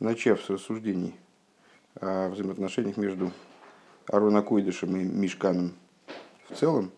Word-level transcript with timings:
начав 0.00 0.42
с 0.42 0.50
рассуждений 0.50 1.14
о 2.00 2.28
взаимоотношениях 2.28 2.96
между 2.96 3.32
Арона 4.08 4.42
Койдышем 4.42 4.96
и 4.96 5.04
Мишканом 5.04 5.72
в 6.48 6.54
целом, 6.54 6.90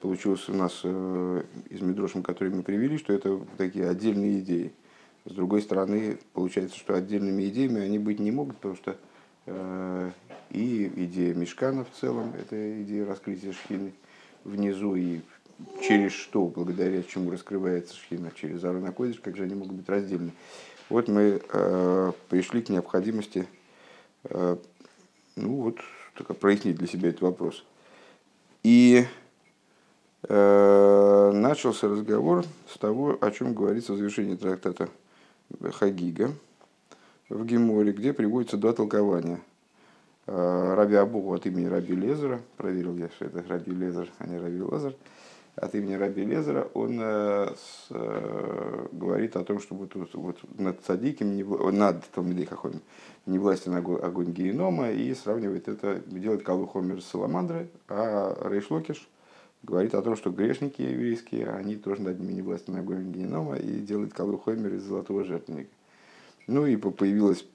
получилось 0.00 0.48
у 0.48 0.54
нас 0.54 0.80
э, 0.84 1.42
из 1.70 1.80
Медрошем, 1.80 2.22
который 2.22 2.50
мы 2.50 2.62
привели, 2.62 2.98
что 2.98 3.12
это 3.12 3.40
такие 3.56 3.88
отдельные 3.88 4.40
идеи. 4.40 4.72
С 5.24 5.32
другой 5.32 5.62
стороны, 5.62 6.18
получается, 6.34 6.76
что 6.76 6.94
отдельными 6.94 7.48
идеями 7.48 7.80
они 7.80 7.98
быть 7.98 8.20
не 8.20 8.30
могут, 8.30 8.56
потому 8.56 8.76
что 8.76 8.96
э, 9.46 10.10
и 10.50 10.92
идея 10.94 11.34
Мешкана 11.34 11.84
в 11.84 11.98
целом, 11.98 12.34
это 12.38 12.82
идея 12.82 13.06
раскрытия 13.06 13.52
шхины 13.52 13.94
внизу, 14.44 14.94
и 14.94 15.20
через 15.80 16.12
что, 16.12 16.46
благодаря 16.46 17.02
чему 17.02 17.30
раскрывается 17.30 17.96
шхина, 17.96 18.30
через 18.34 18.62
Арона 18.64 18.92
Койдыш, 18.92 19.20
как 19.20 19.36
же 19.36 19.44
они 19.44 19.54
могут 19.54 19.72
быть 19.72 19.88
раздельны. 19.88 20.32
Вот 20.90 21.08
мы 21.08 21.40
э, 21.48 22.12
пришли 22.28 22.62
к 22.62 22.68
необходимости 22.68 23.48
э, 24.24 24.56
ну 25.36 25.56
вот, 25.56 25.78
только 26.14 26.34
прояснить 26.34 26.76
для 26.76 26.86
себя 26.86 27.08
этот 27.08 27.22
вопрос. 27.22 27.64
И 28.62 29.04
э, 30.22 31.30
начался 31.34 31.88
разговор 31.88 32.44
с 32.72 32.78
того, 32.78 33.18
о 33.20 33.30
чем 33.30 33.54
говорится 33.54 33.92
в 33.92 33.96
завершении 33.96 34.36
трактата 34.36 34.88
Хагига 35.72 36.32
в 37.28 37.44
Геморе, 37.44 37.92
где 37.92 38.12
приводятся 38.12 38.56
два 38.56 38.72
толкования. 38.72 39.40
Э, 40.26 40.74
Раби 40.74 40.94
Абугу 40.94 41.34
от 41.34 41.46
имени 41.46 41.66
Раби 41.66 41.94
Лезера, 41.94 42.40
проверил 42.56 42.96
я, 42.96 43.08
что 43.10 43.26
это 43.26 43.44
Раби 43.48 43.72
Лезер, 43.72 44.10
а 44.18 44.26
не 44.26 44.38
Раби 44.38 44.62
Лазар, 44.62 44.94
от 45.56 45.74
имени 45.74 45.94
Раби 45.94 46.24
Лезера, 46.24 46.68
он 46.74 46.98
э, 47.00 47.54
с, 47.54 47.86
э, 47.90 48.86
говорит 48.92 49.36
о 49.36 49.44
том, 49.44 49.60
что 49.60 49.74
вот, 49.74 49.94
вот 49.94 50.38
над 50.58 50.80
цадиком, 50.80 51.36
не, 51.36 51.44
над 51.44 52.04
Талмидейхахомим, 52.10 52.80
не 53.26 53.38
властен 53.38 53.74
огонь, 53.74 54.00
огонь 54.00 54.32
генома, 54.32 54.90
и 54.90 55.14
сравнивает 55.14 55.68
это, 55.68 56.02
делает 56.06 56.42
Калухомер 56.42 57.00
с 57.00 57.06
Саламандры, 57.06 57.68
а 57.88 58.36
Рейшлокиш 58.48 59.08
говорит 59.62 59.94
о 59.94 60.02
том, 60.02 60.16
что 60.16 60.30
грешники 60.30 60.82
еврейские, 60.82 61.48
они 61.48 61.76
тоже 61.76 62.02
над 62.02 62.18
ними 62.18 62.32
не 62.32 62.42
властен 62.42 62.76
огонь 62.76 63.12
генома, 63.12 63.56
и 63.56 63.80
делает 63.80 64.12
Калухомер 64.12 64.74
из 64.74 64.82
золотого 64.82 65.24
жертвенника. 65.24 65.70
Ну 66.46 66.66
и 66.66 66.76
появилась 66.76 67.46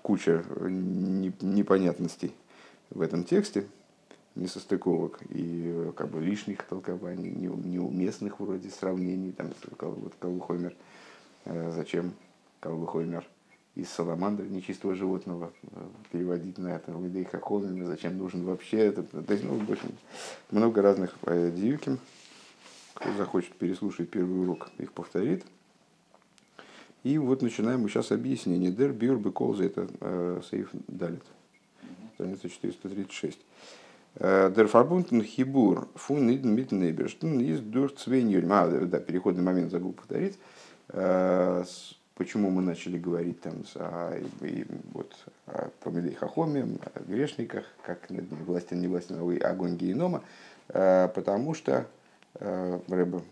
куча 0.00 0.44
непонятностей 0.60 2.34
в 2.90 3.00
этом 3.00 3.22
тексте, 3.24 3.66
несостыковок 4.34 5.20
и 5.30 5.92
как 5.96 6.08
бы 6.08 6.20
лишних 6.20 6.62
толкований, 6.64 7.30
неуместных 7.30 8.40
вроде 8.40 8.70
сравнений, 8.70 9.32
там 9.32 9.50
вот 9.80 10.14
Калухомер, 10.18 10.74
э, 11.44 11.72
зачем 11.74 12.14
Калухомер 12.60 13.26
из 13.74 13.88
саламандры 13.88 14.48
нечистого 14.48 14.94
животного 14.94 15.52
э, 15.62 15.88
переводить 16.10 16.58
на 16.58 16.68
это 16.68 16.92
Лидей 16.92 17.24
Хахомина, 17.24 17.86
зачем 17.86 18.18
нужен 18.18 18.44
вообще 18.44 18.78
это, 18.78 19.02
то 19.02 19.32
есть, 19.32 19.44
ну, 19.44 19.56
в 19.56 19.70
общем, 19.70 19.92
много 20.50 20.82
разных 20.82 21.14
э, 21.22 21.50
диюким, 21.54 21.98
кто 22.94 23.12
захочет 23.14 23.54
переслушать 23.54 24.10
первый 24.10 24.42
урок, 24.42 24.68
их 24.78 24.92
повторит. 24.92 25.44
И 27.02 27.18
вот 27.18 27.42
начинаем 27.42 27.80
мы 27.80 27.88
сейчас 27.88 28.12
объяснение. 28.12 28.70
Дер 28.70 28.92
бюр 28.92 29.18
беколза, 29.18 29.64
это 29.64 29.88
э, 30.00 30.40
сейф 30.48 30.70
далит, 30.86 31.24
страница 32.14 32.48
436. 32.48 33.38
Der 34.14 34.68
verbunden 34.68 35.22
Хибур 35.22 35.88
фун 35.94 36.26
mit 36.26 36.70
Неберштен 36.70 37.40
ist 37.40 37.62
durch 37.64 37.96
Цвейньюльм. 37.96 38.52
А, 38.52 38.68
да, 38.68 39.00
переходный 39.00 39.42
момент 39.42 39.70
забыл 39.70 39.92
повторить. 39.92 40.38
Почему 42.14 42.50
мы 42.50 42.60
начали 42.60 42.98
говорить 42.98 43.40
там 43.40 43.64
о, 43.76 44.14
и, 44.42 44.66
вот, 44.92 45.12
о 45.46 45.70
Памелей 45.82 46.14
Хахоме, 46.14 46.78
о 46.94 47.00
грешниках, 47.04 47.64
как 47.84 48.10
над 48.10 48.30
ними 48.30 48.42
властен, 48.44 48.80
не 48.80 48.86
властен, 48.86 49.16
огонь 49.42 49.76
генома, 49.76 50.22
потому 50.68 51.54
что 51.54 51.86
Рэба, 52.34 53.22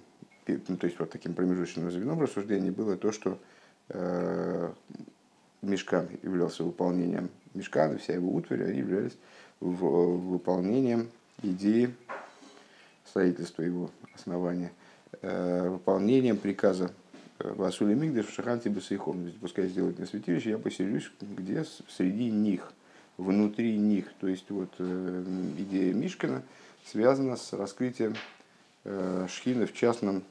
ну, 0.47 0.77
то 0.79 0.87
есть 0.87 0.99
вот 0.99 1.11
таким 1.11 1.35
промежуточным 1.35 1.91
звеном 1.91 2.23
рассуждений 2.23 2.71
было 2.71 2.97
то, 2.97 3.13
что 3.13 3.39
Мешкан 5.61 6.09
являлся 6.23 6.65
выполнением 6.65 7.29
Мешкана, 7.53 7.99
вся 7.99 8.15
его 8.15 8.33
утварь, 8.35 8.65
они 8.65 8.79
являлись 8.79 9.17
в 9.61 10.31
выполнением 10.31 11.09
идеи 11.43 11.95
строительства 13.05 13.63
его 13.63 13.91
основания, 14.15 14.73
э, 15.23 15.69
выполнением 15.69 16.39
приказа 16.39 16.93
э, 17.39 17.53
Васули 17.53 17.95
Мигдаш 17.95 18.27
в 18.27 18.35
Шаханте 18.35 18.71
Басейхом. 18.71 19.33
Пускай 19.41 19.69
сделают 19.69 19.99
мне 19.99 20.07
святилище, 20.07 20.51
я 20.51 20.59
поселюсь 20.59 21.11
где 21.21 21.65
среди 21.89 22.31
них, 22.31 22.73
внутри 23.17 23.77
них. 23.77 24.07
То 24.21 24.29
есть 24.29 24.51
вот 24.51 24.71
э, 24.79 25.25
идея 25.59 25.93
Мишкина 25.93 26.43
связана 26.85 27.37
с 27.37 27.53
раскрытием 27.53 28.15
шхины 29.29 29.67
в 29.67 29.75
частном 29.75 30.23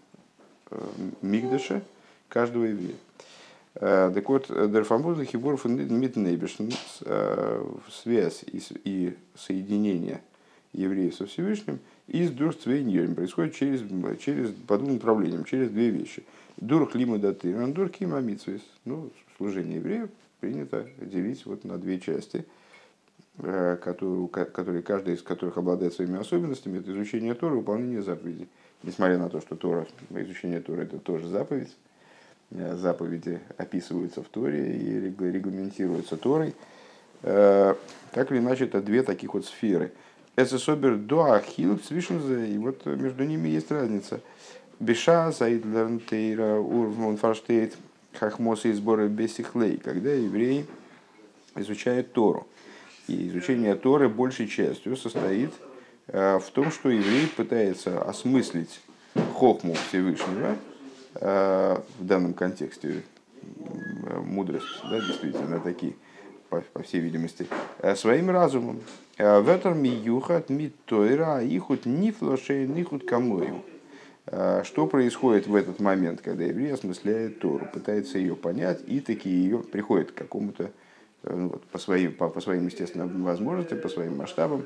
Мигдаше 1.22 1.84
каждого 2.29 2.63
еврея. 2.63 2.95
Э, 3.79 4.12
так 4.13 4.28
вот, 4.28 4.47
Дерфамбуза 4.47 5.23
Хибуров 5.23 5.63
Митнейбешн, 5.63 6.69
э, 7.06 7.66
связь 7.90 8.44
и 8.84 9.16
соединение 9.35 10.22
евреев 10.73 11.16
со 11.16 11.25
Всевышним 11.25 11.79
из 12.07 12.31
Дурцвейньерем 12.31 13.16
происходит 13.16 13.56
через, 13.56 13.81
через, 14.19 14.51
по 14.68 14.78
двум 14.78 14.95
направлениям, 14.95 15.45
через 15.45 15.69
две 15.69 15.89
вещи. 15.89 16.23
Дур 16.57 16.89
клима 16.89 17.19
даты, 17.19 17.53
дур 17.68 17.88
кима 17.89 18.22
Ну, 18.84 19.12
служение 19.38 19.78
евреев 19.78 20.09
принято 20.41 20.85
делить 21.00 21.45
вот 21.45 21.63
на 21.63 21.78
две 21.78 22.01
части, 22.01 22.45
э, 23.38 23.78
которые, 23.81 24.28
которые, 24.28 24.84
каждая 24.84 25.16
из 25.16 25.22
которых 25.22 25.57
обладает 25.57 25.94
своими 25.94 26.19
особенностями. 26.19 26.79
Это 26.79 26.91
изучение 26.91 27.34
Тора 27.34 27.53
и 27.53 27.57
выполнение 27.59 28.01
заповедей. 28.01 28.50
Несмотря 28.84 29.18
на 29.18 29.29
то, 29.29 29.39
что 29.39 29.56
Тора, 29.56 29.88
изучение 30.09 30.59
Тора 30.59 30.81
это 30.81 31.00
тоже 31.00 31.28
заповедь, 31.29 31.69
Э, 31.69 31.88
заповеди 32.52 33.40
описываются 33.58 34.24
в 34.24 34.28
Торе 34.28 34.76
и 34.76 35.00
регламентируются 35.00 36.18
Торой. 36.18 36.56
Э, 37.22 37.76
так 38.12 38.32
или 38.32 38.40
иначе, 38.40 38.66
это 38.66 38.82
две 38.82 39.04
таких 39.04 39.34
вот 39.34 39.46
сферы. 39.46 39.92
Эсэсобер 40.36 40.96
дуахил 40.96 41.80
свишнзе, 41.80 42.48
и 42.48 42.58
вот 42.58 42.86
между 42.86 43.24
ними 43.24 43.50
есть 43.50 43.72
разница. 43.72 44.22
Беша, 44.80 45.32
Сайдлернтейра, 45.32 46.56
Урвмон 46.56 47.18
Фарштейт, 47.18 47.76
Хахмоса 48.14 48.70
и 48.70 48.74
сборы 48.74 49.10
Бесихлей, 49.10 49.78
когда 49.78 50.12
еврей 50.12 50.66
изучает 51.56 52.14
Тору. 52.14 52.48
И 53.08 53.28
изучение 53.28 53.76
Торы 53.76 54.08
большей 54.08 54.48
частью 54.48 54.96
состоит 54.96 55.52
э, 56.08 56.40
в 56.40 56.50
том, 56.52 56.72
что 56.72 56.90
еврей 56.90 57.28
пытается 57.28 58.02
осмыслить 58.02 58.80
хохму 59.36 59.74
Всевышнего– 59.74 60.56
Э, 60.69 60.69
в 61.19 61.81
данном 62.00 62.34
контексте 62.34 63.03
мудрость, 64.24 64.66
да, 64.90 65.00
действительно, 65.00 65.59
такие, 65.59 65.94
по, 66.50 66.62
по 66.74 66.84
всей 66.84 67.02
видимости, 67.02 67.47
э, 67.80 67.96
своим 67.96 68.30
разумом. 68.30 68.81
Э, 69.18 69.41
Ветер 69.41 69.74
ми 69.74 69.90
юхат 69.90 70.50
ми 70.50 70.72
тойра 70.85 71.44
ихут 71.44 71.85
ни 71.85 72.12
флошей 72.12 72.68
нихут 72.68 73.07
камою. 73.07 73.63
Что 74.63 74.85
происходит 74.85 75.47
в 75.47 75.56
этот 75.56 75.80
момент, 75.80 76.22
когда 76.22 76.44
еврей 76.44 76.72
осмысляет 76.72 77.40
Тору, 77.40 77.66
пытается 77.74 78.19
ее 78.19 78.36
понять 78.36 78.80
и 78.86 79.00
таки 79.00 79.28
ее 79.28 79.57
приходит 79.57 80.12
к 80.12 80.13
какому-то 80.13 80.69
ну, 81.24 81.47
вот, 81.47 81.63
по, 81.63 81.80
своим, 81.80 82.13
по, 82.13 82.30
по 82.30 82.40
своим 82.40 82.68
естественным 82.68 83.24
возможностям, 83.24 83.81
по 83.81 83.90
своим 83.90 84.18
масштабам, 84.18 84.66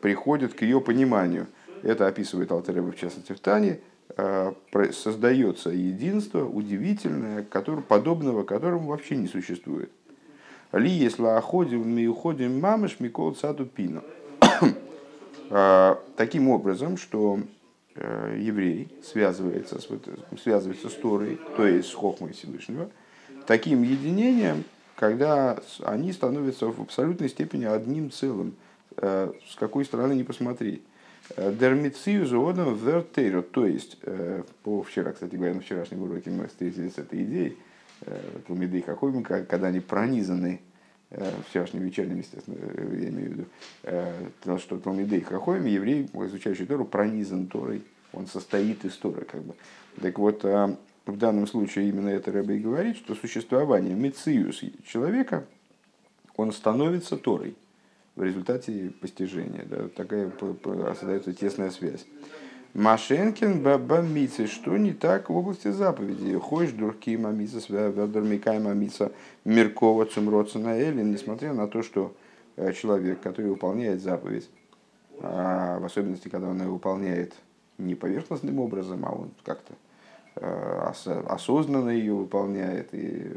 приходит 0.00 0.54
к 0.54 0.62
ее 0.62 0.80
пониманию. 0.80 1.46
Это 1.84 2.08
описывает 2.08 2.50
Алтереба 2.50 2.90
в 2.90 2.96
частности 2.96 3.32
в 3.32 3.38
Тане, 3.38 3.78
Э, 3.78 3.97
создается 4.92 5.70
единство 5.70 6.44
удивительное, 6.44 7.44
который, 7.44 7.82
подобного 7.82 8.42
которому 8.42 8.88
вообще 8.88 9.16
не 9.16 9.28
существует. 9.28 9.90
Ли 10.72 10.90
если 10.90 11.24
оходим, 11.24 11.88
мы 11.88 12.06
уходим 12.06 12.60
мамыш, 12.60 13.00
микол 13.00 13.34
саду 13.34 13.64
пину. 13.64 14.02
Э, 15.50 15.96
таким 16.16 16.48
образом, 16.48 16.96
что 16.96 17.40
э, 17.94 18.36
еврей 18.38 18.88
связывается 19.02 19.80
с, 19.80 19.88
связывается 20.42 20.90
с 20.90 20.94
Торой, 20.94 21.40
то 21.56 21.66
есть 21.66 21.88
с 21.88 21.94
Хохмой 21.94 22.32
Всевышнего, 22.32 22.90
таким 23.46 23.82
единением, 23.82 24.64
когда 24.96 25.58
они 25.84 26.12
становятся 26.12 26.66
в 26.66 26.82
абсолютной 26.82 27.28
степени 27.28 27.64
одним 27.64 28.10
целым, 28.10 28.56
с 28.96 29.54
какой 29.56 29.84
стороны 29.84 30.14
не 30.14 30.24
посмотреть. 30.24 30.82
Дермицию 31.36 32.26
зоодом 32.26 32.74
вертейру. 32.74 33.42
То 33.42 33.66
есть, 33.66 33.98
э, 34.02 34.42
по 34.62 34.82
вчера, 34.82 35.12
кстати 35.12 35.34
говоря, 35.34 35.54
на 35.54 35.60
вчерашнем 35.60 36.02
уроке 36.02 36.30
мы 36.30 36.46
встретились 36.46 36.94
с 36.94 36.98
этой 36.98 37.22
идеей, 37.24 37.58
э, 38.06 38.18
Талмиды 38.46 38.82
Хахомим, 38.82 39.22
когда 39.22 39.68
они 39.68 39.80
пронизаны 39.80 40.60
э, 41.10 41.30
вчерашним 41.48 41.82
вечерним, 41.82 42.18
естественно, 42.18 42.56
я 42.56 43.08
имею 43.08 43.30
в 43.30 43.32
виду, 43.32 43.44
потому 44.40 44.58
что 44.58 44.78
Талмиды 44.78 45.20
Хахомим, 45.20 45.66
еврей, 45.66 46.08
изучающий 46.12 46.66
Тору, 46.66 46.84
пронизан 46.84 47.46
Торой, 47.46 47.82
он 48.12 48.26
состоит 48.26 48.84
из 48.84 48.96
Торы, 48.96 49.24
как 49.24 49.42
бы. 49.42 49.54
Так 50.00 50.18
вот, 50.18 50.42
в 50.42 51.16
данном 51.16 51.46
случае 51.46 51.88
именно 51.88 52.08
это 52.08 52.32
Рэбе 52.32 52.56
и 52.56 52.60
говорит, 52.60 52.96
что 52.96 53.14
существование 53.14 53.94
мециус 53.94 54.62
человека, 54.86 55.44
он 56.36 56.52
становится 56.52 57.16
Торой 57.16 57.54
в 58.18 58.22
результате 58.22 58.90
постижения. 59.00 59.64
Да, 59.64 59.88
такая 59.88 60.30
создается 60.94 61.32
тесная 61.32 61.70
связь. 61.70 62.04
Машенкин 62.74 63.62
баба 63.62 64.04
что 64.46 64.76
не 64.76 64.92
так 64.92 65.30
в 65.30 65.36
области 65.36 65.68
заповедей. 65.68 66.34
Ходишь 66.34 66.72
дурки 66.72 67.16
мамица, 67.16 67.60
свядормикай 67.60 68.58
мамица, 68.58 69.12
Меркова 69.44 70.04
цумроцена 70.04 70.78
Эллин, 70.78 71.12
несмотря 71.12 71.54
на 71.54 71.66
то, 71.66 71.82
что 71.82 72.14
э, 72.56 72.72
человек, 72.72 73.20
который 73.20 73.50
выполняет 73.50 74.02
заповедь, 74.02 74.50
а 75.20 75.78
в 75.78 75.84
особенности, 75.84 76.28
когда 76.28 76.48
он 76.48 76.60
ее 76.60 76.68
выполняет 76.68 77.34
не 77.78 77.94
поверхностным 77.94 78.58
образом, 78.58 79.04
а 79.06 79.12
он 79.12 79.30
как-то 79.44 79.74
э, 80.36 80.92
осознанно 81.26 81.90
ее 81.90 82.14
выполняет 82.14 82.92
и 82.92 83.32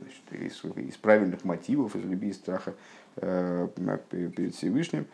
значит, 0.00 0.32
из, 0.32 0.64
из 0.76 0.96
правильных 0.96 1.44
мотивов, 1.44 1.96
из 1.96 2.04
любви 2.04 2.30
и 2.30 2.32
страха 2.32 2.70
э, 2.70 3.01
перед 3.16 4.54
Всевышним, 4.54 5.06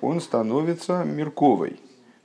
он 0.00 0.20
становится 0.20 1.04
Мерковой, 1.04 1.80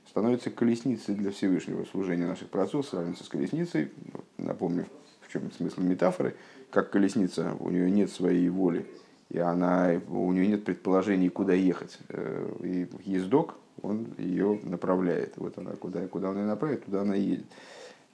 становится 0.08 0.50
колесницей 0.50 1.16
для 1.16 1.32
Всевышнего 1.32 1.84
служения 1.86 2.26
наших 2.26 2.48
праотцов, 2.48 2.86
сравнится 2.86 3.24
с 3.24 3.28
колесницей. 3.28 3.90
Напомню, 4.38 4.86
в 5.20 5.32
чем 5.32 5.50
смысл 5.50 5.80
метафоры. 5.80 6.36
Как 6.70 6.90
колесница, 6.90 7.56
у 7.58 7.70
нее 7.70 7.90
нет 7.90 8.10
своей 8.10 8.48
воли, 8.48 8.86
и 9.30 9.38
она, 9.38 10.00
у 10.08 10.32
нее 10.32 10.46
нет 10.46 10.64
предположений, 10.64 11.30
куда 11.30 11.52
ехать. 11.54 11.98
Э, 12.08 12.48
и 12.62 12.86
ездок, 13.04 13.56
он 13.82 14.06
ее 14.18 14.60
направляет. 14.62 15.34
Вот 15.36 15.58
она, 15.58 15.72
куда, 15.72 16.06
куда 16.06 16.30
он 16.30 16.38
ее 16.38 16.44
направит, 16.44 16.84
туда 16.84 17.02
она 17.02 17.16
едет. 17.16 17.46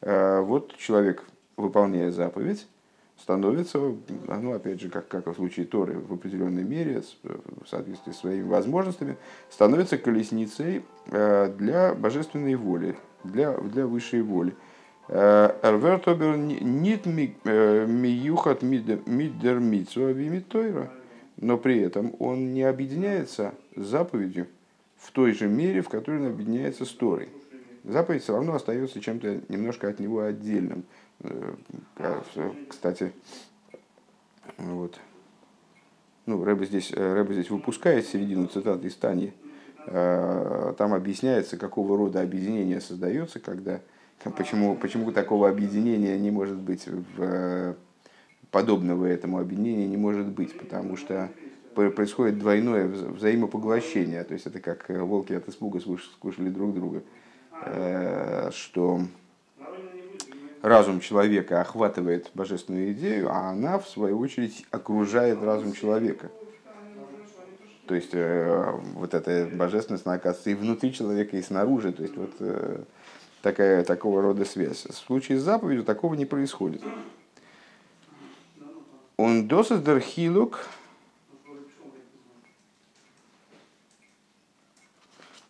Э, 0.01 0.41
вот 0.41 0.75
человек, 0.77 1.25
выполняя 1.57 2.11
заповедь, 2.11 2.67
становится, 3.21 3.79
ну, 3.79 4.53
опять 4.53 4.81
же, 4.81 4.89
как, 4.89 5.09
как 5.09 5.27
в 5.27 5.35
случае 5.35 5.67
Торы, 5.67 5.99
в 5.99 6.15
определенной 6.15 6.65
мере, 6.65 7.03
в 7.23 7.67
соответствии 7.69 8.13
с 8.13 8.19
своими 8.19 8.49
возможностями, 8.49 9.17
становится 9.51 9.99
колесницей 9.99 10.83
э, 11.07 11.53
для 11.57 11.95
божественной 11.95 12.55
воли, 12.55 12.97
для, 13.25 13.53
для 13.53 13.87
высшей 13.87 14.23
воли. 14.23 14.55
Э, 15.09 15.51
Эрвертобер 15.63 16.37
нит 16.37 17.07
э, 17.07 17.87
миюхат 17.87 18.63
мидер 18.63 19.59
митсуа 19.61 20.91
но 21.37 21.57
при 21.57 21.81
этом 21.81 22.15
он 22.19 22.53
не 22.53 22.63
объединяется 22.63 23.55
с 23.75 23.83
заповедью 23.83 24.47
в 24.97 25.11
той 25.13 25.33
же 25.33 25.49
мере, 25.49 25.81
в 25.81 25.89
которой 25.89 26.21
он 26.21 26.27
объединяется 26.27 26.85
с 26.85 26.91
Торой. 26.91 27.29
Заповедь 27.85 28.23
все 28.23 28.35
равно 28.35 28.55
остается 28.55 29.01
чем-то 29.01 29.41
немножко 29.49 29.89
от 29.89 30.01
него 30.01 30.21
отдельным. 30.21 30.85
Э, 31.21 31.55
кстати, 32.69 33.13
вот. 34.59 34.99
Ну, 36.27 36.45
Рэба 36.45 36.67
здесь, 36.67 36.93
э, 36.95 37.15
Рэба 37.15 37.33
здесь 37.33 37.51
выпускает 37.51 38.07
середину 38.07 38.47
цитаты 38.47 38.87
из 38.87 38.95
Тани. 38.97 39.33
Э, 39.87 40.75
там 40.77 40.93
объясняется, 40.93 41.57
какого 41.57 41.97
рода 41.97 42.21
объединение 42.21 42.81
создается, 42.83 43.41
когда, 43.41 43.81
почему, 44.37 44.77
почему 44.77 45.11
такого 45.11 45.49
объединения 45.49 46.19
не 46.19 46.31
может 46.31 46.59
быть, 46.59 46.87
в, 46.87 47.77
подобного 48.51 49.07
этому 49.07 49.39
объединения 49.39 49.87
не 49.87 49.97
может 49.97 50.27
быть, 50.27 50.59
потому 50.59 50.97
что 50.97 51.31
происходит 51.75 52.39
двойное 52.39 52.89
взаимопоглощение, 52.89 54.23
то 54.25 54.35
есть 54.35 54.47
это 54.47 54.61
как 54.61 54.89
волки 54.89 55.33
от 55.33 55.49
испуга 55.49 55.81
скушали 55.81 56.51
друг 56.51 56.75
друга, 56.75 57.03
что 58.53 59.03
разум 60.63 61.01
человека 61.01 61.61
охватывает 61.61 62.31
божественную 62.35 62.93
идею, 62.93 63.31
а 63.31 63.51
она, 63.51 63.79
в 63.79 63.89
свою 63.89 64.19
очередь, 64.19 64.67
окружает 64.71 65.43
разум 65.43 65.73
человека. 65.73 66.31
То 67.87 67.97
есть 67.97 68.11
э, 68.13 68.73
вот 68.95 69.15
эта 69.15 69.49
божественность, 69.53 70.07
она 70.07 70.15
оказывается 70.15 70.51
и 70.51 70.55
внутри 70.55 70.93
человека, 70.93 71.37
и 71.37 71.43
снаружи. 71.43 71.93
То 71.93 72.03
есть 72.03 72.17
вот 72.17 72.31
э, 72.39 72.85
такая, 73.43 73.85
такого 73.85 74.23
рода 74.23 74.45
связь. 74.45 74.87
В 74.87 74.95
случае 74.95 75.39
с 75.39 75.43
заповедью 75.43 75.83
такого 75.83 76.15
не 76.15 76.25
происходит. 76.25 76.83
Он 79.17 79.49
досыс 79.49 79.83
дерхилук 79.83 80.61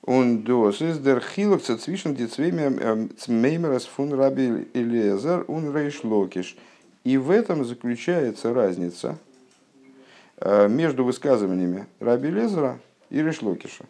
Und 0.02 0.44
das 0.44 0.81
ist 0.81 1.05
der 1.05 1.20
Chiluk 1.20 1.62
zwischen 1.62 2.14
die 2.14 2.29
zwei 2.29 2.50
Меймерас 2.50 3.85
фун 3.85 4.12
Раби 4.12 4.67
Элезер 4.73 5.49
und 5.49 5.75
Рейш 5.75 6.02
Локиш. 6.05 6.56
И 7.05 7.17
в 7.19 7.31
этом 7.31 7.64
заключается 7.64 8.52
разница 8.52 9.19
э, 10.38 10.69
между 10.69 11.05
высказываниями 11.05 11.87
Раби 11.99 12.31
Лезера 12.31 12.79
и 13.08 13.23
Решлокиша. 13.23 13.85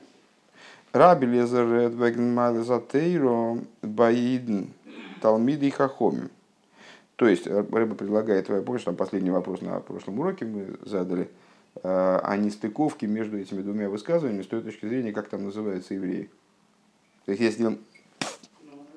Раби 0.93 1.27
Лезер 1.27 1.67
Эдвегнмалезатейро 1.67 3.59
Баидн 3.83 4.67
Талмиды 5.21 5.69
и 5.69 5.71
Хахомим. 5.71 6.31
То 7.17 7.27
есть, 7.29 7.47
э, 7.47 7.65
Рэба 7.71 7.95
предлагает, 7.95 8.47
помнишь, 8.47 8.85
там 8.85 8.97
последний 8.97 9.31
вопрос 9.31 9.61
на 9.61 9.81
прошлом 9.81 10.21
уроке 10.21 10.45
мы 10.45 10.77
задали– 10.85 11.29
Э, 11.77 12.21
а 12.23 12.37
не 12.37 12.51
стыковки 12.51 13.07
между 13.07 13.39
этими 13.39 13.63
двумя 13.63 13.89
высказываниями 13.89 14.43
с 14.43 14.47
той 14.47 14.61
точки 14.61 14.87
зрения, 14.87 15.13
как 15.13 15.29
там 15.29 15.45
называются 15.45 15.95
евреи. 15.95 16.29
То 17.25 17.33
есть, 17.33 17.43
если 17.43 17.79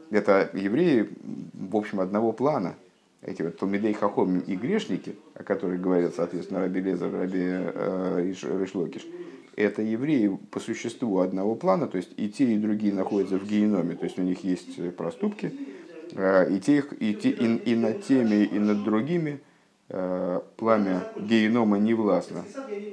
это 0.10 0.50
евреи, 0.54 1.10
в 1.54 1.76
общем, 1.76 2.00
одного 2.00 2.32
плана, 2.32 2.76
эти 3.22 3.42
вот 3.42 3.58
Талмидей 3.58 3.94
Хахом 3.94 4.40
и 4.40 4.56
грешники, 4.56 5.16
о 5.36 5.44
которых 5.44 5.82
говорят, 5.82 6.16
соответственно, 6.16 6.62
Раби 6.62 6.82
Лезер, 6.82 7.14
Раби 7.14 7.42
э, 7.42 8.34
Ришлокиш, 8.60 9.06
это 9.56 9.84
евреи 9.84 10.38
по 10.50 10.60
существу 10.60 11.20
одного 11.20 11.56
плана, 11.56 11.88
то 11.88 11.98
есть 11.98 12.10
и 12.18 12.28
те, 12.28 12.54
и 12.54 12.58
другие 12.58 12.92
находятся 12.92 13.38
в 13.38 13.48
геноме, 13.48 13.96
то 13.96 14.06
есть 14.06 14.18
у 14.18 14.24
них 14.24 14.44
есть 14.44 14.96
проступки, 14.96 15.54
э, 16.12 16.54
и, 16.54 16.60
те, 16.60 16.84
и, 17.00 17.14
те, 17.14 17.30
и, 17.30 17.56
и 17.72 17.76
над 17.76 18.04
теми, 18.04 18.44
и 18.44 18.58
над 18.58 18.84
другими– 18.84 19.40
пламя 19.88 21.04
генома 21.20 21.78
не 21.78 21.94
властно, 21.94 22.46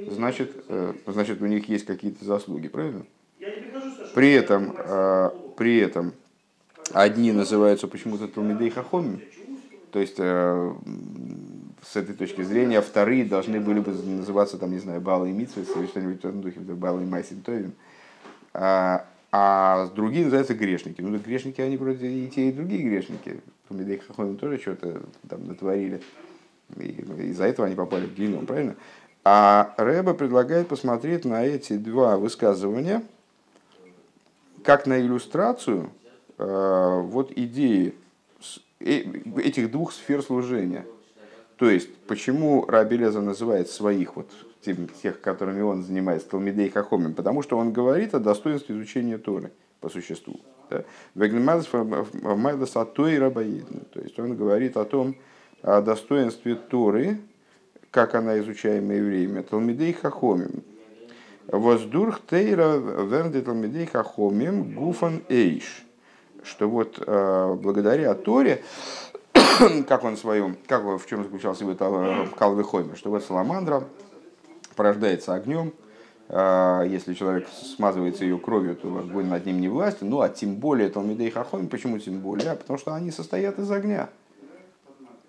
значит, 0.08 0.52
э, 0.68 0.92
значит 1.06 1.40
у 1.40 1.46
них 1.46 1.68
есть 1.68 1.86
какие-то 1.86 2.24
заслуги, 2.24 2.68
правильно? 2.68 3.06
При 4.14 4.32
этом, 4.32 4.74
э, 4.76 5.30
при 5.56 5.78
этом 5.78 6.12
одни 6.92 7.32
называются 7.32 7.86
почему-то 7.88 8.28
Талмидей 8.28 8.70
Хахомим, 8.70 9.20
то 9.92 9.98
есть 9.98 10.18
с 11.82 11.96
этой 11.96 12.14
точки 12.14 12.42
зрения 12.42 12.80
вторые 12.80 13.24
должны 13.24 13.60
были 13.60 13.80
бы 13.80 13.92
называться, 13.92 14.58
там, 14.58 14.70
не 14.72 14.78
знаю, 14.78 15.00
Бала 15.00 15.26
и 15.26 15.32
Митсвы, 15.32 15.62
или 15.62 15.86
что-нибудь 15.86 16.22
в 16.22 16.24
этом 16.24 16.42
духе, 16.42 16.60
Бала 16.60 17.00
и 17.00 17.04
Майсин. 17.04 17.42
А, 18.52 19.06
а 19.32 19.86
другие 19.94 20.24
называются 20.24 20.54
грешники. 20.54 21.00
Ну, 21.00 21.16
грешники, 21.18 21.60
они 21.60 21.76
вроде 21.76 22.08
и 22.08 22.28
те, 22.28 22.48
и 22.48 22.52
другие 22.52 22.82
грешники. 22.82 23.40
Талмидей 23.68 23.98
Хахомим 23.98 24.36
тоже 24.36 24.58
что-то 24.58 25.02
там 25.28 25.46
натворили. 25.46 26.00
Из-за 26.76 27.44
этого 27.44 27.66
они 27.66 27.76
попали 27.76 28.06
в 28.06 28.14
геном, 28.14 28.46
правильно? 28.46 28.76
А 29.24 29.74
Рэба 29.76 30.14
предлагает 30.14 30.68
посмотреть 30.68 31.24
на 31.24 31.44
эти 31.44 31.76
два 31.76 32.16
высказывания 32.16 33.02
как 34.64 34.86
на 34.86 35.00
иллюстрацию 35.00 35.90
э, 36.38 37.00
вот 37.02 37.32
идеи 37.32 37.94
э, 38.80 39.02
этих 39.42 39.70
двух 39.70 39.92
сфер 39.92 40.22
служения. 40.22 40.86
То 41.56 41.68
есть, 41.68 41.94
почему 42.06 42.64
Раби 42.66 42.96
Леза 42.96 43.20
называет 43.20 43.68
своих, 43.68 44.16
вот 44.16 44.30
тех, 44.62 45.20
которыми 45.20 45.60
он 45.60 45.82
занимается, 45.82 46.30
Талмидей 46.30 46.70
Хахомим? 46.70 47.12
Потому 47.14 47.42
что 47.42 47.58
он 47.58 47.72
говорит 47.72 48.14
о 48.14 48.18
достоинстве 48.18 48.74
изучения 48.76 49.18
Торы 49.18 49.50
по 49.80 49.90
существу. 49.90 50.40
То 50.70 50.84
есть 54.00 54.18
он 54.18 54.36
говорит 54.36 54.76
о 54.76 54.84
том, 54.84 55.16
о 55.62 55.80
достоинстве 55.80 56.54
Торы, 56.54 57.20
как 57.90 58.14
она 58.14 58.38
изучаема 58.40 58.94
евреями, 58.94 59.42
Талмидей 59.42 59.92
Хахомим. 59.92 60.62
Воздурх 61.48 62.20
Тейра 62.28 62.76
Вернде 62.76 63.42
Талмидей 63.42 63.86
Хахомим 63.86 64.74
Гуфан 64.74 65.22
Эйш. 65.28 65.84
Что 66.42 66.68
вот 66.68 67.02
э, 67.04 67.56
благодаря 67.60 68.14
Торе, 68.14 68.62
как 69.88 70.04
он 70.04 70.16
в 70.16 70.18
своем, 70.18 70.56
как 70.66 70.84
в 70.84 71.06
чем 71.06 71.24
заключался 71.24 71.64
его 71.64 71.74
Калвы 72.36 72.64
Хоймер, 72.64 72.96
что 72.96 73.10
вот 73.10 73.24
Саламандра 73.24 73.84
порождается 74.74 75.34
огнем, 75.34 75.74
э, 76.28 76.86
если 76.88 77.12
человек 77.12 77.46
смазывается 77.48 78.24
ее 78.24 78.38
кровью, 78.38 78.76
то 78.76 78.88
огонь 78.96 79.26
над 79.26 79.44
ним 79.44 79.60
не 79.60 79.68
властен. 79.68 80.08
Ну, 80.08 80.20
а 80.20 80.30
тем 80.30 80.54
более 80.54 80.88
Талмидей 80.88 81.30
Хахомим, 81.30 81.68
почему 81.68 81.98
тем 81.98 82.20
более? 82.20 82.52
А 82.52 82.56
потому 82.56 82.78
что 82.78 82.94
они 82.94 83.10
состоят 83.10 83.58
из 83.58 83.70
огня. 83.70 84.08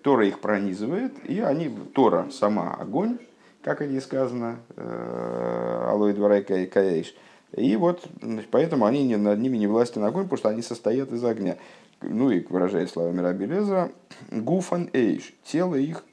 Тора 0.02 0.26
их 0.26 0.40
пронизывает, 0.40 1.12
и 1.24 1.40
они, 1.40 1.70
Тора 1.94 2.28
сама 2.30 2.74
огонь, 2.74 3.18
как 3.62 3.80
о 3.80 3.86
ней 3.86 4.00
сказано, 4.00 4.58
э, 4.76 5.86
Алой 5.88 6.12
Дварай 6.12 6.42
Каэйш. 6.42 7.14
И 7.56 7.76
вот 7.76 8.06
поэтому 8.50 8.86
они 8.86 9.04
не, 9.04 9.16
над 9.16 9.38
ними 9.38 9.58
не 9.58 9.66
властен 9.66 10.02
огонь, 10.04 10.24
потому 10.24 10.38
что 10.38 10.48
они 10.48 10.62
состоят 10.62 11.12
из 11.12 11.24
огня. 11.24 11.56
ну 12.00 12.30
и 12.30 12.40
выражает 12.40 12.90
словами 12.90 13.20
Раби 13.20 13.46
Лезера, 13.46 13.90
гуфан 14.30 14.90
эйш, 14.92 15.34
тело 15.44 15.74
их, 15.74 16.04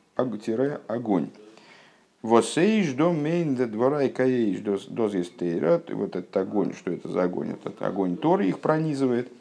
тире 0.46 0.82
огонь. 0.88 1.30
Восейш 2.22 2.92
до 2.92 3.14
мейн 3.14 3.56
до 3.56 3.66
двора 3.66 4.04
и 4.04 4.10
каэйш 4.10 4.60
доз 4.60 5.16
истейра, 5.16 5.82
вот 5.88 6.18
этот 6.18 6.36
огонь, 6.36 6.74
что 6.74 6.92
это 6.92 7.08
за 7.08 7.24
огонь? 7.24 7.52
Этот 7.52 7.82
огонь 7.82 8.18
Торы 8.18 8.48
их 8.48 8.60
пронизывает. 8.60 9.32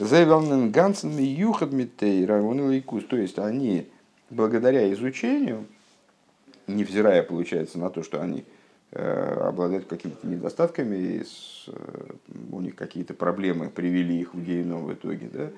Зевелнен 0.00 0.70
гансен 0.70 1.18
юхат 1.18 1.72
митейра, 1.72 2.40
лейкус, 2.40 3.04
то 3.04 3.16
есть 3.16 3.38
они 3.38 3.86
благодаря 4.30 4.90
изучению, 4.94 5.66
невзирая, 6.66 7.22
получается, 7.22 7.78
на 7.78 7.90
то, 7.90 8.02
что 8.02 8.22
они 8.22 8.44
э, 8.92 9.34
обладают 9.44 9.86
какими-то 9.86 10.26
недостатками, 10.26 10.96
и 10.96 11.24
с, 11.24 11.66
э, 11.68 12.12
у 12.50 12.60
них 12.62 12.76
какие-то 12.76 13.12
проблемы 13.12 13.68
привели 13.68 14.20
их 14.20 14.34
в 14.34 14.42
гейном 14.42 14.86
в 14.86 14.94
итоге, 14.94 15.28
да, 15.30 15.50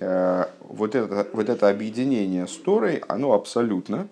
э, 0.00 0.46
вот, 0.60 0.94
это, 0.94 1.26
вот 1.34 1.50
это 1.50 1.68
объединение 1.68 2.46
с 2.46 2.56
Торой, 2.56 3.02
оно 3.08 3.32
абсолютно, 3.32 4.08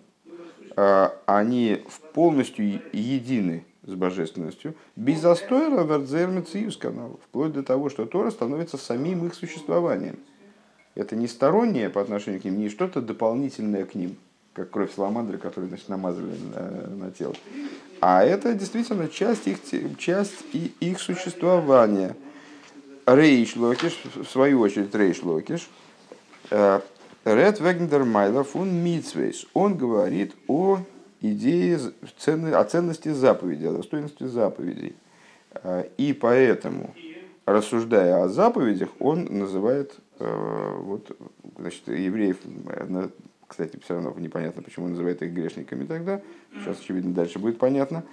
они 0.76 1.85
полностью 2.14 2.80
едины 2.92 3.64
с 3.87 3.95
божественностью, 3.95 4.75
без 4.97 5.21
застоя 5.21 5.69
Вердзермициус 5.85 6.76
канал, 6.76 7.21
вплоть 7.23 7.53
до 7.53 7.62
того, 7.62 7.91
что 7.91 8.07
Тора 8.07 8.31
становится 8.31 8.76
самим 8.76 9.26
их 9.26 9.35
существованием. 9.35 10.19
Это 10.95 11.17
не 11.17 11.26
стороннее 11.26 11.91
по 11.91 12.00
отношению 12.00 12.41
к 12.41 12.45
ним, 12.45 12.59
не 12.59 12.69
что-то 12.69 13.00
дополнительное 13.00 13.85
к 13.85 13.95
ним, 13.95 14.17
как 14.53 14.71
кровь 14.71 14.95
саламандры, 14.95 15.38
которую 15.38 15.69
значит, 15.69 15.88
намазывали 15.88 16.37
на, 16.55 16.97
на 17.07 17.11
тело. 17.11 17.35
А 18.00 18.25
это 18.25 18.55
действительно 18.55 19.09
часть 19.09 19.47
их, 19.49 19.59
часть 19.99 20.45
их 20.53 21.00
существования. 21.00 22.14
Рейш 23.07 23.57
Локиш, 23.57 24.00
в 24.14 24.25
свою 24.25 24.61
очередь 24.61 24.95
Рейш 24.95 25.23
Локиш, 25.23 25.69
э, 26.50 26.81
Ред 27.25 27.61
Вегендер 27.61 28.05
Майлов, 28.05 28.55
Митсвейс, 28.55 29.47
он 29.53 29.76
говорит 29.76 30.35
о 30.47 30.79
идее, 31.33 31.78
о 31.78 32.64
ценности 32.64 33.09
заповедей, 33.09 33.69
о 33.69 33.73
достоинстве 33.73 34.28
заповедей. 34.28 34.97
Э, 35.62 35.85
и 35.97 36.12
поэтому, 36.12 36.95
рассуждая 37.47 38.23
о 38.23 38.28
заповедях, 38.28 38.90
он 38.99 39.25
называет 39.25 40.00
Э, 40.21 40.76
вот, 40.81 41.16
значит, 41.59 41.88
евреев, 41.88 42.38
кстати, 43.47 43.78
все 43.83 43.95
равно 43.95 44.14
непонятно, 44.16 44.62
почему 44.62 44.88
называет 44.88 45.23
их 45.23 45.33
грешниками 45.33 45.85
тогда, 45.85 46.21
сейчас, 46.59 46.81
очевидно, 46.81 47.12
дальше 47.12 47.38
будет 47.38 47.59
понятно. 47.59 48.04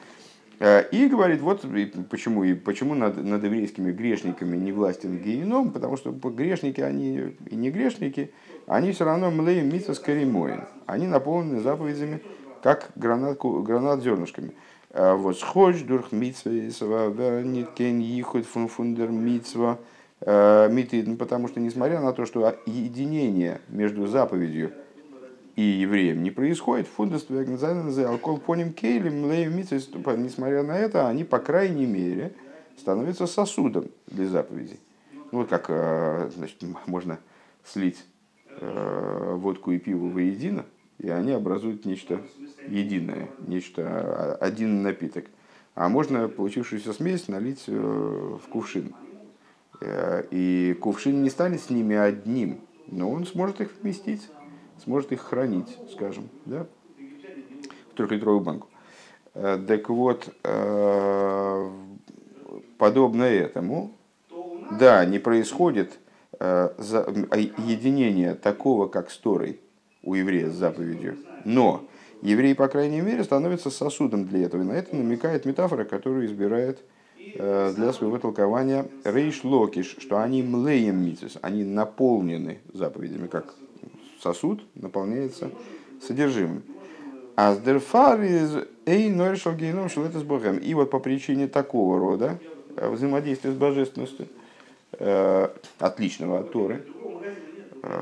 Э, 0.60 0.84
и 0.91 1.08
говорит, 1.08 1.41
вот 1.41 1.63
почему, 2.10 2.44
и 2.44 2.53
почему 2.53 2.96
над, 2.96 3.24
над 3.24 3.44
еврейскими 3.44 3.91
грешниками 3.91 4.58
не 4.58 4.72
властен 4.72 5.20
геном, 5.20 5.72
потому 5.72 5.96
что 5.96 6.12
грешники, 6.12 6.82
они 6.82 7.36
и 7.48 7.56
не 7.56 7.70
грешники, 7.70 8.32
они 8.65 8.91
все 8.94 9.06
равно 9.06 9.30
млеем 9.30 9.72
митсас 9.72 10.00
каримоин. 10.00 10.65
Они 10.88 11.06
наполнены 11.06 11.62
заповедями, 11.62 12.22
как 12.62 12.91
гранат, 12.96 13.39
гранат 13.41 14.01
зернышками. 14.01 14.53
Э, 14.91 15.13
вот 15.15 15.39
схож 15.39 15.82
дурх 15.82 16.12
митсва, 16.12 16.51
ниткен 17.44 18.00
ихуд 18.01 18.46
фун 18.46 18.68
фундер 18.68 19.10
митсва, 19.10 19.77
Э, 20.24 20.70
Митидн, 20.72 21.15
потому 21.15 21.48
что, 21.48 21.60
несмотря 21.60 22.00
на 22.00 22.13
то, 22.13 22.25
что 22.25 22.56
единение 22.68 23.60
между 23.70 24.06
заповедью 24.06 24.72
и 25.56 25.63
евреем 25.63 26.22
не 26.22 26.30
происходит, 26.30 26.88
фундест 26.88 27.32
алкоголь 27.32 28.39
поним 28.39 28.74
кейлем 28.74 29.27
несмотря 30.24 30.62
на 30.62 30.77
это, 30.77 31.08
они, 31.08 31.24
по 31.24 31.39
крайней 31.39 31.88
мере, 31.88 32.34
становятся 32.77 33.25
сосудом 33.25 33.88
для 34.06 34.27
заповедей. 34.27 34.80
Ну, 35.32 35.39
вот 35.39 35.50
как 35.50 35.65
э, 35.70 36.30
значит, 36.36 36.58
можно 36.86 37.18
слить 37.63 38.03
водку 38.60 39.72
и 39.72 39.80
пиво 39.80 40.08
воедино, 40.08 40.65
и 41.00 41.10
они 41.10 41.32
образуют 41.32 41.86
нечто 41.86 42.22
единое, 42.68 43.30
нечто, 43.48 43.84
а, 43.86 44.38
один 44.39 44.84
напиток. 44.84 45.25
А 45.74 45.89
можно 45.89 46.27
получившуюся 46.27 46.94
смесь 46.94 47.27
налить 47.27 47.68
в 47.68 48.41
кувшин. 48.51 48.94
Э, 49.82 50.24
и 50.30 50.77
кувшин 50.80 51.24
не 51.24 51.30
станет 51.30 51.62
с 51.62 51.70
ними 51.70 51.96
одним, 51.96 52.62
но 52.88 53.10
он 53.10 53.25
сможет 53.25 53.62
их 53.62 53.72
вместить, 53.82 54.30
сможет 54.84 55.12
их 55.12 55.22
хранить, 55.22 55.75
скажем, 55.91 56.30
да, 56.46 56.68
в 57.91 57.96
трехлитровую 57.96 58.41
банку. 58.41 58.68
Э, 59.34 59.58
так 59.68 59.89
вот, 59.89 60.30
э, 60.44 61.70
подобно 62.77 63.24
этому, 63.24 63.91
да, 64.80 65.03
не 65.06 65.20
происходит 65.20 66.00
единение 66.39 68.34
такого, 68.34 68.88
как 68.88 69.12
с 69.12 69.18
Торой 69.18 69.60
у 70.01 70.15
еврея 70.15 70.50
с 70.50 70.53
заповедью, 70.53 71.18
но 71.46 71.88
еврей, 72.22 72.56
по 72.56 72.68
крайней 72.68 73.01
мере, 73.01 73.24
становится 73.24 73.70
сосудом 73.70 74.25
для 74.25 74.46
этого. 74.46 74.62
И 74.62 74.66
на 74.66 74.74
это 74.74 74.96
намекает 74.96 75.46
метафора, 75.46 75.86
которую 75.86 76.25
избирает 76.25 76.80
Э, 77.36 77.74
для 77.75 77.94
своего 77.94 78.18
толкования 78.18 78.88
рейш 79.04 79.44
локиш, 79.44 79.96
что 80.00 80.22
они 80.22 80.42
млеем 80.42 81.04
митис, 81.04 81.38
они 81.42 81.63
наполнены 81.63 82.60
заповедями, 82.74 83.28
как 83.28 83.54
сосуд 84.22 84.63
наполняется 84.75 85.50
содержимым. 86.01 86.63
А 87.36 87.54
сдерфар 87.54 88.22
из 88.22 88.56
эй 88.86 89.10
нойшал 89.10 89.54
гейном 89.54 89.86
это 89.86 90.20
с 90.20 90.24
Богом. 90.24 90.58
И 90.58 90.74
вот 90.74 90.90
по 90.90 91.00
причине 91.00 91.48
такого 91.48 92.00
рода 92.00 92.40
э, 92.75 92.90
взаимодействия 92.90 93.51
с 93.51 93.56
божественностью, 93.56 94.28
э, 94.94 95.50
отличного 95.80 96.40
от 96.40 96.51
Торы, 96.51 96.86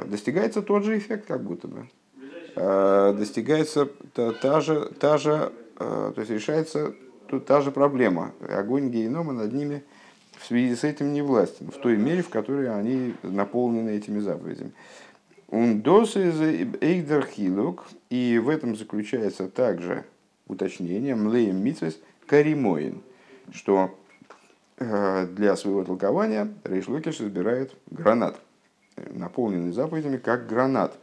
достигается 0.08 0.62
тот 0.62 0.84
же 0.84 0.98
эффект, 0.98 1.26
как 1.26 1.44
будто 1.44 1.70
бы. 1.70 1.88
Достигается 2.60 3.88
та, 4.14 4.34
та 4.34 4.60
же, 4.60 4.92
та 5.00 5.18
же, 5.18 5.52
то 5.78 6.14
есть 6.18 6.30
решается 6.30 6.94
тут 7.28 7.46
та 7.46 7.62
же 7.62 7.72
проблема. 7.72 8.34
Огонь 8.50 8.90
генома 8.90 9.32
над 9.32 9.54
ними 9.54 9.84
в 10.38 10.46
связи 10.46 10.76
с 10.76 10.84
этим 10.84 11.14
не 11.14 11.22
властен, 11.22 11.70
в 11.72 11.78
той 11.78 11.98
мере, 11.98 12.22
в 12.22 12.30
которой 12.30 12.70
они 12.70 13.14
наполнены 13.24 13.92
этими 13.92 14.20
заповедями. 14.20 14.72
Он 15.50 15.80
из 15.80 16.42
эйдерхилук, 16.82 17.86
и 18.10 18.40
в 18.44 18.50
этом 18.50 18.76
заключается 18.76 19.48
также 19.48 20.06
уточнение 20.48 21.16
млеем 21.16 21.64
митвес 21.64 22.00
каримоин, 22.28 23.02
что 23.52 23.98
э, 24.78 25.28
для 25.28 25.56
своего 25.56 25.84
толкования 25.84 26.54
Рейшлокиш 26.64 27.22
избирает 27.22 27.74
гранат, 27.90 28.40
наполненный 28.96 29.72
заповедями 29.72 30.18
как 30.18 30.48
гранат. 30.48 30.98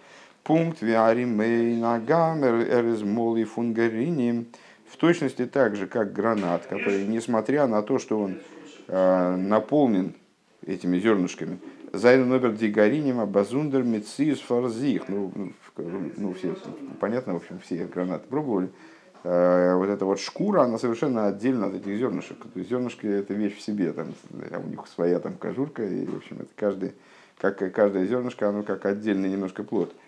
Пункт 0.46 0.80
виаримей 0.80 1.76
нагамер 1.76 2.68
эрез 2.68 3.02
моли 3.02 3.42
фунгарини 3.42 4.46
в 4.88 4.96
точности 4.96 5.44
так 5.44 5.74
же, 5.74 5.88
как 5.88 6.12
гранат, 6.12 6.66
который, 6.66 7.04
несмотря 7.04 7.66
на 7.66 7.82
то, 7.82 7.98
что 7.98 8.20
он 8.20 8.38
э, 8.86 9.36
наполнен 9.36 10.14
этими 10.64 11.00
зернышками, 11.00 11.58
Зайну 11.92 12.26
Нобер 12.26 12.52
Дигаринима 12.52 13.26
Базундер 13.26 13.82
Мециус 13.82 14.38
Фарзих. 14.38 15.08
Ну, 15.08 15.32
ну, 15.34 15.52
ну, 16.16 16.34
все, 16.34 16.54
понятно, 17.00 17.32
в 17.32 17.36
общем, 17.38 17.58
все 17.58 17.84
гранаты 17.84 18.28
пробовали. 18.28 18.70
Э, 19.24 19.74
вот 19.74 19.88
эта 19.88 20.04
вот 20.04 20.20
шкура, 20.20 20.62
она 20.62 20.78
совершенно 20.78 21.26
отдельно 21.26 21.66
от 21.66 21.74
этих 21.74 21.98
зернышек. 21.98 22.38
То 22.38 22.50
есть 22.60 22.70
зернышки 22.70 23.04
это 23.08 23.34
вещь 23.34 23.56
в 23.56 23.62
себе, 23.62 23.92
там, 23.92 24.14
у 24.30 24.68
них 24.68 24.86
своя 24.94 25.18
там 25.18 25.34
кожурка, 25.38 25.82
и, 25.82 26.06
в 26.06 26.18
общем, 26.18 26.36
это 26.38 26.50
каждый, 26.54 26.92
как 27.36 27.58
каждое 27.74 28.06
зернышко, 28.06 28.48
оно 28.48 28.62
как 28.62 28.86
отдельный 28.86 29.28
немножко 29.28 29.64
плод. 29.64 29.92
Э, 29.92 30.05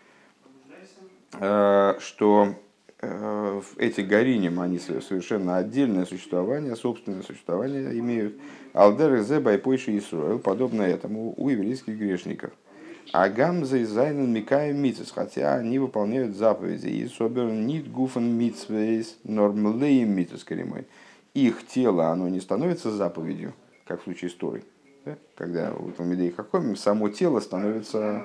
что 1.31 2.55
Э, 3.01 3.61
эти 3.77 4.01
гориним, 4.01 4.61
они 4.61 4.79
совершенно 4.79 5.57
отдельное 5.57 6.05
существование, 6.05 6.75
собственное 6.75 7.23
существование 7.23 7.97
имеют. 7.99 8.35
Алдер 8.73 9.21
зе 9.23 9.39
байпойши 9.39 9.97
Исруэл, 9.99 10.41
подобно 10.41 10.83
этому 10.83 11.33
у 11.37 11.49
еврейских 11.49 11.97
грешников. 11.97 12.51
А 13.13 13.29
гамза 13.29 13.79
и 13.79 13.85
зайнен 13.85 14.31
микая 14.31 14.73
митцес, 14.73 15.13
хотя 15.13 15.55
они 15.55 15.79
выполняют 15.79 16.37
заповеди. 16.37 16.89
И 16.89 17.09
собер 17.09 17.47
нит 17.47 17.91
гуфен 17.91 18.37
митцвейс 18.37 19.17
нормлеем 19.23 20.11
митцес 20.11 20.45
коремой. 20.45 20.87
Их 21.35 21.67
тело, 21.67 22.09
оно 22.09 22.29
не 22.29 22.41
становится 22.41 22.91
заповедью, 22.91 23.55
как 23.87 24.01
в 24.01 24.05
случае 24.05 24.31
с 24.31 24.35
Торой. 24.35 24.65
Да? 25.05 25.17
Когда 25.37 25.71
вот 25.73 25.99
в 25.99 26.05
Медей 26.05 26.33
Хакомим 26.33 26.77
само 26.77 27.09
тело 27.09 27.39
становится 27.41 28.25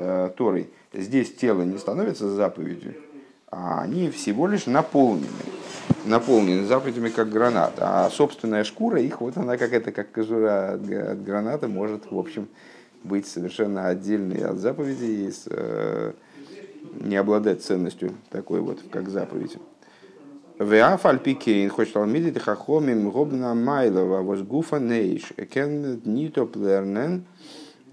э, 0.00 0.30
Торой. 0.36 0.70
Здесь 0.92 1.32
тело 1.34 1.62
не 1.62 1.78
становится 1.78 2.28
заповедью, 2.28 2.94
а 3.50 3.82
они 3.82 4.10
всего 4.10 4.46
лишь 4.46 4.66
наполнены. 4.66 5.28
Наполнены 6.06 6.66
заповедями, 6.66 7.10
как 7.10 7.30
гранат. 7.30 7.74
А 7.78 8.08
собственная 8.10 8.64
шкура 8.64 9.00
их, 9.00 9.20
вот 9.20 9.36
она 9.36 9.56
какая-то, 9.56 9.92
как 9.92 10.10
кожура 10.10 10.74
от, 10.74 11.22
граната, 11.22 11.68
может, 11.68 12.10
в 12.10 12.18
общем, 12.18 12.48
быть 13.04 13.26
совершенно 13.26 13.88
отдельной 13.88 14.44
от 14.44 14.58
заповедей 14.58 15.26
и 15.26 15.30
с, 15.30 15.44
э, 15.46 16.12
не 17.00 17.16
обладать 17.16 17.62
ценностью 17.62 18.14
такой 18.30 18.60
вот, 18.60 18.80
как 18.90 19.08
заповедь. 19.08 19.56
Веаф 20.58 21.06
альпикейн, 21.06 21.70
хочет 21.70 21.96
алмидит 21.96 22.38
хахомим 22.38 23.10
гобна 23.10 23.54
майлова, 23.54 24.22
возгуфа 24.22 24.78
нейш, 24.78 25.32
кен 25.50 26.02
нито 26.04 26.44
плернен, 26.44 27.24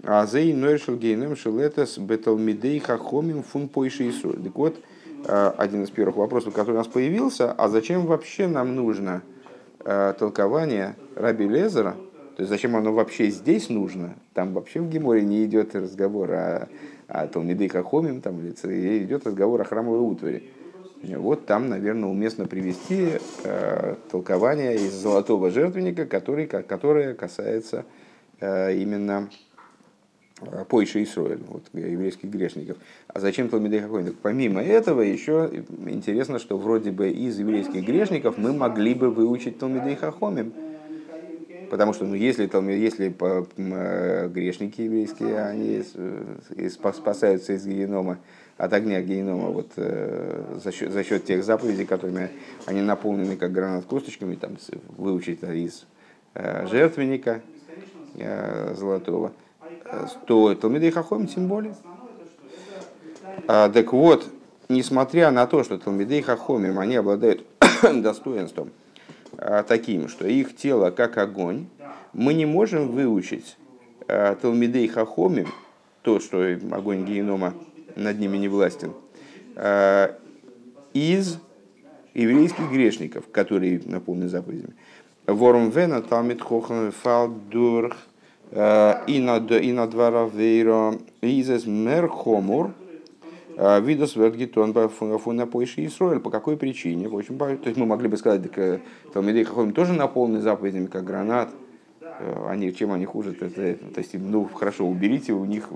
А 0.04 0.26
зей 0.26 0.52
нойшел 0.52 0.96
гейнем 0.96 1.34
шелетес 1.36 1.98
беталмидей 1.98 2.78
хахомим 2.78 3.42
фун 3.42 3.68
пойши 3.68 4.12
Так 4.12 4.54
вот, 4.54 4.76
э, 5.26 5.52
один 5.56 5.82
из 5.82 5.90
первых 5.90 6.16
вопросов, 6.16 6.54
который 6.54 6.74
у 6.74 6.78
нас 6.78 6.86
появился, 6.86 7.52
а 7.52 7.68
зачем 7.68 8.06
вообще 8.06 8.46
нам 8.46 8.76
нужно 8.76 9.22
э, 9.84 10.14
толкование 10.18 10.96
Раби 11.16 11.48
Лезера, 11.48 11.96
то 12.36 12.42
есть 12.42 12.50
зачем 12.50 12.76
оно 12.76 12.92
вообще 12.92 13.30
здесь 13.30 13.68
нужно? 13.68 14.14
Там 14.34 14.52
вообще 14.52 14.80
в 14.80 14.88
Геморе 14.88 15.22
не 15.22 15.44
идет 15.44 15.74
разговор 15.74 16.30
о, 16.30 16.68
о 17.08 17.26
Талмидей 17.26 17.68
Хахомим, 17.68 18.20
там 18.20 18.40
идет 18.40 19.26
разговор 19.26 19.60
о 19.60 19.64
храмовой 19.64 19.98
утвари. 19.98 20.48
Вот 21.02 21.46
там, 21.46 21.68
наверное, 21.68 22.08
уместно 22.08 22.46
привести 22.46 23.18
э, 23.42 23.96
толкование 24.10 24.76
из 24.76 24.92
золотого 24.92 25.50
жертвенника, 25.50 26.06
который, 26.06 26.46
которое 26.46 27.14
касается 27.14 27.84
э, 28.40 28.76
именно 28.76 29.28
Пойши 30.68 31.02
Исроэль, 31.02 31.42
вот, 31.48 31.64
еврейских 31.72 32.30
грешников. 32.30 32.76
А 33.08 33.18
зачем 33.18 33.48
Талмидей 33.48 33.80
Хахомим? 33.80 34.16
Помимо 34.22 34.62
этого, 34.62 35.02
еще 35.02 35.50
интересно, 35.86 36.38
что 36.38 36.56
вроде 36.56 36.90
бы 36.92 37.10
из 37.10 37.38
еврейских 37.38 37.84
грешников 37.84 38.38
мы 38.38 38.52
могли 38.52 38.94
бы 38.94 39.10
выучить 39.10 39.58
Талмидей 39.58 39.96
Хахомим. 39.96 40.52
Потому 41.70 41.92
что 41.92 42.04
ну, 42.04 42.14
если, 42.14 42.46
там, 42.46 42.68
если 42.68 43.14
э, 43.20 44.28
грешники 44.28 44.82
еврейские, 44.82 45.42
они 45.42 45.82
спасаются 46.70 47.52
из 47.54 47.66
генома, 47.66 48.18
от 48.56 48.72
огня 48.72 49.02
генома 49.02 49.48
вот, 49.48 49.72
э, 49.76 50.58
за, 50.62 50.72
счет, 50.72 50.92
за 50.92 51.04
счет 51.04 51.24
тех 51.24 51.44
заповедей, 51.44 51.84
которыми 51.84 52.30
они 52.64 52.80
наполнены 52.80 53.36
как 53.36 53.52
гранат 53.52 53.84
косточками, 53.84 54.36
там, 54.36 54.56
выучить 54.96 55.42
из 55.42 55.86
э, 56.34 56.66
жертвенника 56.66 57.42
золотого, 58.74 59.32
то 60.26 60.54
Талмидей 60.54 60.90
Хахом 60.90 61.26
тем 61.26 61.48
более. 61.48 61.74
А, 63.46 63.68
так 63.68 63.92
вот, 63.92 64.26
несмотря 64.68 65.30
на 65.30 65.46
то, 65.46 65.64
что 65.64 65.78
Талмидей 65.78 66.22
Хахомим, 66.22 66.78
они 66.78 66.96
обладают 66.96 67.44
достоинством, 67.82 68.70
а, 69.36 69.62
таким, 69.62 70.08
что 70.08 70.26
их 70.26 70.56
тело 70.56 70.90
как 70.90 71.16
огонь, 71.18 71.66
мы 72.12 72.34
не 72.34 72.46
можем 72.46 72.88
выучить 72.88 73.56
а, 74.08 74.34
Талмидей 74.34 74.88
Хахомим, 74.88 75.48
то, 76.02 76.20
что 76.20 76.42
огонь 76.70 77.04
генома 77.04 77.54
над 77.96 78.18
ними 78.18 78.36
не 78.36 78.48
властен, 78.48 78.92
а, 79.56 80.16
из 80.92 81.38
еврейских 82.14 82.70
грешников, 82.70 83.24
которые 83.30 83.80
наполнены 83.84 84.28
заповедями. 84.28 84.74
Ворум 85.26 85.70
вена 85.70 86.02
хохам 86.02 86.90
фалдурх 86.90 87.96
и 88.52 89.20
на 89.20 89.86
двора 89.86 90.26
вейро 90.26 90.94
изес 91.20 91.66
мерхомур, 91.66 92.72
видос 93.56 94.16
вергитон 94.16 94.72
фуна 94.88 95.46
пойши 95.46 95.84
Исроэль. 95.86 96.20
По 96.20 96.30
какой 96.30 96.56
причине? 96.56 97.08
Очень, 97.08 97.38
то 97.38 97.48
есть 97.64 97.76
мы 97.76 97.86
могли 97.86 98.08
бы 98.08 98.16
сказать, 98.16 98.50
так 98.50 98.80
Талмидей 99.12 99.44
Хахомим 99.44 99.72
тоже 99.72 99.92
наполнены 99.92 100.40
заповедями, 100.40 100.86
как 100.86 101.04
гранат. 101.04 101.50
Они, 102.48 102.74
чем 102.74 102.90
они 102.90 103.04
хуже? 103.04 103.32
То, 103.32 103.48
то 103.48 103.60
есть, 103.62 104.14
ну, 104.14 104.44
хорошо, 104.46 104.84
уберите 104.88 105.32
у 105.32 105.44
них, 105.44 105.68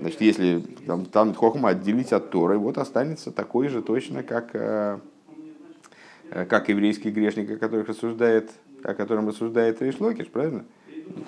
значит, 0.00 0.20
если 0.22 0.60
там, 0.86 1.04
там 1.04 1.34
Хохма 1.34 1.68
отделить 1.68 2.12
от 2.12 2.30
Торы, 2.30 2.58
вот 2.58 2.78
останется 2.78 3.30
такой 3.30 3.68
же 3.68 3.80
точно, 3.80 4.24
как, 4.24 4.50
как 6.30 6.68
еврейский 6.68 7.10
грешник, 7.10 7.48
о, 7.48 7.56
которых 7.58 7.86
рассуждает, 7.88 8.50
о 8.82 8.94
котором 8.94 9.28
рассуждает 9.28 9.80
Рейшлокиш, 9.80 10.26
правильно? 10.26 10.64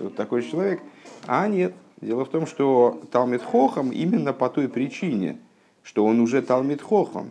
Вот 0.00 0.16
такой 0.16 0.42
человек. 0.42 0.80
А 1.26 1.49
нет. 1.49 1.75
Дело 2.00 2.25
в 2.25 2.28
том, 2.28 2.47
что 2.47 3.02
Талмит 3.11 3.42
Хохам 3.42 3.90
именно 3.90 4.33
по 4.33 4.49
той 4.49 4.68
причине– 4.68 5.38
что 5.87 6.04
он 6.04 6.18
уже 6.18 6.42
Талмит 6.42 6.83
Хохом. 6.83 7.28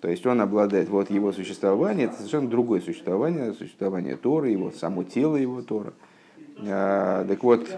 То 0.00 0.08
есть 0.08 0.24
он 0.26 0.40
обладает, 0.40 0.88
вот 0.88 1.10
его 1.10 1.32
существование, 1.32 2.06
это 2.06 2.16
совершенно 2.16 2.48
другое 2.48 2.80
существование, 2.80 3.52
существование 3.52 4.16
Торы, 4.16 4.50
его, 4.50 4.70
само 4.70 5.02
тело 5.02 5.34
его 5.34 5.60
Тора. 5.60 5.92
А, 6.60 7.26
так 7.26 7.42
вот, 7.42 7.68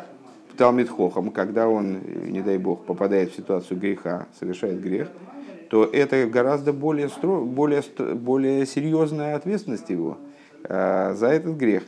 Талмит 0.58 0.90
Хохом, 0.90 1.30
когда 1.30 1.66
он, 1.66 1.98
не 2.26 2.42
дай 2.42 2.58
бог, 2.58 2.84
попадает 2.84 3.32
в 3.32 3.36
ситуацию 3.36 3.80
греха, 3.80 4.26
совершает 4.38 4.82
грех, 4.82 5.08
то 5.70 5.84
это 5.84 6.26
гораздо 6.26 6.74
более, 6.74 7.08
стро, 7.08 7.42
более, 7.42 7.82
более 8.14 8.66
серьезная 8.66 9.34
ответственность 9.34 9.88
его 9.88 10.18
а, 10.64 11.14
за 11.14 11.28
этот 11.28 11.56
грех, 11.56 11.84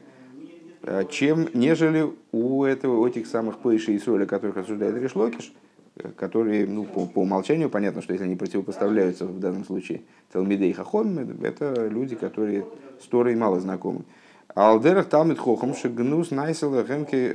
чем 1.10 1.48
нежели 1.54 2.10
у, 2.32 2.64
этого, 2.64 3.00
у 3.00 3.06
этих 3.06 3.26
самых 3.26 3.58
Пейши 3.58 3.92
и 3.92 3.98
Соли, 3.98 4.24
которых 4.24 4.56
осуждает 4.58 4.96
Решлокиш, 4.96 5.52
которые, 6.16 6.66
ну, 6.66 6.84
по, 6.84 7.06
по 7.06 7.20
умолчанию 7.20 7.70
понятно, 7.70 8.02
что 8.02 8.12
если 8.12 8.26
они 8.26 8.36
противопоставляются 8.36 9.26
в 9.26 9.40
данном 9.40 9.64
случае 9.64 10.02
Талмидей 10.32 10.70
и 10.70 10.72
Хахом, 10.72 11.18
это 11.42 11.88
люди, 11.88 12.14
которые 12.14 12.66
с 13.02 13.06
Торой 13.06 13.34
мало 13.34 13.60
знакомы. 13.60 14.02
Алдерах 14.54 15.06
Талмид 15.08 15.38
Хохом 15.38 15.74
шагнус 15.74 16.30
найсел 16.30 16.70
лахемки 16.70 17.34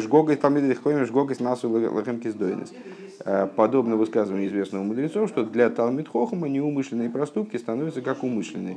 шгогой 0.00 0.36
Талмидей 0.36 0.74
Хохом 0.74 1.04
шгогой 1.06 1.36
насу 1.40 1.68
лахемки 1.68 2.28
сдойнес. 2.28 2.72
Э, 3.24 3.48
подобно 3.56 3.96
высказыванию 3.96 4.48
известного 4.48 4.84
мудрецов, 4.84 5.28
что 5.28 5.44
для 5.44 5.70
Талмид 5.70 6.08
Хохома 6.08 6.48
неумышленные 6.48 7.10
проступки 7.10 7.56
становятся 7.56 8.02
как 8.02 8.22
умышленные. 8.22 8.76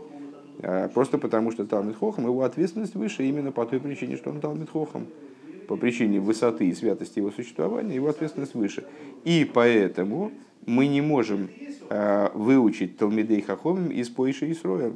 Э, 0.59 0.89
просто 0.89 1.17
потому, 1.17 1.51
что 1.51 1.65
Талмид 1.65 1.97
Хохом, 1.97 2.25
его 2.25 2.43
ответственность 2.43 2.95
выше 2.95 3.23
именно 3.23 3.51
по 3.51 3.65
той 3.65 3.79
причине, 3.79 4.17
что 4.17 4.29
он 4.29 4.41
Талмид 4.41 4.69
Хохом 4.69 5.07
по 5.67 5.75
причине 5.75 6.19
высоты 6.19 6.67
и 6.67 6.73
святости 6.73 7.19
его 7.19 7.31
существования, 7.31 7.95
его 7.95 8.07
ответственность 8.07 8.55
выше. 8.55 8.85
И 9.23 9.49
поэтому 9.51 10.31
мы 10.65 10.87
не 10.87 11.01
можем 11.01 11.49
э, 11.89 12.29
выучить 12.33 12.97
Талмидей 12.97 13.41
Хахомим 13.41 13.89
из 13.89 14.09
Поиша 14.09 14.49
Исроя, 14.51 14.93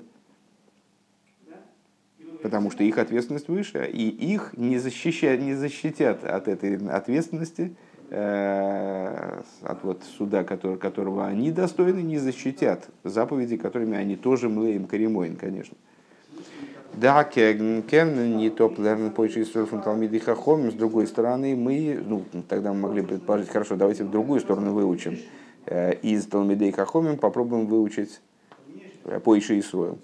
потому 2.41 2.71
что 2.71 2.83
их 2.83 2.97
ответственность 2.97 3.47
выше, 3.47 3.87
и 3.91 4.07
их 4.07 4.53
не, 4.57 4.79
защищат, 4.79 5.39
не 5.39 5.53
защитят 5.53 6.23
от 6.23 6.47
этой 6.47 6.77
ответственности, 6.89 7.75
от 8.11 9.83
вот 9.83 10.03
суда, 10.17 10.43
который, 10.43 10.77
которого 10.77 11.25
они 11.25 11.49
достойны, 11.51 12.01
не 12.01 12.17
защитят 12.17 12.89
заповеди, 13.05 13.55
которыми 13.55 13.97
они 13.97 14.17
тоже 14.17 14.49
млеем 14.49 14.85
каримоин, 14.85 15.37
конечно. 15.37 15.77
Да, 16.93 17.23
кен 17.23 18.37
не 18.37 18.49
топ 18.49 18.77
лерн 18.77 19.11
Талмиды 19.11 20.19
Хахом. 20.19 20.69
С 20.69 20.73
другой 20.73 21.07
стороны, 21.07 21.55
мы, 21.55 22.03
ну, 22.05 22.23
тогда 22.49 22.73
мы 22.73 22.79
могли 22.81 23.01
предположить, 23.01 23.49
хорошо, 23.49 23.75
давайте 23.77 24.03
в 24.03 24.11
другую 24.11 24.41
сторону 24.41 24.73
выучим. 24.73 25.17
Э, 25.65 25.93
из 26.01 26.25
Талмидей 26.25 26.71
Хахомим 26.71 27.17
попробуем 27.17 27.67
выучить 27.67 28.19
э, 29.05 29.19
Пойши 29.19 29.57
и 29.57 29.61
Сроем. 29.61 29.99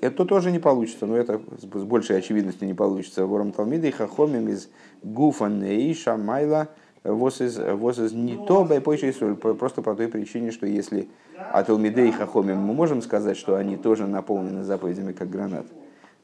Это 0.00 0.24
тоже 0.24 0.50
не 0.50 0.58
получится, 0.58 1.06
но 1.06 1.16
это 1.16 1.40
с 1.60 1.84
большей 1.84 2.18
очевидностью 2.18 2.66
не 2.66 2.74
получится. 2.74 3.26
Вором 3.26 3.52
Талмидей 3.52 3.92
Хахомим 3.92 4.48
из 4.48 4.68
Гуфа 5.04 5.46
Нейша 5.46 6.16
Майла 6.16 6.68
Вос 7.12 7.40
из 7.40 8.12
не 8.12 8.36
то 8.46 8.64
Байпойши 8.64 9.10
и 9.10 9.34
Просто 9.34 9.82
по 9.82 9.94
той 9.94 10.08
причине, 10.08 10.50
что 10.50 10.66
если 10.66 11.08
от 11.52 11.70
Элмидей 11.70 12.12
Хахомим 12.12 12.58
мы 12.58 12.74
можем 12.74 13.02
сказать, 13.02 13.36
что 13.36 13.56
они 13.56 13.76
тоже 13.76 14.06
наполнены 14.06 14.64
заповедями, 14.64 15.12
как 15.12 15.30
гранат, 15.30 15.66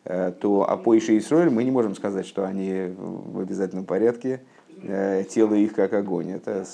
э, 0.05 0.33
то 0.40 0.68
о 0.68 0.77
Пойше 0.77 1.16
Исроэль 1.18 1.51
мы 1.51 1.64
не 1.64 1.70
можем 1.70 1.94
сказать, 1.94 2.27
что 2.27 2.44
они 2.44 2.94
в 2.97 3.40
обязательном 3.40 3.85
порядке, 3.85 4.42
э, 4.83 5.25
тело 5.29 5.55
их 5.55 5.75
как 5.75 5.92
огонь. 5.92 6.31
Это 6.33 6.64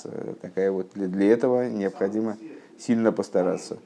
такая 0.41 0.71
вот, 0.71 0.91
для 0.93 1.31
этого 1.31 1.69
необходимо 1.69 2.37
сильно 2.77 3.11
постараться, 3.11 3.77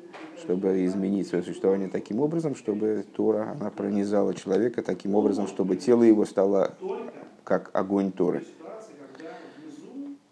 чтобы 0.41 0.85
изменить 0.85 1.27
свое 1.27 1.43
существование 1.43 1.89
таким 1.89 2.19
образом, 2.19 2.55
чтобы 2.55 3.05
Тора 3.15 3.55
она 3.59 3.69
пронизала 3.69 4.33
человека 4.33 4.81
таким 4.81 5.15
образом, 5.15 5.47
чтобы 5.47 5.75
тело 5.75 6.03
его 6.03 6.25
стало 6.25 6.75
как 7.43 7.69
огонь 7.73 8.11
Торы. 8.11 8.43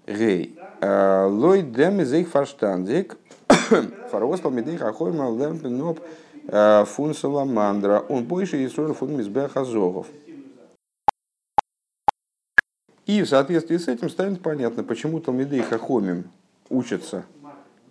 Гей. 0.06 0.58
Э, 0.82 1.28
Лой 1.28 1.62
дем 1.62 2.02
из 2.02 2.14
их 2.14 2.30
фарштандик. 2.30 3.18
Фаровостал 4.12 4.52
медей 4.52 4.78
хахойма 4.78 5.30
лемпеноп 5.30 6.00
э, 6.48 6.86
фун 6.86 7.14
саламандра. 7.14 8.04
Он 8.10 8.26
больше 8.26 8.64
Исруэль 8.66 8.94
фун 8.94 9.16
мизбех 9.16 9.56
азогов. 9.56 10.08
И 13.06 13.22
в 13.22 13.28
соответствии 13.28 13.78
с 13.78 13.88
этим 13.88 14.10
станет 14.10 14.42
понятно, 14.42 14.84
почему 14.84 15.20
Талмидей 15.20 15.62
Хахомим 15.62 16.24
учатся, 16.70 17.26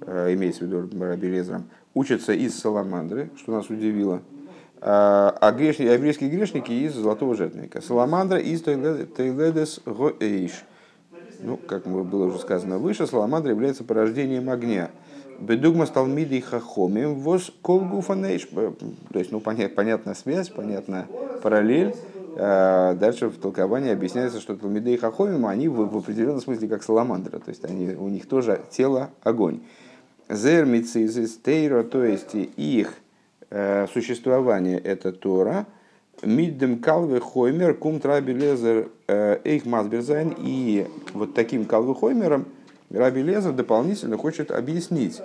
э, 0.01 0.33
имеется 0.33 0.65
в 0.65 0.69
виду 0.69 1.05
Раби 1.05 1.29
Лезрам, 1.29 1.69
учатся 1.93 2.33
из 2.33 2.59
Саламандры, 2.59 3.29
что 3.37 3.53
нас 3.53 3.69
удивило, 3.69 4.23
а 4.81 5.53
грешники, 5.53 5.89
а 5.89 5.93
еврейские 5.93 6.31
грешники 6.31 6.73
из 6.73 6.95
Золотого 6.95 7.37
Жертвенника. 7.37 7.83
Саламандра 7.83 8.39
из 8.39 8.63
Тейледес 8.63 9.81
Гоэйш. 9.85 10.65
Ну, 11.43 11.57
как 11.57 11.87
было 11.87 12.27
уже 12.27 12.39
сказано 12.39 12.79
выше, 12.79 13.07
саламандра 13.07 13.51
является 13.51 13.85
порождением 13.85 14.49
огня. 14.49 14.91
Бедугма 15.41 15.87
стал 15.87 16.07
мидей 16.07 16.41
хахомим 16.41 17.17
воз 17.17 17.53
колгуфанейш. 17.63 18.47
То 18.47 19.19
есть, 19.19 19.33
ну, 19.33 19.41
понят, 19.41 19.75
понятна 19.75 20.15
связь, 20.15 20.49
понятна 20.49 21.07
параллель 21.43 21.95
дальше 22.35 23.29
в 23.29 23.39
толковании 23.39 23.93
объясняется, 23.93 24.41
что 24.41 24.57
Талмидей 24.57 24.97
Хахомим, 24.97 25.47
они 25.47 25.69
в, 25.69 25.75
в 25.75 25.99
определенном 25.99 26.41
смысле 26.41 26.69
как 26.69 26.83
саламандра, 26.83 27.39
то 27.39 27.51
есть 27.51 27.65
они, 27.65 27.95
у 27.95 28.09
них 28.09 28.27
тоже 28.27 28.63
тело 28.71 29.11
огонь. 29.23 29.61
Зер 30.31 30.67
Тейра, 31.45 31.83
то 31.83 32.03
есть 32.03 32.35
их 32.35 32.95
существование 33.93 34.79
это 34.79 35.13
Тора, 35.13 35.67
Миддем 36.23 36.79
калвы 36.81 37.21
хоймер 37.21 37.75
кум 37.75 38.01
траби 38.01 38.33
лезер 38.33 38.89
эйх 39.09 39.67
масберзайн. 39.67 40.35
И 40.39 40.87
вот 41.13 41.35
таким 41.35 41.65
калвы 41.67 41.95
хоймером 41.95 42.47
Раби 42.93 43.23
Лезер 43.23 43.53
дополнительно 43.53 44.19
хочет 44.19 44.51
объяснить, 44.51 45.23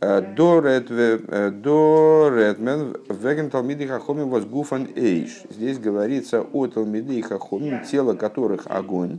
Доретмен 0.00 0.56
веген 3.10 3.50
Талмиды 3.50 3.86
Хахомим 3.86 4.30
воз 4.30 4.46
гуфан 4.46 4.88
эйш. 4.96 5.42
Здесь 5.50 5.78
говорится 5.78 6.40
о 6.40 6.66
Талмиды 6.66 7.18
и 7.18 7.20
Хахомим, 7.20 7.84
тело 7.84 8.14
которых 8.14 8.66
огонь. 8.68 9.18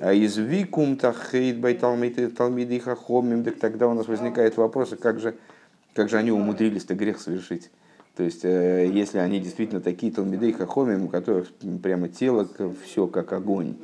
А 0.00 0.12
из 0.12 0.36
викум 0.36 0.98
тахейт 0.98 1.58
бай 1.58 1.72
Талмиды 1.74 2.80
Хахомим, 2.80 3.42
так 3.42 3.58
тогда 3.58 3.88
у 3.88 3.94
нас 3.94 4.06
возникает 4.06 4.58
вопрос, 4.58 4.92
а 4.92 4.96
как 4.96 5.18
же, 5.18 5.34
как 5.94 6.10
же 6.10 6.18
они 6.18 6.30
умудрились-то 6.30 6.94
грех 6.94 7.18
совершить. 7.18 7.70
То 8.16 8.22
есть, 8.22 8.44
э, 8.44 8.88
если 8.92 9.18
они 9.18 9.40
действительно 9.40 9.80
такие 9.80 10.12
Талмиды 10.12 10.50
и 10.50 10.52
Хахомим, 10.52 11.04
у 11.04 11.08
которых 11.08 11.48
прямо 11.82 12.08
тело 12.08 12.48
все 12.84 13.06
как 13.06 13.32
огонь, 13.32 13.76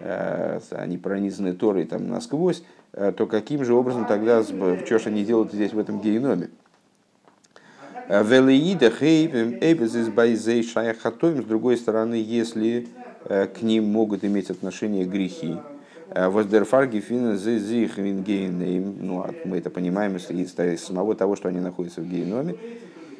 э, 0.00 0.60
они 0.70 0.98
пронизаны 0.98 1.52
Торой 1.54 1.86
там 1.86 2.08
насквозь, 2.08 2.62
Э, 2.92 3.12
то 3.12 3.26
каким 3.26 3.64
же 3.64 3.74
образом 3.74 4.04
тогда, 4.06 4.42
что 4.42 4.98
же 4.98 5.08
они 5.08 5.24
делают 5.24 5.52
здесь 5.52 5.72
в 5.72 5.78
этом 5.78 6.00
геноме? 6.00 6.50
С 11.42 11.44
другой 11.46 11.76
стороны, 11.76 12.14
если 12.14 12.88
к 13.24 13.62
ним 13.62 13.84
могут 13.84 14.24
иметь 14.24 14.50
отношение 14.50 15.04
грехи, 15.04 15.56
ну, 19.00 19.20
а 19.20 19.34
мы 19.44 19.56
это 19.56 19.70
понимаем 19.70 20.16
из 20.16 20.84
самого 20.84 21.14
того, 21.14 21.36
что 21.36 21.48
они 21.48 21.60
находятся 21.60 22.00
в 22.02 22.08
геноме. 22.08 22.56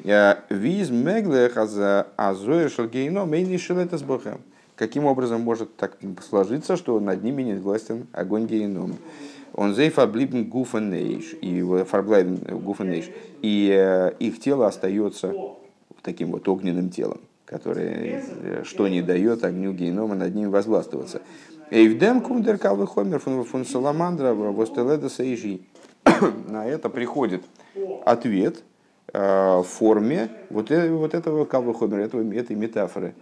Виз 0.03 0.89
меглех 0.89 1.55
азоя 1.55 2.69
шалгейном 2.69 3.33
и 3.33 3.55
это 3.55 3.97
с 3.97 4.03
Богом. 4.03 4.41
Каким 4.75 5.05
образом 5.05 5.41
может 5.41 5.75
так 5.77 5.97
сложиться, 6.27 6.75
что 6.75 6.99
над 6.99 7.23
ними 7.23 7.43
не 7.43 7.53
властен 7.53 8.07
огонь 8.11 8.45
генома? 8.47 8.95
Он 9.53 9.75
зейфа 9.75 10.07
блибн 10.07 10.43
гуфенейш, 10.45 11.35
и 11.41 11.61
фарблайбен 11.87 12.37
гуфенейш, 12.59 13.11
и 13.41 13.69
э, 13.71 14.13
их 14.19 14.39
тело 14.39 14.67
остается 14.67 15.33
таким 16.01 16.31
вот 16.31 16.49
огненным 16.49 16.89
телом, 16.89 17.21
которое 17.45 18.63
что 18.63 18.87
не 18.87 19.03
дает 19.03 19.43
огню 19.43 19.73
генома 19.73 20.15
над 20.15 20.33
ним 20.33 20.49
возгластвоваться. 20.49 21.21
Эйвдем 21.69 22.21
кундер 22.21 22.57
калвы 22.57 22.87
хомер 22.87 23.19
фун 23.19 23.63
саламандра 23.63 24.33
востеледа 24.33 25.09
сейжи. 25.09 25.61
На 26.49 26.65
это 26.65 26.89
приходит 26.89 27.43
ответ 28.05 28.63
форме 29.11 30.29
вот, 30.49 30.69
вот 30.69 31.13
этого 31.13 31.45
калвы 31.45 31.73
хомера, 31.73 32.03
этой 32.03 32.55
метафоры, 32.55 33.15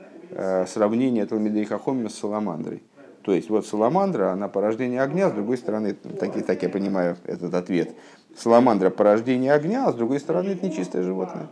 сравнения 0.68 1.26
Талмидей 1.26 1.66
Хахомера 1.66 2.10
с 2.10 2.16
саламандрой. 2.16 2.84
То 3.24 3.34
есть 3.34 3.50
вот 3.50 3.68
саламандра, 3.68 4.32
она 4.32 4.48
порождение 4.48 5.02
огня, 5.02 5.30
с 5.30 5.34
другой 5.34 5.58
стороны, 5.58 5.94
так, 5.94 6.34
так 6.46 6.64
я 6.64 6.70
понимаю 6.70 7.18
этот 7.26 7.54
ответ, 7.54 7.94
саламандра 8.36 8.90
порождение 8.90 9.54
огня, 9.54 9.88
а 9.88 9.92
с 9.92 9.96
другой 9.96 10.20
стороны 10.20 10.50
это 10.50 10.66
нечистое 10.66 11.04
животное. 11.04 11.48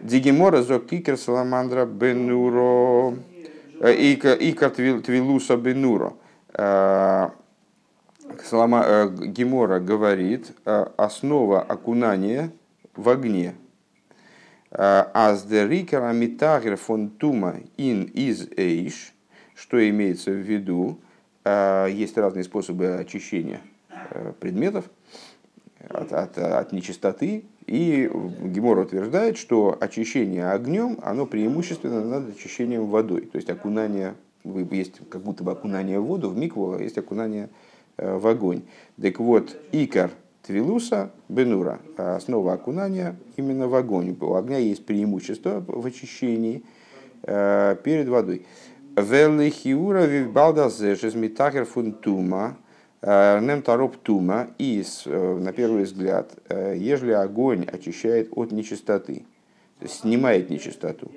Дигимора 0.00 0.62
зок 0.62 0.86
кикер 0.86 1.16
саламандра 1.16 1.84
бенуро 1.86 3.14
э, 3.80 4.14
икар 4.14 4.70
твилуса 4.70 5.56
бенуро. 5.56 6.14
Э, 6.54 7.28
э, 8.50 9.08
Гемора 9.26 9.78
говорит, 9.80 10.52
основа 10.64 11.60
окунания 11.60 12.50
в 12.94 13.08
огне. 13.08 13.54
Аздерикер 14.70 16.02
амитагер 16.02 16.76
фон 16.76 17.10
тума 17.10 17.56
ин 17.76 18.04
из 18.04 18.48
эйш– 18.56 19.12
что 19.62 19.88
имеется 19.88 20.32
в 20.32 20.38
виду? 20.38 20.98
А, 21.44 21.86
есть 21.86 22.18
разные 22.18 22.42
способы 22.42 22.96
очищения 22.96 23.60
э, 24.10 24.32
предметов 24.40 24.90
от, 25.88 26.12
от, 26.12 26.36
от 26.36 26.72
нечистоты. 26.72 27.44
И 27.66 28.10
Гемор 28.42 28.78
утверждает, 28.78 29.36
что 29.38 29.78
очищение 29.80 30.50
огнем, 30.50 30.98
оно 31.02 31.26
преимущественно 31.26 32.04
над 32.04 32.36
очищением 32.36 32.86
водой. 32.86 33.22
То 33.22 33.36
есть 33.36 33.50
окунание, 33.50 34.14
есть 34.42 35.00
как 35.08 35.22
будто 35.22 35.44
бы 35.44 35.52
окунание 35.52 36.00
в 36.00 36.06
воду, 36.06 36.28
в 36.28 36.36
микву, 36.36 36.76
есть 36.78 36.98
окунание 36.98 37.48
э, 37.98 38.16
в 38.16 38.26
огонь. 38.26 38.62
Так 39.00 39.20
вот, 39.20 39.56
икар 39.70 40.10
твилуса 40.42 41.12
бенура, 41.28 41.80
основа 41.96 42.54
окунания 42.54 43.16
именно 43.36 43.68
в 43.68 43.74
огонь. 43.74 44.16
У 44.20 44.34
огня 44.34 44.58
есть 44.58 44.84
преимущество 44.84 45.64
в 45.66 45.86
очищении 45.86 46.64
э, 47.22 47.76
перед 47.82 48.08
водой. 48.08 48.46
Велихиура 48.96 50.04
вивбалдазе 50.04 50.96
шезмитахер 50.96 51.64
фунтума, 51.64 52.58
э, 53.00 53.40
нем 53.40 53.62
тароп 53.62 53.96
тума, 53.96 54.48
и 54.58 54.84
э, 55.06 55.38
на 55.38 55.52
первый 55.52 55.84
взгляд, 55.84 56.32
ежели 56.50 57.12
огонь 57.12 57.64
очищает 57.64 58.28
от 58.32 58.52
нечистоты, 58.52 59.24
снимает 59.86 60.50
нечистоту, 60.50 61.10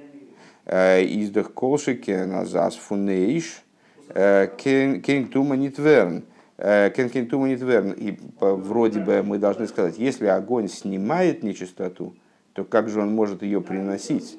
из 0.65 1.29
дых 1.29 1.53
колшике 1.53 2.25
назас 2.25 2.75
фунейш, 2.75 3.61
кен 4.07 5.27
тума 5.27 5.55
нитверн, 5.55 6.23
кен 6.57 7.09
кен 7.09 7.27
тума 7.27 7.49
нитверн, 7.49 7.91
и 7.91 8.17
вроде 8.39 8.99
бы 8.99 9.21
мы 9.23 9.37
должны 9.37 9.67
сказать, 9.67 9.97
если 9.97 10.27
огонь 10.27 10.69
снимает 10.69 11.43
нечистоту, 11.43 12.15
то 12.53 12.63
как 12.63 12.89
же 12.89 13.01
он 13.01 13.13
может 13.13 13.43
ее 13.43 13.61
приносить? 13.61 14.37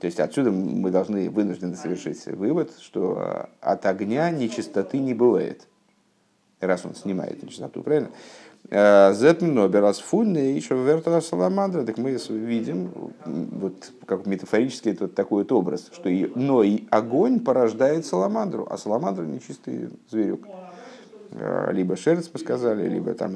То 0.00 0.06
есть 0.06 0.18
отсюда 0.18 0.50
мы 0.50 0.90
должны 0.90 1.30
вынуждены 1.30 1.76
совершить 1.76 2.26
вывод, 2.26 2.72
что 2.80 3.18
а, 3.18 3.50
от 3.60 3.86
огня 3.86 4.28
нечистоты 4.30 4.98
не 4.98 5.14
бывает. 5.14 5.68
Раз 6.58 6.84
он 6.84 6.96
снимает 6.96 7.40
нечистоту, 7.40 7.84
правильно? 7.84 8.10
Вертера 10.84 11.20
саламандра, 11.20 11.84
так 11.84 11.98
мы 11.98 12.18
видим, 12.30 12.90
вот 13.24 13.92
как 14.06 14.26
метафорически 14.26 14.88
это 14.88 15.04
вот 15.04 15.14
такой 15.14 15.44
вот 15.44 15.52
образ, 15.52 15.88
что 15.92 16.08
и, 16.08 16.32
но 16.34 16.64
и 16.64 16.84
огонь 16.90 17.38
порождает 17.38 18.04
саламандру, 18.04 18.66
а 18.68 18.76
саламандра 18.78 19.24
нечистый 19.24 19.90
зверек. 20.10 20.40
А, 21.34 21.70
либо 21.72 21.96
шерец, 21.96 22.30
мы 22.32 22.40
сказали, 22.40 22.88
либо 22.88 23.14
там 23.14 23.34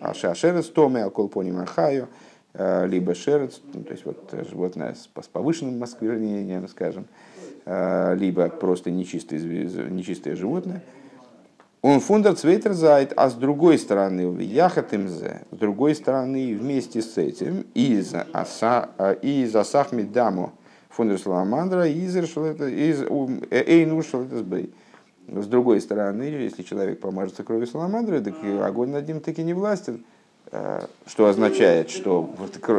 аша 0.00 0.34
шерец, 0.34 0.66
томе, 0.66 1.04
аколпоним 1.04 1.58
ахаю, 1.58 2.08
Э, 2.58 2.86
либо 2.86 3.14
шерец, 3.14 3.60
ну, 3.74 3.82
то 3.82 3.92
есть 3.92 4.06
вот 4.06 4.32
животное 4.48 4.94
с, 4.94 5.08
повышенным 5.28 5.82
осквернением, 5.82 6.68
скажем, 6.68 7.06
э, 7.66 8.14
либо 8.16 8.48
просто 8.48 8.90
нечистое, 8.90 9.40
нечистое 9.40 10.36
животное. 10.36 10.82
Он 11.82 12.00
фундер 12.00 12.34
цвейтер 12.34 12.72
зайт, 12.72 13.12
а 13.14 13.28
с 13.28 13.34
другой 13.34 13.78
стороны, 13.78 14.40
яхатымзе, 14.40 15.42
с 15.50 15.56
другой 15.56 15.94
стороны, 15.94 16.56
вместе 16.56 17.02
с 17.02 17.18
этим, 17.18 17.66
из, 17.74 18.14
аса, 18.32 18.88
э, 18.96 19.16
из 19.20 19.54
асахми 19.54 20.02
даму 20.02 20.52
фундер 20.88 21.18
саламандра, 21.18 21.86
из 21.86 22.16
эйну 23.50 24.02
бей. 24.44 24.72
С 25.28 25.46
другой 25.46 25.80
стороны, 25.80 26.22
если 26.22 26.62
человек 26.62 27.00
помажется 27.00 27.42
кровью 27.42 27.66
саламандры, 27.66 28.20
так 28.20 28.34
огонь 28.62 28.90
над 28.90 29.08
ним 29.08 29.20
таки 29.20 29.42
не 29.42 29.54
властен. 29.54 30.04
Э, 30.52 30.86
что 31.06 31.26
означает, 31.26 31.90
что 31.90 32.30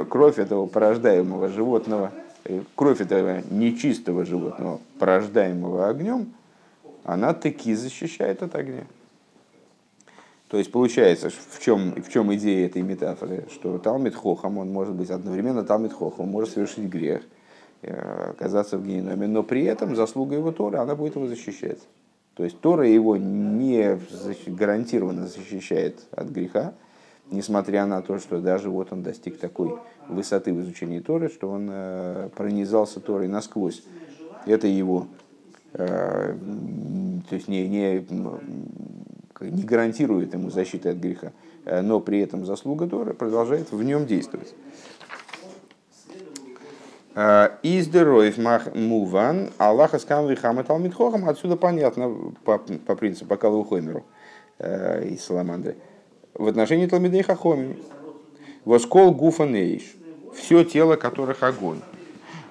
кровь 0.09 0.39
этого 0.39 0.67
порождаемого 0.67 1.49
животного, 1.49 2.11
э, 2.45 2.61
кровь 2.75 3.01
этого 3.01 3.41
нечистого 3.51 4.25
животного, 4.25 4.79
порождаемого 4.99 5.89
огнем, 5.89 6.33
она 7.03 7.33
таки 7.33 7.73
защищает 7.75 8.41
от 8.41 8.55
огня. 8.55 8.85
То 10.47 10.57
есть 10.57 10.71
получается, 10.71 11.29
в 11.29 11.59
чем, 11.59 12.01
в 12.01 12.09
чем 12.09 12.33
идея 12.35 12.67
этой 12.67 12.81
метафоры, 12.81 13.45
что 13.51 13.77
Талмит 13.77 14.15
Хохам, 14.15 14.57
он 14.57 14.71
может 14.71 14.93
быть 14.93 15.09
одновременно 15.09 15.65
Талмит 15.65 15.91
Хохам, 15.91 16.29
может 16.29 16.53
совершить 16.53 16.85
грех, 16.85 17.23
э, 17.81 18.29
оказаться 18.29 18.77
в 18.77 18.87
геноме, 18.87 19.27
но 19.27 19.43
при 19.43 19.65
этом 19.65 19.97
заслуга 19.97 20.35
его 20.35 20.53
Торы, 20.53 20.77
она 20.77 20.95
будет 20.95 21.17
его 21.17 21.27
защищать. 21.27 21.79
То 22.37 22.43
есть 22.43 22.59
Тора 22.59 22.87
его 22.87 23.17
не 23.17 23.99
гарантированно 24.45 25.25
защищает 25.25 26.01
от 26.11 26.29
греха, 26.29 26.75
несмотря 27.31 27.87
на 27.87 28.03
то, 28.03 28.19
что 28.19 28.39
даже 28.39 28.69
вот 28.69 28.93
он 28.93 29.01
достиг 29.01 29.39
такой 29.39 29.75
высоты 30.07 30.53
в 30.53 30.61
изучении 30.61 30.99
Торы, 30.99 31.29
что 31.29 31.49
он 31.49 31.67
э, 31.71 32.29
пронизался 32.35 32.99
Торой 32.99 33.27
насквозь. 33.27 33.83
Это 34.45 34.67
его, 34.67 35.07
э, 35.73 36.35
то 37.27 37.35
есть 37.35 37.47
не, 37.47 37.67
не, 37.67 38.05
не 39.41 39.63
гарантирует 39.63 40.35
ему 40.35 40.51
защиты 40.51 40.89
от 40.89 40.97
греха, 40.97 41.31
э, 41.65 41.81
но 41.81 41.99
при 41.99 42.19
этом 42.19 42.45
заслуга 42.45 42.87
Торы 42.87 43.15
продолжает 43.15 43.71
в 43.71 43.81
нем 43.81 44.05
действовать. 44.05 44.53
Издероев 47.63 48.37
мах 48.37 48.75
муван, 48.75 49.49
Аллаха 49.57 49.97
скам 49.97 50.27
вихам 50.27 50.63
талмит 50.63 50.93
хохам. 50.93 51.27
Отсюда 51.27 51.55
понятно 51.55 52.15
по, 52.43 52.59
по 52.59 52.95
принципу 52.95 53.33
Акалу 53.33 53.63
Хомеру 53.63 54.05
из 54.59 55.23
Саламандры. 55.23 55.77
В 56.35 56.47
отношении 56.47 56.85
Талмидей 56.85 57.23
Хахомим. 57.23 57.77
Воскол 58.65 59.15
гуфа 59.15 59.45
нейш. 59.45 59.95
Все 60.35 60.63
тело 60.63 60.95
которых 60.95 61.41
огонь. 61.41 61.81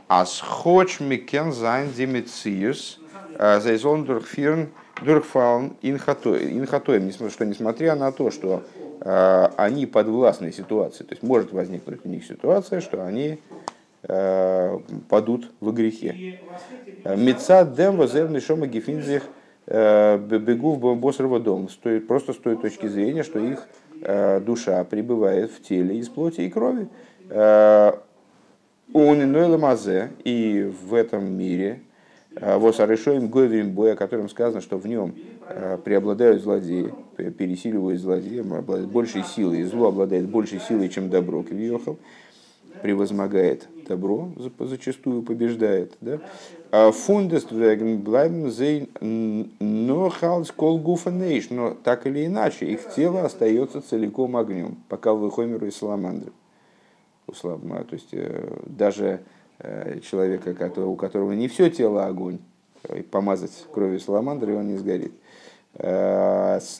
А 0.09 0.26
схоч 0.26 0.98
микен 0.98 1.52
зайн 1.52 1.92
димициус 1.92 2.98
зайзон 3.38 4.05
дурхфирн 4.05 4.70
дурхфаун 5.00 5.76
инхатоем. 5.81 7.12
Что 7.31 7.44
несмотря 7.46 7.94
на 7.94 8.11
то, 8.11 8.33
что 8.33 8.64
они 9.57 9.87
подвластны 9.87 10.50
ситуации, 10.50 11.05
то 11.05 11.12
есть 11.12 11.22
может 11.22 11.52
возникнуть 11.52 12.00
у 12.05 12.09
них 12.09 12.24
ситуация, 12.26 12.81
что 12.81 13.05
они 13.05 13.38
Э, 13.38 13.65
падут 14.07 15.51
в 15.61 15.73
грехе. 15.73 16.40
Меца 17.05 17.64
дем 17.64 17.97
возерный 17.97 18.40
шома 18.40 18.66
гефинзих 18.66 19.25
э, 19.66 20.19
бегу 20.19 20.75
в 20.75 20.97
босрова 20.97 21.40
дом. 21.40 21.69
Стоит, 21.69 22.07
просто 22.07 22.33
с 22.33 22.37
той 22.37 22.57
точки 22.57 22.87
зрения, 22.87 23.23
что 23.23 23.38
их 23.38 23.66
э, 24.03 24.40
душа 24.40 24.83
пребывает 24.85 25.51
в 25.51 25.62
теле 25.62 25.99
из 25.99 26.09
плоти 26.09 26.42
и 26.42 26.51
крови. 26.51 26.88
Он 28.92 29.21
иной 29.21 29.59
мазе, 29.59 30.11
и 30.23 30.73
в 30.83 30.95
этом 30.95 31.37
мире, 31.37 31.81
вот 32.40 32.79
Арышоим 32.79 33.29
Говим 33.29 33.73
Бой, 33.73 33.95
о 33.95 33.97
котором 33.97 34.29
сказано, 34.29 34.61
что 34.61 34.79
в 34.79 34.87
нем 34.87 35.16
преобладают 35.85 36.42
злодеи, 36.42 36.95
пересиливают 37.16 38.01
злодеи, 38.01 38.42
большей 38.87 39.25
силой, 39.25 39.62
и 39.62 39.64
зло 39.64 39.88
обладает 39.88 40.29
большей 40.29 40.61
силой, 40.61 40.88
чем 40.88 41.11
добро, 41.11 41.42
Кивьехал 41.42 41.99
превозмогает 42.83 43.69
добро, 43.89 44.31
зачастую 44.59 45.23
побеждает. 45.23 45.97
Да? 46.01 46.21
А 46.71 46.91
фундест 46.91 47.53
блайбен 47.53 48.51
зей 48.51 48.91
но 49.01 50.11
халс 50.11 50.51
кол 50.51 50.79
гуфанейш, 50.79 51.51
но 51.51 51.75
так 51.75 52.07
или 52.07 52.27
иначе 52.27 52.67
их 52.67 52.89
тело 52.95 53.25
остается 53.25 53.81
целиком 53.81 54.37
огнем, 54.37 54.77
пока 54.89 55.12
выхомеру 55.15 55.67
и 55.67 55.71
саламандры. 55.71 56.33
То 57.27 57.87
есть 57.93 58.09
э, 58.12 58.59
даже 58.67 59.21
э, 59.59 60.01
человека, 60.01 60.55
у 60.81 60.95
которого 60.97 61.33
не 61.33 61.49
все 61.49 61.71
тело 61.71 62.07
огонь, 62.07 62.39
э, 62.85 63.03
помазать 63.03 63.67
кровью 63.73 63.99
саламандры, 64.01 64.57
он 64.57 64.69
не 64.69 64.77
сгорит. 64.77 65.12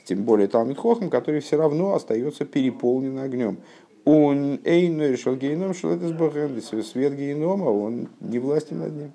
Тем 0.07 0.25
более 0.25 0.49
Талмит 0.49 0.79
Хохам, 0.79 1.11
который 1.11 1.41
все 1.41 1.59
равно 1.59 1.95
остается 1.95 2.47
переполнен 2.47 3.19
огнем. 3.19 3.59
Он 4.07 4.61
эйну 4.65 5.11
решил 5.11 5.35
геном, 5.35 5.75
что 5.75 5.91
это 5.91 6.07
с 6.07 6.87
свет 6.87 7.17
генома, 7.17 7.65
он 7.65 8.09
не 8.21 8.39
властен 8.39 8.79
над 8.79 8.93
ним. 8.93 9.13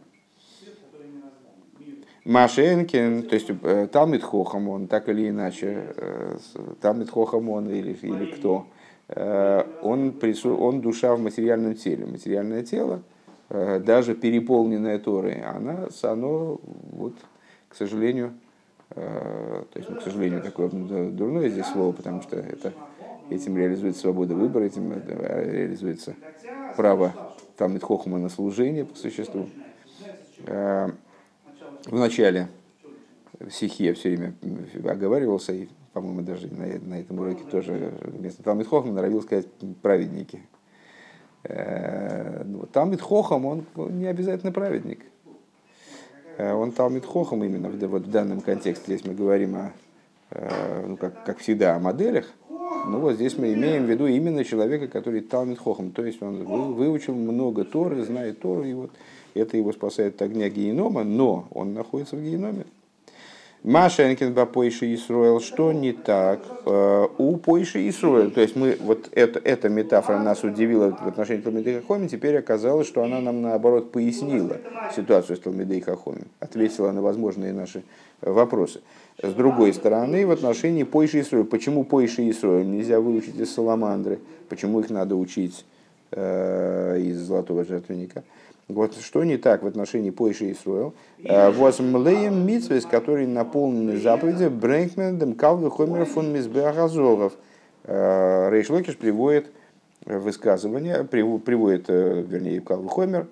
Машенкин, 2.26 3.24
то 3.24 3.36
есть 3.36 3.50
э, 3.50 3.88
Талмит 3.90 4.22
Хохам, 4.22 4.68
он 4.68 4.88
так 4.88 5.08
или 5.08 5.30
иначе, 5.30 5.94
э, 5.96 6.38
Талмит 6.82 7.10
Хохам 7.10 7.50
он 7.50 7.70
или, 7.70 7.94
или 7.94 8.26
кто, 8.32 8.68
э, 9.08 9.64
он, 9.82 10.12
прису, 10.12 10.58
он 10.58 10.82
душа 10.82 11.16
в 11.16 11.22
материальном 11.22 11.76
теле. 11.76 12.06
Материальное 12.06 12.64
тело, 12.64 13.02
даже 13.50 14.14
переполненное 14.14 15.00
Торой, 15.00 15.42
она, 15.42 15.88
оно, 16.04 16.60
вот, 16.92 17.14
к 17.70 17.76
сожалению, 17.76 18.34
то 18.90 19.68
есть, 19.74 19.90
ну, 19.90 19.96
к 19.96 20.02
сожалению, 20.02 20.42
такое 20.42 20.70
дурное 20.70 21.50
здесь 21.50 21.66
слово, 21.68 21.94
потому 21.94 22.22
что 22.22 22.36
это 22.36 22.74
этим 23.32 23.58
реализуется 23.58 24.02
свобода 24.02 24.36
выбора, 24.36 24.66
этим 24.66 24.92
э, 24.92 25.52
реализуется 25.52 26.16
право 26.76 27.14
там 27.58 27.80
Хохма 27.80 28.18
на 28.18 28.30
служение 28.30 28.86
по 28.86 28.96
существу. 28.96 29.48
Э, 30.46 30.90
в 31.86 31.98
начале 31.98 32.48
стихи 33.50 33.86
я 33.86 33.94
все 33.94 34.10
время 34.10 34.34
оговаривался, 34.84 35.54
и, 35.54 35.68
по-моему, 35.94 36.22
даже 36.22 36.48
на, 36.48 36.66
на 36.66 37.00
этом 37.00 37.20
уроке 37.20 37.44
тоже 37.50 37.94
вместо 38.02 38.44
Талмит 38.44 38.68
Хохма 38.68 38.92
норовил 38.94 39.22
сказать 39.22 39.48
праведники. 39.82 40.42
Э, 41.44 42.44
ну, 42.44 42.66
Талмит 42.66 43.02
Хохам, 43.02 43.46
он 43.46 43.66
не 43.76 44.08
обязательно 44.08 44.52
праведник. 44.52 45.06
Он 46.38 46.72
Талмит 46.72 47.06
Хохам 47.06 47.44
именно 47.44 47.70
вот 47.70 48.04
в 48.04 48.10
данном 48.10 48.42
контексте. 48.42 48.96
Здесь 48.96 49.06
мы 49.06 49.14
говорим 49.14 49.56
о, 49.56 49.72
ну, 50.88 50.98
как, 50.98 51.24
как 51.24 51.38
всегда, 51.38 51.76
о 51.76 51.80
моделях, 51.80 52.26
ну 52.86 53.00
вот 53.00 53.16
здесь 53.16 53.38
мы 53.38 53.54
имеем 53.54 53.86
в 53.86 53.90
виду 53.90 54.08
именно 54.08 54.44
человека, 54.44 54.88
который 54.88 55.22
Талмит 55.22 55.60
Хохам, 55.60 55.92
то 55.92 56.06
есть 56.06 56.22
он 56.22 56.44
выучил 56.74 57.16
много 57.16 57.64
Торы, 57.64 58.04
знает 58.04 58.40
Тору, 58.40 58.64
и 58.64 58.74
вот 58.74 58.92
это 59.34 59.58
его 59.58 59.72
спасает 59.72 60.16
от 60.16 60.24
огня 60.24 60.50
генома, 60.50 61.04
но 61.04 61.48
он 61.52 61.74
находится 61.74 62.16
в 62.16 62.24
геноме. 62.24 62.66
Машенкин 63.64 64.34
ба 64.34 64.48
Пойши 64.48 64.96
Исруэл, 64.96 65.40
что 65.40 65.72
не 65.72 65.94
так 65.94 66.40
э, 66.66 67.08
у 67.20 67.38
Пойши 67.38 67.88
Исруэл? 67.90 68.32
То 68.32 68.42
есть 68.42 68.56
мы, 68.56 68.76
вот 68.82 69.10
это, 69.12 69.40
эта 69.44 69.70
метафора 69.70 70.18
нас 70.18 70.44
удивила 70.44 70.98
в 71.00 71.08
отношении 71.08 71.44
Талмидей 71.44 71.80
Хахоми, 71.80 72.08
теперь 72.08 72.40
оказалось, 72.40 72.88
что 72.88 73.04
она 73.04 73.22
нам 73.22 73.44
наоборот 73.44 73.92
пояснила 73.92 74.58
ситуацию 74.96 75.38
с 75.38 75.40
Талмидей 75.42 75.80
Хахоми, 75.80 76.24
ответила 76.40 76.92
на 76.92 77.04
возможные 77.04 77.54
наши 77.54 77.84
вопросы. 78.22 78.82
С 79.22 79.34
другой 79.34 79.76
стороны, 79.76 80.26
в 80.26 80.32
отношении 80.32 80.82
Пойши 80.82 81.20
и 81.20 81.22
Исроя. 81.22 81.44
Почему 81.44 81.84
Пойши 81.84 82.24
и 82.24 82.32
Исроя 82.32 82.64
нельзя 82.64 83.00
выучить 83.00 83.40
из 83.40 83.54
Саламандры? 83.54 84.20
Почему 84.50 84.80
их 84.80 84.90
надо 84.90 85.16
учить 85.16 85.66
э, 86.10 87.00
из 87.00 87.20
Золотого 87.20 87.64
Жертвенника? 87.64 88.24
Вот 88.74 88.96
что 88.96 89.24
не 89.24 89.38
так 89.38 89.64
в 89.64 89.68
отношении 89.68 90.10
Пойши 90.10 90.46
и 90.46 90.52
Исроил. 90.54 90.94
Э, 91.24 91.52
Возмлеем 91.52 92.46
митсвес, 92.46 92.86
который 92.86 93.28
наполнены 93.28 93.98
заповеди, 93.98 94.48
Брэнкмендом 94.48 95.36
Калвы 95.36 95.72
Хомер 95.72 96.06
фон 96.06 96.34
Мизбеагазоров. 96.34 97.34
Э, 97.84 98.50
Рейш 98.52 98.70
Локиш 98.70 98.98
приводит 98.98 99.52
высказывание, 100.06 101.04
приводит, 101.04 101.86
э, 101.90 102.22
вернее, 102.28 102.62
Калвы 102.62 102.90
Хомер, 102.90 103.28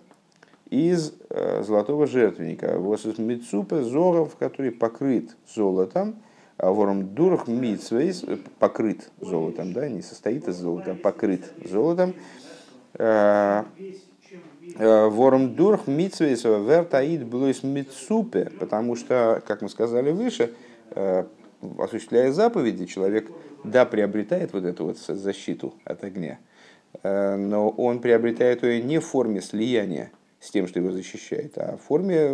из 0.69 1.13
э, 1.30 1.63
золотого 1.63 2.06
жертвенника. 2.08 2.78
Вот 2.78 3.04
Мицупа 3.17 3.84
Зоров, 3.84 4.36
который 4.38 4.71
покрыт 4.71 5.36
золотом, 5.54 6.15
а 6.58 6.71
вором 6.71 7.15
дурах 7.15 7.47
митсвейс 7.47 8.23
покрыт 8.60 9.10
золотом, 9.21 9.73
да, 9.73 9.88
не 9.88 10.02
состоит 10.02 10.47
из 10.47 10.58
золота, 10.58 10.93
покрыт 10.93 11.52
золотом. 11.63 12.13
Э, 14.80 14.84
э, 14.84 15.10
вором 15.10 15.56
дурах 15.56 15.88
митсвейс 15.88 16.44
вертаид 16.44 17.26
блойс 17.26 17.63
мицупе, 17.63 18.52
потому 18.60 18.96
что, 18.96 19.44
как 19.46 19.62
мы 19.62 19.70
сказали 19.70 20.12
выше, 20.12 20.54
осуществляя 21.78 22.32
заповеди, 22.32 22.86
человек, 22.86 23.30
да, 23.63 23.86
приобретает 23.86 24.54
вот 24.54 24.63
эту 24.63 24.86
вот 24.86 24.98
защиту 24.98 25.76
от 25.84 26.04
огня, 26.04 26.39
но 27.04 27.70
он 27.70 28.00
приобретает 28.00 28.63
ее 28.63 28.82
не 28.82 29.00
в 29.00 29.06
форме 29.06 29.42
слияния, 29.42 30.12
с 30.39 30.52
тем, 30.52 30.68
что 30.68 30.80
его 30.80 30.92
защищает, 30.92 31.58
а 31.58 31.76
в 31.76 31.82
форме 31.82 32.30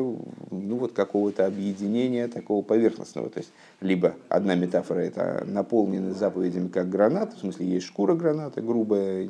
ну, 0.51 0.75
вот 0.77 0.93
какого-то 0.93 1.45
объединения 1.45 2.27
такого 2.27 2.61
поверхностного. 2.61 3.29
То 3.29 3.39
есть, 3.39 3.51
либо 3.81 4.13
одна 4.29 4.53
метафора– 4.55 4.99
это 5.01 5.43
наполненный 5.47 6.11
заповедями 6.11 6.67
как 6.67 6.87
гранат, 6.89 7.33
в 7.33 7.39
смысле 7.39 7.65
есть 7.65 7.87
шкура 7.87 8.13
граната, 8.13 8.61
грубая, 8.61 9.27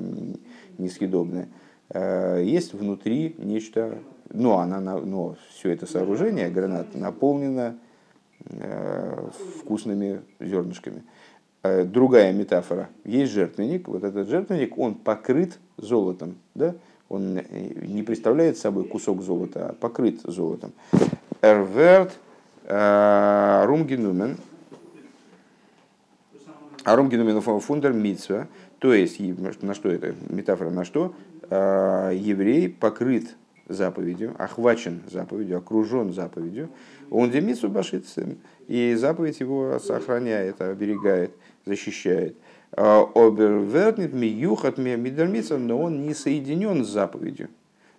несъедобная, 0.78 1.47
есть 1.93 2.74
внутри 2.74 3.36
нечто, 3.38 4.00
но, 4.32 4.60
она, 4.60 4.80
но 4.80 5.36
все 5.50 5.69
это 5.69 5.86
сооружение, 5.86 6.50
гранат, 6.50 6.95
наполнено 6.95 7.78
э, 8.45 9.30
вкусными 9.60 10.21
зернышками. 10.39 11.04
А 11.63 11.84
другая 11.84 12.34
метафора. 12.34 12.89
Есть 13.04 13.34
жертвенник, 13.34 13.88
вот 13.88 14.04
этот 14.04 14.28
жертвенник, 14.28 14.78
он 14.78 14.95
покрыт 14.95 15.58
золотом, 15.78 16.36
да, 16.54 16.76
он 17.10 17.36
не 17.36 18.04
представляет 18.04 18.58
собой 18.58 18.86
кусок 18.86 19.21
золота, 19.21 19.69
а 19.69 19.74
покрыт 19.74 20.21
золотом. 20.24 20.74
Эрверт 21.41 22.13
э, 22.65 23.63
румгенумен, 23.65 24.38
а 26.84 26.95
румгенумен 26.95 27.41
фундер 27.41 27.93
митсва, 27.93 28.48
то 28.80 28.93
есть, 28.93 29.19
на 29.63 29.74
что 29.74 29.89
это, 29.89 30.13
метафора 30.30 30.69
на 30.69 30.84
что, 30.84 31.13
э, 31.35 31.35
еврей 31.49 32.69
покрыт 32.69 33.36
заповедью, 33.67 34.36
охвачен 34.38 35.01
заповедью, 35.10 35.58
окружен 35.58 36.13
заповедью, 36.13 36.69
он 37.10 37.31
демитсу 37.31 37.69
башится, 37.69 38.27
и 38.67 38.93
заповедь 38.95 39.39
его 39.39 39.79
сохраняет, 39.79 40.62
оберегает, 40.62 41.31
защищает. 41.65 42.36
Обервернит 42.71 44.13
миюхат 44.13 44.77
мидермица, 44.77 45.58
но 45.58 45.81
он 45.81 46.05
не 46.05 46.13
соединен 46.13 46.84
с 46.84 46.89
заповедью. 46.89 47.49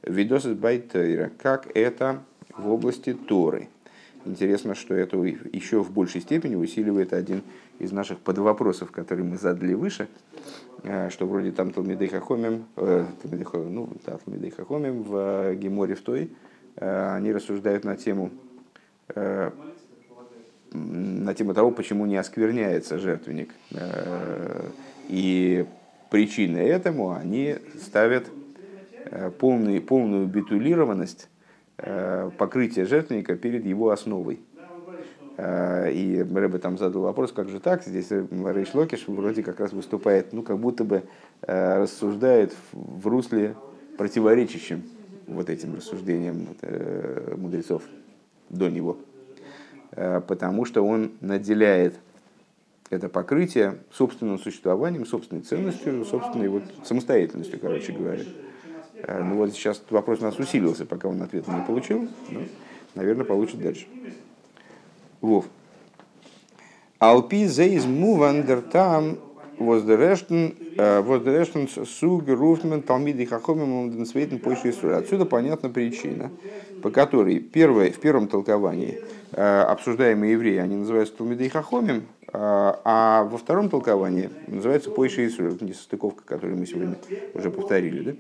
Видос 0.02 0.44
из 0.46 0.54
байтейра, 0.54 1.32
как 1.38 1.68
это 1.74 2.22
в 2.56 2.70
области 2.70 3.14
Торы. 3.14 3.68
Интересно, 4.26 4.74
что 4.74 4.94
это 4.94 5.16
еще 5.18 5.82
в 5.82 5.90
большей 5.90 6.20
степени 6.20 6.54
усиливает 6.54 7.12
один 7.12 7.42
из 7.78 7.92
наших 7.92 8.18
подвопросов, 8.18 8.90
который 8.90 9.24
мы 9.24 9.36
задали 9.36 9.74
выше, 9.74 10.08
э, 10.82 11.10
что 11.10 11.26
вроде 11.26 11.52
там 11.52 11.72
Талмидей 11.72 12.08
Хахомим, 12.08 12.66
э, 12.76 13.06
ну, 13.52 13.88
да, 14.04 14.18
Талмидей 14.18 14.50
Хахомим 14.50 15.02
в 15.02 15.54
Геморе 15.54 15.94
в 15.94 16.00
той, 16.00 16.30
они 16.76 17.32
рассуждают 17.32 17.84
на 17.84 17.96
тему 17.96 18.30
на 20.72 21.34
тему 21.34 21.54
того, 21.54 21.70
почему 21.70 22.04
не 22.04 22.16
оскверняется 22.16 22.98
жертвенник. 22.98 23.50
И 25.08 25.64
причиной 26.10 26.66
этому 26.66 27.12
они 27.12 27.56
ставят 27.80 28.26
полный, 29.38 29.80
полную 29.80 30.26
битулированность 30.26 31.28
Э, 31.28 31.35
покрытие 31.76 32.86
жертвенника 32.86 33.36
перед 33.36 33.64
его 33.66 33.90
основой. 33.90 34.40
Э, 35.36 35.90
и 35.92 36.22
Рэбе 36.22 36.58
там 36.58 36.78
задал 36.78 37.02
вопрос, 37.02 37.32
как 37.32 37.48
же 37.48 37.60
так? 37.60 37.84
Здесь 37.84 38.10
Рейш 38.10 38.74
Локиш 38.74 39.06
вроде 39.06 39.42
как 39.42 39.60
раз 39.60 39.72
выступает, 39.72 40.32
ну, 40.32 40.42
как 40.42 40.58
будто 40.58 40.84
бы 40.84 41.02
э, 41.42 41.82
рассуждает 41.82 42.54
в 42.72 43.06
русле 43.06 43.54
противоречащем 43.98 44.82
вот 45.26 45.50
этим 45.50 45.74
рассуждениям 45.74 46.48
мудрецов 47.36 47.82
до 48.48 48.70
него. 48.70 48.98
Потому 49.90 50.66
что 50.66 50.82
он 50.86 51.12
наделяет 51.20 51.94
это 52.90 53.08
покрытие 53.08 53.78
собственным 53.90 54.38
существованием, 54.38 55.06
собственной 55.06 55.42
ценностью, 55.42 56.04
собственной 56.04 56.48
вот 56.48 56.62
самостоятельностью, 56.84 57.58
короче 57.58 57.92
говоря. 57.92 58.22
Э, 59.02 59.22
ну 59.22 59.36
вот 59.36 59.52
сейчас 59.52 59.82
вопрос 59.90 60.20
у 60.20 60.24
нас 60.24 60.38
усилился, 60.38 60.86
пока 60.86 61.08
он 61.08 61.22
ответа 61.22 61.50
не 61.50 61.62
получил. 61.64 62.08
Ну, 62.30 62.40
наверное, 62.94 63.24
получит 63.24 63.60
дальше. 63.60 63.86
Вов. 65.20 65.46
Алпи 66.98 67.46
зейз 67.46 67.84
мувандер 67.84 68.62
там 68.62 69.18
воздерештен 69.58 70.54
воздерештен 70.76 71.68
суг 71.68 72.28
руфмен 72.28 72.82
талмиды 72.82 73.26
хахомим 73.26 74.04
свейтен 74.06 74.38
позже 74.38 74.72
Отсюда 74.94 75.24
понятна 75.26 75.68
причина, 75.68 76.30
по 76.82 76.90
которой 76.90 77.38
первое, 77.40 77.90
в 77.90 77.98
первом 77.98 78.28
толковании 78.28 79.00
э, 79.32 79.60
обсуждаемые 79.60 80.32
евреи, 80.32 80.58
они 80.58 80.76
называются 80.76 81.16
талмиды 81.16 81.48
хахомим, 81.48 81.96
э, 81.96 82.02
а 82.32 83.24
во 83.24 83.38
втором 83.38 83.68
толковании 83.68 84.30
называется 84.46 84.90
позже 84.90 85.26
Исруэл. 85.26 85.54
Это 85.54 85.64
несостыковка, 85.64 86.22
которую 86.24 86.58
мы 86.58 86.66
сегодня 86.66 86.96
уже 87.34 87.50
повторили. 87.50 88.02
Да? 88.02 88.12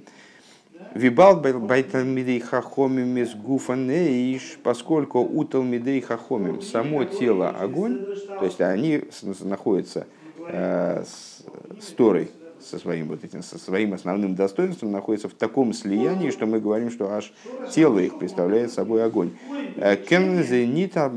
Вибал 0.94 1.40
байталмидей 1.40 2.40
хахомим 2.40 3.18
из 3.18 3.34
гуфанеиш, 3.34 4.58
поскольку 4.62 5.20
у 5.20 5.44
талмидей 5.44 6.00
хахомим 6.00 6.62
само 6.62 7.04
тело 7.04 7.50
огонь, 7.50 7.98
то 8.38 8.44
есть 8.44 8.60
они 8.60 9.02
находятся 9.40 10.06
э, 10.48 11.04
с, 11.04 11.44
с 11.84 11.92
Торой, 11.92 12.30
со 12.60 12.78
своим, 12.78 13.08
вот 13.08 13.22
этим, 13.24 13.42
со 13.42 13.58
своим 13.58 13.94
основным 13.94 14.34
достоинством 14.34 14.90
находятся 14.92 15.28
в 15.28 15.34
таком 15.34 15.72
слиянии, 15.72 16.30
что 16.30 16.46
мы 16.46 16.60
говорим, 16.60 16.90
что 16.90 17.12
аж 17.12 17.32
тело 17.72 17.98
их 17.98 18.18
представляет 18.18 18.72
собой 18.72 19.04
огонь. 19.04 19.32
Э, 19.76 19.96
Кензенита 19.96 21.12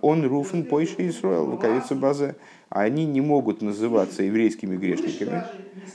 он 0.00 0.26
руфен 0.26 0.64
пойши 0.64 1.08
Исруэл, 1.08 1.50
луковица 1.50 1.94
базы. 1.94 2.36
Они 2.68 3.04
не 3.04 3.20
могут 3.20 3.62
называться 3.62 4.22
еврейскими 4.22 4.76
грешниками 4.76 5.44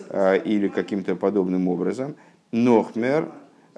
э, 0.09 0.41
или 0.43 0.67
каким-то 0.67 1.15
подобным 1.15 1.67
образом, 1.67 2.15
Нохмер, 2.55 3.31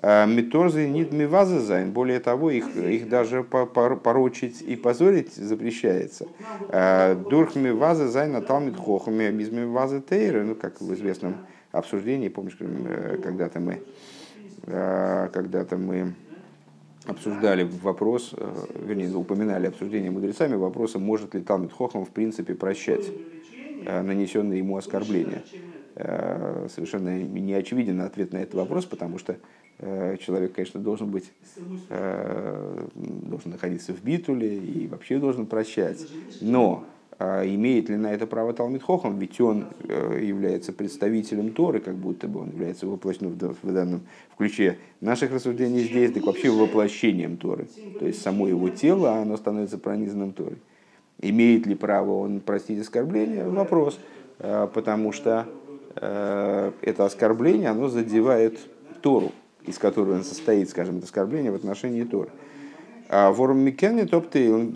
а, 0.04 0.28
Миторзы 0.28 0.88
нит 0.88 1.12
миваза 1.12 1.86
Более 1.86 2.20
того, 2.20 2.52
их, 2.52 2.76
их 2.76 3.10
даже 3.10 3.44
порочить 3.44 4.62
и 4.62 4.76
позорить 4.76 5.34
запрещается. 5.34 6.28
А, 6.70 7.16
Дурх 7.16 7.56
миваза 7.56 8.08
зайн 8.08 8.36
а 8.36 8.42
талмит 8.42 8.78
хохами 8.78 9.32
без 9.32 9.50
миваза 9.50 10.00
тейра. 10.00 10.44
Ну, 10.44 10.54
как 10.54 10.80
в 10.80 10.94
известном 10.94 11.38
обсуждении, 11.72 12.30
помнишь, 12.30 12.58
э, 12.60 13.18
когда-то 13.24 13.60
мы, 13.60 13.82
э, 14.68 15.30
когда-то 15.34 15.78
мы 15.78 16.13
обсуждали 17.08 17.68
вопрос, 17.82 18.36
э, 18.38 18.66
вернее, 18.86 19.12
упоминали 19.16 19.68
обсуждение 19.68 20.12
мудрецами 20.12 20.56
вопроса, 20.56 21.00
может 21.00 21.34
ли 21.34 21.42
Талмит 21.42 21.74
Хохам 21.74 22.06
в 22.06 22.10
принципе 22.10 22.54
прощать 22.54 23.06
нанесенные 23.86 24.60
ему 24.60 24.76
оскорбления. 24.76 25.44
Э, 25.99 26.67
совершенно 26.69 27.17
не 27.17 27.53
очевиден 27.53 28.01
ответ 28.01 28.31
на 28.31 28.38
этот 28.38 28.53
вопрос, 28.53 28.86
потому 28.86 29.17
что 29.17 29.38
э, 29.79 30.17
человек, 30.17 30.53
конечно, 30.53 30.79
должен 30.79 31.10
быть, 31.10 31.31
э, 31.89 32.88
должен 32.93 33.51
находиться 33.51 33.93
в 33.93 34.03
битуле 34.03 34.57
и 34.57 34.88
вообще 34.88 35.17
должен 35.17 35.47
прощать. 35.47 36.05
Но 36.39 36.86
имеет 37.19 37.89
ли 37.89 37.95
на 37.95 38.13
это 38.13 38.27
право 38.27 38.53
Талмит 38.53 38.83
Хохам, 38.83 39.17
ведь 39.17 39.41
он 39.41 39.65
является 39.89 40.71
представителем 40.71 41.51
Торы, 41.51 41.79
как 41.79 41.95
будто 41.95 42.27
бы 42.27 42.41
он 42.41 42.49
является 42.49 42.86
воплощенным 42.86 43.33
в 43.33 43.73
данном 43.73 44.01
в 44.29 44.36
ключе 44.38 44.77
наших 45.01 45.31
рассуждений 45.31 45.79
здесь, 45.79 46.12
так 46.12 46.27
вообще 46.27 46.51
воплощением 46.51 47.38
Торы. 47.38 47.69
То 47.99 48.05
есть 48.05 48.21
само 48.21 48.47
его 48.47 48.69
тело, 48.69 49.15
оно 49.15 49.36
становится 49.36 49.79
пронизанным 49.79 50.31
Торой. 50.31 50.60
Имеет 51.19 51.65
ли 51.65 51.73
право 51.73 52.19
он 52.19 52.39
простить 52.39 52.79
оскорбление? 52.79 53.47
Вопрос. 53.47 53.99
Потому 54.38 55.12
что 55.12 55.47
это 55.99 57.05
оскорбление, 57.05 57.69
оно 57.69 57.89
задевает 57.89 58.60
Тору, 59.01 59.31
из 59.65 59.77
которой 59.77 60.15
он 60.17 60.23
состоит, 60.23 60.69
скажем, 60.69 60.97
это 60.97 61.05
оскорбление 61.05 61.51
в 61.51 61.55
отношении 61.55 62.03
Торы. 62.03 62.29
А 63.10 63.31
ворум 63.31 63.60
микенни 63.60 64.03
топтейл, 64.03 64.73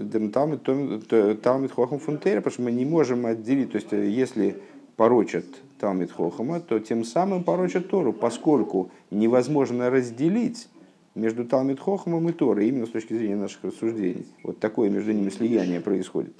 талмит 1.38 1.72
хохам 1.72 2.00
фунтейра, 2.00 2.38
потому 2.38 2.54
что 2.54 2.62
мы 2.62 2.72
не 2.72 2.86
можем 2.86 3.26
отделить, 3.26 3.72
то 3.74 3.76
есть 3.76 3.92
э, 3.92 4.08
если 4.08 4.62
порочат 4.96 5.46
талмит 5.80 6.12
хохама, 6.12 6.62
то 6.62 6.80
тем 6.80 7.04
самым 7.04 7.44
порочат 7.44 7.90
Тору, 7.90 8.14
поскольку 8.14 8.92
невозможно 9.10 9.90
разделить 9.90 10.70
между 11.14 11.44
талмит 11.44 11.82
хохамом 11.82 12.30
и 12.30 12.32
Торой, 12.32 12.70
именно 12.70 12.86
с 12.86 12.92
точки 12.92 13.14
зрения 13.14 13.36
наших 13.36 13.64
рассуждений. 13.66 14.26
Вот 14.44 14.60
такое 14.60 14.90
между 14.90 15.12
ними 15.12 15.30
слияние 15.30 15.82
происходит. 15.82 16.34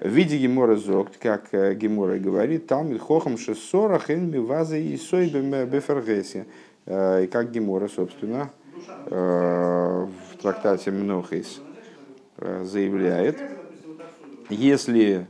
В 0.00 0.08
виде 0.08 0.38
Гемора 0.38 0.76
Зогт, 0.76 1.18
как 1.18 1.52
э, 1.52 1.74
Гемора 1.74 2.18
говорит, 2.18 2.66
там 2.66 2.98
хохам 2.98 3.36
шессора 3.36 3.98
хен 3.98 4.30
миваза 4.30 4.78
и 4.78 4.96
сой 4.96 5.28
бефергеси. 5.28 6.46
Э, 6.86 7.24
и 7.24 7.26
как 7.26 7.50
Гемора, 7.50 7.86
собственно, 7.88 8.50
э, 9.06 10.06
в 10.32 10.36
трактате 10.40 10.90
Мнохис 10.90 11.60
заявляет, 12.62 13.38
если 14.48 15.26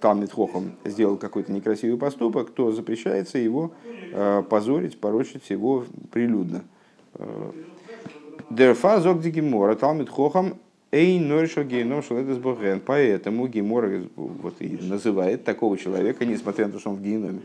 Талмит 0.00 0.30
Хохам 0.30 0.76
сделал 0.84 1.16
какой-то 1.16 1.50
некрасивый 1.50 1.98
поступок, 1.98 2.50
то 2.50 2.70
запрещается 2.70 3.38
его 3.38 3.72
позорить, 4.48 5.00
порочить 5.00 5.50
его 5.50 5.84
прилюдно. 6.12 6.62
Дерфа 8.48 9.00
зог 9.00 9.20
Гемора, 9.22 9.74
Талмит 9.74 10.08
Хохам 10.08 10.54
Эй, 10.96 11.20
норишел 11.20 11.62
гейном 11.62 12.02
шаледес 12.02 12.38
боген. 12.38 12.80
Поэтому 12.80 13.48
Гемора 13.48 14.04
вот, 14.16 14.54
и 14.60 14.78
называет 14.80 15.44
такого 15.44 15.76
человека, 15.76 16.24
несмотря 16.24 16.68
на 16.68 16.72
то, 16.72 16.78
что 16.78 16.88
он 16.88 16.96
в 16.96 17.02
геноме. 17.02 17.40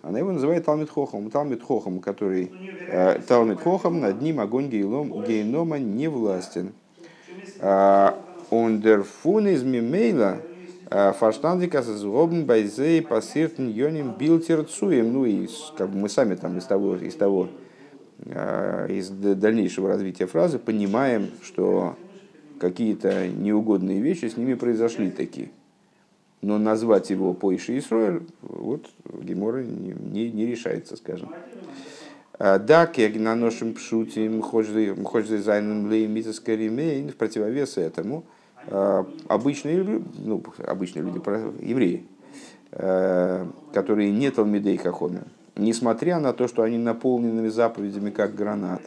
Она 0.00 0.20
его 0.20 0.32
называет 0.32 0.64
Талмит 0.64 0.88
Хохом. 0.88 1.30
Талмит 1.30 1.62
Хохом, 1.62 2.00
который... 2.00 2.50
Э, 2.88 3.20
Талмит 3.28 3.60
Хохом, 3.60 4.00
над 4.00 4.22
ним 4.22 4.40
огонь 4.40 4.70
геном, 4.70 5.22
генома 5.22 5.78
не 5.78 6.08
властен. 6.08 6.72
Ундерфун 8.48 9.48
из 9.48 9.62
Мимейла 9.62 10.38
Фаштандика 10.88 11.82
злобн 11.82 12.46
байзей 12.46 13.02
пассиртен 13.02 13.68
йоним 13.68 14.14
билтер 14.18 14.64
цуем. 14.64 15.12
Ну 15.12 15.26
и 15.26 15.46
как 15.76 15.90
бы 15.90 15.98
мы 15.98 16.08
сами 16.08 16.36
там 16.36 16.56
из 16.56 16.64
того, 16.64 16.96
из 16.96 17.14
того 17.16 17.50
из 18.24 19.10
дальнейшего 19.10 19.88
развития 19.90 20.26
фразы 20.26 20.58
понимаем, 20.58 21.28
что 21.42 21.96
какие-то 22.64 23.28
неугодные 23.28 24.00
вещи 24.00 24.24
с 24.24 24.38
ними 24.38 24.54
произошли 24.54 25.10
такие. 25.10 25.50
Но 26.40 26.58
назвать 26.58 27.10
его 27.10 27.34
Пойши 27.34 27.78
Исроэль, 27.78 28.22
вот 28.40 28.88
Гемора 29.20 29.62
не, 29.62 29.92
не, 29.92 30.30
не 30.30 30.46
решается, 30.46 30.96
скажем. 30.96 31.30
А, 32.38 32.58
да, 32.58 32.86
как 32.86 33.16
на 33.16 33.34
нашем 33.34 33.74
пшуте 33.74 34.30
мхожды 34.30 35.42
зайном 35.42 35.90
леймитовской 35.90 36.56
ремейн, 36.56 37.10
в 37.10 37.16
противовес 37.16 37.76
этому, 37.76 38.24
а, 38.68 39.06
обычные, 39.28 40.02
ну, 40.24 40.42
обычные 40.66 41.02
люди, 41.02 41.20
евреи, 41.62 42.04
а, 42.72 43.46
которые 43.74 44.10
не 44.10 44.30
Талмидей 44.30 44.78
Хахоми, 44.78 45.20
несмотря 45.54 46.18
на 46.18 46.32
то, 46.32 46.48
что 46.48 46.62
они 46.62 46.78
наполнены 46.78 47.50
заповедями 47.50 48.08
как 48.08 48.34
гранат, 48.34 48.80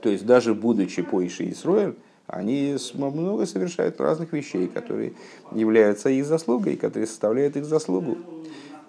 то 0.00 0.08
есть 0.08 0.26
даже 0.26 0.52
будучи 0.52 1.02
Пойши 1.02 1.48
Исроэль, 1.50 1.94
они 2.32 2.76
много 2.94 3.46
совершают 3.46 4.00
разных 4.00 4.32
вещей, 4.32 4.66
которые 4.66 5.12
являются 5.52 6.08
их 6.08 6.24
заслугой, 6.24 6.76
которые 6.76 7.06
составляют 7.06 7.56
их 7.56 7.66
заслугу. 7.66 8.16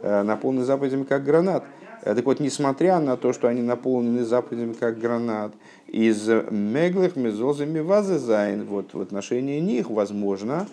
Э, 0.01 0.23
Наполнены 0.23 0.63
заповедями 0.63 1.03
как 1.03 1.23
гранат. 1.23 1.65
Так 2.03 2.25
вот, 2.25 2.39
несмотря 2.39 2.99
на 2.99 3.17
то, 3.17 3.33
что 3.33 3.47
они 3.47 3.61
наполнены 3.61 4.23
заповедями 4.23 4.73
как 4.73 4.97
гранат, 4.99 5.53
из 5.87 6.27
меглых 6.27 7.15
мезозами 7.15 7.79
вазезайн, 7.79 8.65
вот 8.65 8.93
в 8.93 8.99
отношении 8.99 9.59
них 9.59 9.89
возможно, 9.89 10.67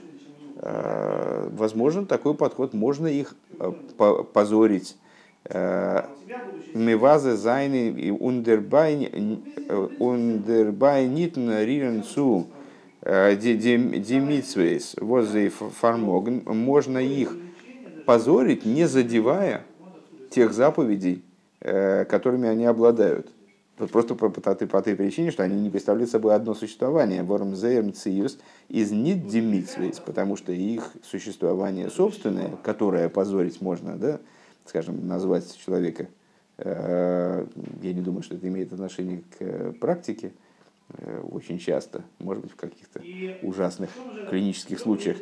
возможен 0.57 2.07
такой 2.07 2.35
подход, 2.35 2.75
можно 2.75 3.07
их 3.07 3.37
позорить. 4.33 4.97
Мевазе 6.75 7.37
зайны 7.37 7.91
и 7.91 8.11
ундербай 8.11 8.97
нитн 11.07 11.51
риренцу 11.51 12.47
демитсвейс 13.03 14.95
возле 15.01 15.49
фармоген, 15.51 16.43
можно 16.45 16.99
их 16.99 17.35
позорить, 18.07 18.65
не 18.65 18.87
задевая 18.87 19.65
тех 20.31 20.53
заповедей, 20.53 21.25
э, 21.61 22.05
которыми 22.05 22.49
они 22.49 22.65
обладают. 22.67 23.31
Просто 23.91 24.15
по, 24.15 24.29
по, 24.29 24.41
по 24.43 24.83
той 24.83 24.95
причине, 24.95 25.31
что 25.31 25.43
они 25.43 25.59
не 25.59 25.71
представляют 25.71 26.11
собой 26.11 26.35
одно 26.35 26.55
существование. 26.55 27.23
Ворм 27.23 27.57
зеем 27.57 27.95
циюс 27.95 28.39
из 28.69 28.91
нит 28.91 29.27
демитсвейс, 29.27 30.01
потому 30.01 30.37
что 30.37 30.53
их 30.53 30.93
существование 31.03 31.89
собственное, 31.89 32.51
которое 32.63 33.09
позорить 33.09 33.63
можно, 33.63 33.97
да, 33.97 34.21
скажем, 34.67 35.09
назвать 35.09 35.57
человека, 35.57 36.09
э, 36.59 37.47
я 37.83 37.93
не 37.95 38.03
думаю, 38.03 38.23
что 38.23 38.35
это 38.35 38.47
имеет 38.49 38.75
отношение 38.75 39.23
к 39.39 39.73
практике, 39.81 40.33
Э, 40.33 40.33
очень 41.31 41.59
часто, 41.59 42.03
может 42.19 42.43
быть, 42.43 42.53
в 42.53 42.57
каких-то 42.57 43.03
ужасных 43.43 43.91
клинических 44.29 44.79
случаях. 44.79 45.19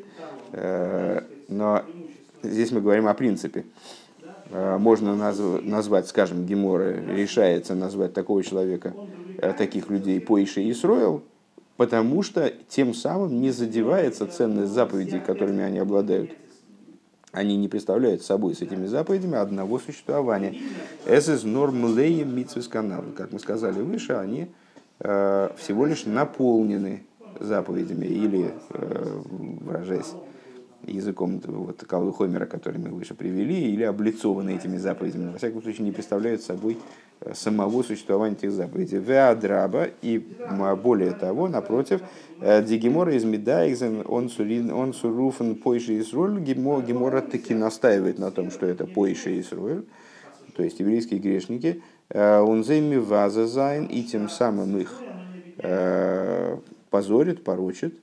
Э, 0.53 1.23
но 1.49 1.85
здесь 2.43 2.71
мы 2.73 2.81
говорим 2.81 3.07
о 3.07 3.15
принципе. 3.15 3.65
Э, 4.51 4.79
можно 4.79 5.15
назвать, 5.15 6.09
скажем, 6.09 6.47
Гемора 6.47 6.93
решается 6.93 7.75
назвать 7.75 8.13
такого 8.13 8.43
человека, 8.43 8.95
таких 9.57 9.89
людей 9.89 10.21
Поише 10.21 10.63
и 10.63 10.73
Исроил, 10.73 11.23
потому 11.77 12.25
что 12.25 12.53
тем 12.69 12.93
самым 12.93 13.41
не 13.41 13.53
задевается 13.53 14.27
ценность 14.27 14.73
заповедей, 14.73 15.21
которыми 15.21 15.63
они 15.63 15.79
обладают. 15.79 16.33
Они 17.31 17.57
не 17.57 17.69
представляют 17.69 18.23
собой 18.23 18.57
с 18.57 18.63
этими 18.63 18.87
заповедями 18.87 19.37
одного 19.37 19.79
существования. 19.79 20.61
Это 21.05 21.35
из 21.35 21.45
норм 21.45 21.97
леем 21.97 22.45
Как 23.17 23.33
мы 23.33 23.39
сказали 23.39 23.81
выше, 23.81 24.15
они 24.15 24.49
Э, 24.49 24.49
всего 25.01 25.87
лишь 25.87 26.07
наполнены 26.07 27.05
заповедями 27.41 28.07
или, 28.07 28.55
э, 28.71 29.21
выражаясь 29.61 30.15
языком 30.87 31.41
вот, 31.45 31.83
Калвы 31.87 32.13
Хомера, 32.13 32.47
который 32.47 32.79
мы 32.79 32.91
выше 32.91 33.15
привели, 33.15 33.73
или 33.73 33.83
облицованы 33.83 34.55
этими 34.55 34.77
заповедями. 34.77 35.33
Во 35.33 35.39
всяком 35.39 35.63
случае, 35.63 35.85
не 35.85 35.93
представляют 35.93 36.43
собой 36.43 36.79
э, 37.21 37.35
самого 37.35 37.83
существования 37.83 38.37
этих 38.37 38.53
заповедей. 38.53 38.99
Веадраба, 38.99 39.89
и 40.03 40.25
более 40.83 41.13
того, 41.13 41.49
напротив, 41.49 42.01
Дигемора 42.41 43.15
из 43.15 43.25
Медаикзен, 43.25 44.05
он, 44.07 44.31
сурин, 44.31 44.71
он 44.71 44.95
суруфен 44.95 45.57
пойши 45.57 46.01
Исроль, 46.01 46.41
Гемора 46.41 47.21
таки 47.21 47.55
настаивает 47.55 48.19
на 48.19 48.31
том, 48.31 48.51
что 48.51 48.67
это 48.67 48.87
пойши 48.87 49.41
Исроль, 49.41 49.85
то 50.57 50.63
есть 50.63 50.81
еврейские 50.81 51.21
грешники– 51.21 51.83
Э, 52.11 52.41
он 52.41 52.65
займи 52.65 52.97
ваза 52.97 53.47
зайн, 53.47 53.85
и 53.87 54.03
тем 54.03 54.29
самым 54.29 54.79
их 54.79 55.01
э, 55.59 56.57
позорит, 56.91 57.45
порочит. 57.45 57.95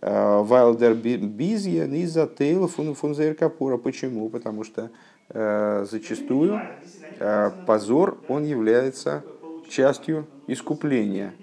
Э, 0.00 0.40
Вайлдер 0.42 0.94
бизьян 0.94 1.92
из 1.94 2.14
тейл 2.36 2.68
фун 2.68 2.94
капура. 3.34 3.76
Почему? 3.76 4.28
Потому 4.28 4.64
что 4.64 4.90
зачастую 5.32 6.60
позор, 7.64 8.18
он 8.26 8.42
является 8.44 9.22
частью 9.68 10.26
искупления. 10.48 11.34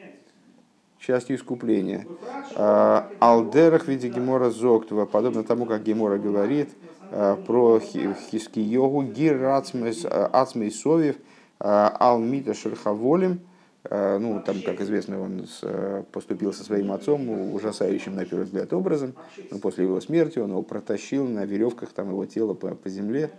Частью 1.00 1.38
искупления. 1.38 2.06
Алдерах 2.54 3.88
виде 3.88 4.10
Гемора 4.10 4.50
Зоктова, 4.50 5.06
подобно 5.06 5.46
тому, 5.46 5.66
как 5.66 5.84
Гемора 5.84 6.18
говорит 6.18 6.68
про 7.10 7.80
хиски 7.80 8.60
йогу, 8.60 9.04
гир 9.04 9.46
ацмей 9.46 10.72
совев, 10.72 11.16
Алмита 11.60 12.54
Шерхаволем, 12.54 13.40
э, 13.84 14.18
ну, 14.20 14.42
там, 14.46 14.62
как 14.62 14.82
известно, 14.82 15.22
он 15.22 15.48
э, 15.64 16.04
поступил 16.12 16.54
со 16.54 16.64
своим 16.64 16.92
отцом 16.92 17.54
ужасающим, 17.54 18.16
на 18.16 18.26
первый 18.26 18.44
взгляд, 18.44 18.72
образом. 18.74 19.14
Но 19.50 19.60
после 19.60 19.86
его 19.86 20.00
смерти 20.02 20.40
он 20.40 20.52
его 20.52 20.62
протащил 20.62 21.26
на 21.28 21.46
веревках, 21.46 21.90
там 21.94 22.10
его 22.10 22.26
тело 22.26 22.54
по, 22.54 22.76
по 22.76 22.90
земле. 22.90 23.32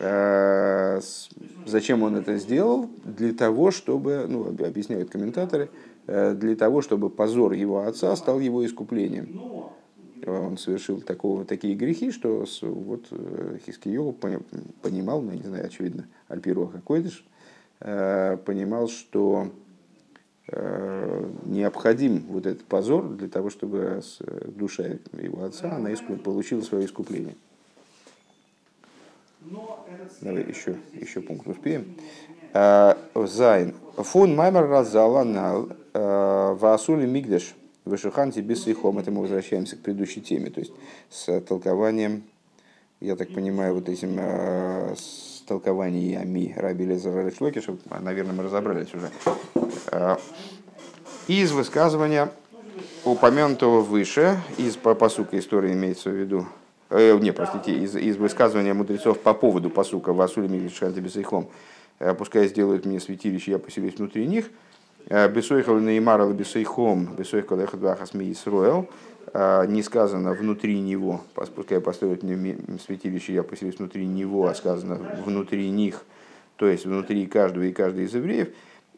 Э, 0.00 1.00
зачем 1.66 2.02
он 2.02 2.16
это 2.16 2.36
сделал? 2.38 2.88
Для 3.04 3.32
того, 3.32 3.70
чтобы, 3.70 4.26
ну, 4.28 4.48
объясняют 4.48 5.10
комментаторы, 5.10 5.70
для 6.06 6.56
того, 6.56 6.80
чтобы 6.80 7.10
позор 7.10 7.52
его 7.52 7.80
отца 7.80 8.16
стал 8.16 8.40
его 8.40 8.64
искуплением. 8.64 9.70
Он 10.26 10.58
совершил 10.58 11.00
такого, 11.00 11.44
такие 11.44 11.74
грехи, 11.74 12.10
что 12.10 12.44
вот 12.62 13.06
Хискиеву 13.64 14.12
понимал, 14.12 15.22
ну, 15.22 15.32
не 15.32 15.42
знаю, 15.42 15.66
очевидно, 15.66 16.06
Альпируа 16.28 16.70
Хакойдыш, 16.70 17.24
Э, 17.80 18.36
понимал, 18.44 18.88
что 18.88 19.50
э, 20.48 21.30
необходим 21.44 22.24
вот 22.28 22.46
этот 22.46 22.64
позор 22.64 23.08
для 23.08 23.28
того, 23.28 23.50
чтобы 23.50 24.02
душа 24.46 24.84
его 25.12 25.44
отца 25.44 25.76
она 25.76 25.90
получила 26.24 26.60
свое 26.62 26.86
искупление. 26.86 27.36
Давай 30.20 30.42
еще, 30.42 30.76
еще 30.92 31.20
пункт 31.20 31.46
успеем. 31.46 31.94
Э, 32.52 32.94
Зайн. 33.14 33.74
Фун 33.96 34.34
маймер 34.34 34.68
разала 34.68 35.22
нал 35.22 35.68
ваасули 35.94 37.06
мигдеш 37.06 37.54
вышиханти 37.88 38.40
бисейхом. 38.40 38.98
Это 38.98 39.10
мы 39.10 39.22
возвращаемся 39.22 39.76
к 39.76 39.80
предыдущей 39.80 40.20
теме, 40.20 40.50
то 40.50 40.60
есть 40.60 40.72
с 41.10 41.40
толкованием, 41.40 42.22
я 43.00 43.16
так 43.16 43.32
понимаю, 43.32 43.74
вот 43.74 43.88
этим 43.88 44.18
с 44.18 45.42
толкований 45.46 46.16
Ами 46.16 46.54
Раби 46.56 46.84
Лезера 46.84 47.30
Шлокиша, 47.30 47.76
наверное, 48.00 48.34
мы 48.34 48.42
разобрались 48.44 48.94
уже, 48.94 49.10
э, 49.90 50.16
из 51.26 51.52
высказывания 51.52 52.30
упомянутого 53.04 53.80
выше, 53.80 54.40
из 54.58 54.76
по 54.76 54.94
посука 54.94 55.38
истории 55.38 55.72
имеется 55.72 56.10
в 56.10 56.14
виду, 56.14 56.46
э, 56.90 57.18
не, 57.18 57.32
простите, 57.32 57.72
из, 57.72 57.96
из 57.96 58.16
высказывания 58.16 58.74
мудрецов 58.74 59.20
по 59.20 59.32
поводу 59.32 59.70
посука 59.70 60.12
Васули 60.12 60.48
Мигдишанта 60.48 61.00
Бесейхом, 61.00 61.48
э, 61.98 62.14
пускай 62.14 62.46
сделают 62.48 62.84
мне 62.84 63.00
святилище, 63.00 63.52
я 63.52 63.58
поселюсь 63.58 63.96
внутри 63.96 64.26
них, 64.26 64.46
э, 64.46 64.67
Бесойхал 65.08 65.78
Неймарал 65.78 66.32
Бесейхом, 66.34 67.14
Бесойхал 67.16 67.58
Эхадвахас 67.60 68.12
Миисруэл, 68.12 68.88
а, 69.32 69.64
не 69.64 69.82
сказано 69.82 70.34
внутри 70.34 70.80
него, 70.80 71.22
пускай 71.54 71.80
построят 71.80 72.22
мне 72.22 72.58
святилище, 72.84 73.32
я 73.32 73.42
поселюсь 73.42 73.78
внутри 73.78 74.06
него, 74.06 74.46
а 74.46 74.54
сказано 74.54 74.96
внутри 75.24 75.70
них, 75.70 76.04
то 76.56 76.66
есть 76.66 76.84
внутри 76.84 77.26
каждого 77.26 77.64
и 77.64 77.72
каждой 77.72 78.04
из 78.04 78.14
евреев, 78.14 78.48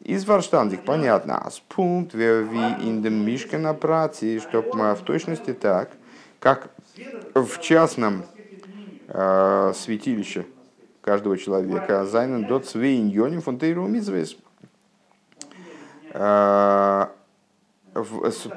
из 0.03 0.25
Варштандик 0.25 0.83
понятно, 0.83 1.37
а 1.37 1.49
спункт 1.51 2.13
ви 2.13 2.87
индем 2.87 3.25
на 3.61 3.73
прати, 3.73 4.39
чтоб 4.39 4.73
в 4.73 5.03
точности 5.05 5.53
так, 5.53 5.91
как 6.39 6.71
в 7.35 7.59
частном 7.61 8.23
э, 9.07 9.73
святилище 9.75 10.45
каждого 11.01 11.37
человека, 11.37 12.05
зайнен 12.05 12.45
дот 12.47 12.65
свейн 12.65 13.07
йоним 13.07 13.41
фонтейру 13.41 13.87
митзвейс, 13.87 14.37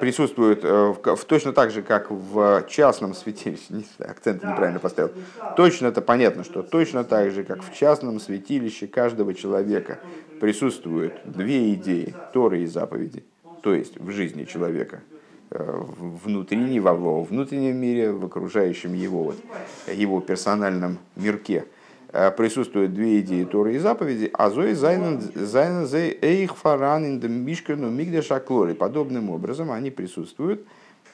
присутствует 0.01 0.65
э, 0.65 0.95
в, 0.95 1.25
точно 1.25 1.53
так 1.53 1.71
же, 1.71 1.83
как 1.83 2.11
в 2.11 2.65
частном 2.69 3.15
святилище, 3.15 3.65
не, 3.71 3.85
акцент 3.99 4.45
неправильно 4.45 4.79
поставил, 4.79 5.13
точно 5.57 5.89
это 5.89 6.01
понятно, 6.01 6.45
что 6.45 6.63
точно 6.63 7.05
так 7.05 7.33
же, 7.33 7.45
как 7.45 7.63
в 7.63 7.75
частном 7.75 8.21
святилище 8.21 8.87
каждого 8.87 9.35
человека 9.35 9.99
присутствуют 10.41 11.15
две 11.25 11.75
идеи, 11.75 12.15
Торы 12.33 12.63
и 12.63 12.67
заповеди, 12.67 13.25
то 13.63 13.75
есть 13.75 13.99
в 13.99 14.11
жизни 14.11 14.45
человека, 14.45 15.01
э, 15.51 15.83
внутри 16.25 16.59
него, 16.59 16.95
во 16.95 17.25
внутреннем 17.25 17.77
мире, 17.77 18.13
в 18.13 18.25
окружающем 18.25 18.95
его, 18.95 19.25
вот, 19.25 19.37
его 19.93 20.21
персональном 20.21 20.99
мирке– 21.17 21.65
Э, 21.75 21.84
присутствуют 22.37 22.95
две 22.95 23.21
идеи 23.21 23.43
Торы 23.45 23.75
и 23.75 23.79
заповеди, 23.79 24.31
а 24.33 24.49
зои 24.51 24.73
зайнен 24.73 25.87
зе 25.87 26.17
эйх 26.23 26.57
фаран 26.57 27.05
ин 27.05 27.45
мишкану 27.45 27.91
мигдеша 27.91 28.39
клори. 28.39 28.75
Подобным 28.75 29.31
образом 29.31 29.73
они 29.73 29.91
присутствуют 29.91 30.65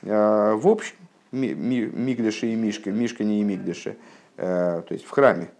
э, 0.03 0.55
в 0.55 0.69
общем 0.69 0.97
мигдеше 1.33 2.49
и 2.49 2.55
мишка, 2.55 2.91
мишкане 2.91 3.41
и 3.41 3.45
мигдеше, 3.45 3.97
э, 4.37 4.83
то 4.87 4.93
есть 4.93 5.07
в 5.07 5.11
храме. 5.11 5.51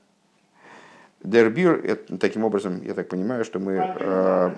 Дербир, 1.23 1.99
таким 2.19 2.45
образом, 2.45 2.83
я 2.83 2.95
так 2.95 3.09
понимаю, 3.09 3.45
что 3.45 3.59
мы 3.59 4.55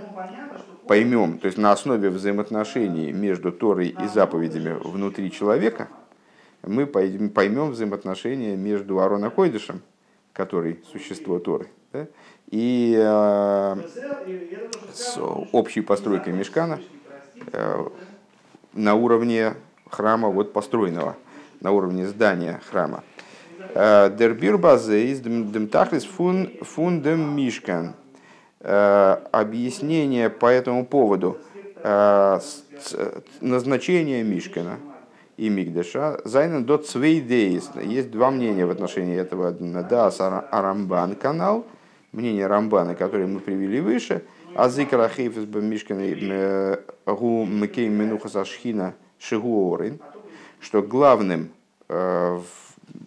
поймем, 0.87 1.39
то 1.39 1.47
есть 1.47 1.59
на 1.59 1.73
основе 1.73 2.09
взаимоотношений 2.09 3.13
между 3.13 3.53
Торой 3.53 3.89
и 3.89 4.07
заповедями 4.09 4.77
внутри 4.83 5.31
человека, 5.31 5.89
мы 6.63 6.87
поймем 6.87 7.71
взаимоотношения 7.71 8.57
между 8.57 9.01
Арона 9.01 9.31
Койдышем, 9.31 9.83
который 10.33 10.81
существо 10.91 11.39
Торы, 11.39 11.69
да, 11.93 12.07
и 12.51 12.95
э, 12.99 13.77
с 14.93 15.19
общей 15.53 15.81
постройкой 15.81 16.33
мешкана 16.33 16.81
э, 17.53 17.87
на 18.73 18.95
уровне 18.95 19.55
храма 19.91 20.29
вот 20.29 20.53
построенного, 20.53 21.17
на 21.61 21.73
уровне 21.73 22.07
здания 22.07 22.61
храма. 22.71 23.03
Дербир 23.75 24.59
базе 24.59 25.07
из 25.09 25.21
демтахлис 25.21 26.05
фун 26.05 26.51
фундем 26.63 27.37
мишкан. 27.37 27.95
Объяснение 28.61 30.29
по 30.29 30.47
этому 30.47 30.85
поводу 30.85 31.39
назначение 33.41 34.25
мишкана– 34.25 34.79
и 35.37 35.49
Мигдаша. 35.49 36.21
Зайнен 36.25 36.65
до 36.65 36.79
Цвейдейс. 36.79 37.71
Есть 37.83 38.11
два 38.11 38.31
мнения 38.31 38.67
в 38.67 38.71
отношении 38.71 39.17
этого. 39.17 39.51
Да, 39.51 40.09
Арамбан 40.51 41.17
канал, 41.17 41.67
мнение 42.13 42.47
Рамбана, 42.47 42.95
которое 42.95 43.27
мы 43.27 43.41
привели 43.41 43.81
выше. 43.81 44.23
Азикра 44.55 45.09
Хейфес 45.09 45.47
Мишкина 45.47 46.79
Гу 47.07 47.47
Мекей 47.47 47.89
Минуха 47.89 48.29
Сашхина 48.29 48.95
Шигуорин, 49.19 49.99
что 50.61 50.83
главным, 50.83 51.51
э, 51.89 52.41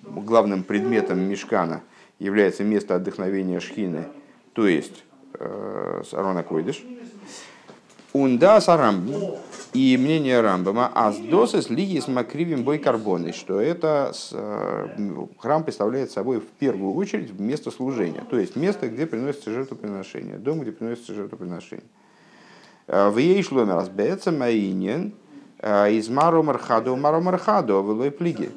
главным 0.05 0.63
предметом 0.63 1.19
Мишкана 1.19 1.83
является 2.19 2.63
место 2.63 2.95
отдохновения 2.95 3.59
Шхины, 3.59 4.07
то 4.53 4.67
есть 4.67 5.03
э, 5.33 6.01
Арона 6.13 6.43
Койдыш. 6.43 6.83
Унда 8.13 8.61
Сарам 8.61 9.05
и 9.75 9.97
мнение 9.97 10.39
Рамбама 10.39 10.87
Аздосес 10.87 11.69
Лигис 11.69 12.07
Макривим 12.07 12.63
Бой 12.63 12.79
Карбоны, 12.79 13.33
что 13.33 13.59
это 13.59 14.13
э, 14.31 15.25
храм 15.37 15.65
представляет 15.65 16.11
собой 16.11 16.39
в 16.39 16.45
первую 16.45 16.93
очередь 16.93 17.37
место 17.37 17.71
служения, 17.71 18.23
то 18.29 18.39
есть 18.39 18.55
место, 18.55 18.87
где 18.87 19.05
приносится 19.05 19.51
жертвоприношение, 19.51 20.37
дом, 20.37 20.61
где 20.61 20.71
приносится 20.71 21.13
жертвоприношение. 21.13 21.83
Э, 22.87 23.09
в 23.09 23.17
ей 23.17 23.43
шло 23.43 23.65
разбеется 23.65 24.31
Маинин 24.31 25.13
э, 25.59 25.91
из 25.91 26.07
Маро 26.07 26.41
Мархадо 26.41 26.95
Маро 26.95 27.19
Мархадо 27.19 27.81
в 27.81 28.11
плиги. 28.11 28.51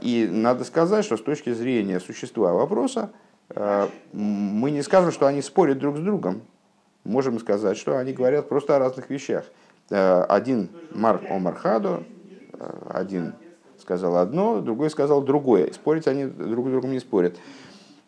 И 0.00 0.28
надо 0.32 0.64
сказать, 0.64 1.04
что 1.04 1.16
с 1.16 1.22
точки 1.22 1.52
зрения 1.52 2.00
существа 2.00 2.52
вопроса, 2.52 3.12
мы 4.12 4.72
не 4.72 4.82
скажем, 4.82 5.12
что 5.12 5.28
они 5.28 5.42
спорят 5.42 5.78
друг 5.78 5.96
с 5.98 6.00
другом. 6.00 6.42
Можем 7.04 7.38
сказать, 7.38 7.76
что 7.76 7.96
они 7.98 8.12
говорят 8.12 8.48
просто 8.48 8.74
о 8.74 8.80
разных 8.80 9.10
вещах. 9.10 9.44
Э, 9.90 10.22
один 10.28 10.68
Мар 10.92 11.22
Омархадо, 11.30 12.02
э, 12.52 12.90
один 12.90 13.34
сказал 13.80 14.18
одно, 14.18 14.60
другой 14.60 14.90
сказал 14.90 15.22
другое. 15.22 15.72
Спорить 15.72 16.06
они 16.06 16.26
друг 16.26 16.68
с 16.68 16.70
другом 16.70 16.92
не 16.92 17.00
спорят. 17.00 17.36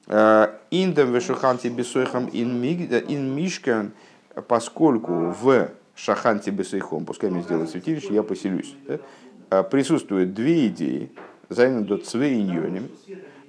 Э, 0.07 0.49
Индем 0.71 1.13
вешуханти 1.13 1.69
бесойхам 1.69 2.29
ин 2.33 3.35
мишкан, 3.35 3.93
поскольку 4.47 5.35
в 5.41 5.71
шаханти 5.95 6.51
бесойхом, 6.51 7.07
пускай 7.07 7.31
мне 7.31 7.43
сделают 7.43 7.71
святилище, 7.71 8.15
я 8.15 8.23
поселюсь, 8.23 8.75
да, 9.49 9.63
присутствуют 9.65 10.33
две 10.35 10.69
идеи, 10.69 11.11
зайна 11.49 11.83
до 11.83 11.99
цвейньоним, 11.99 12.89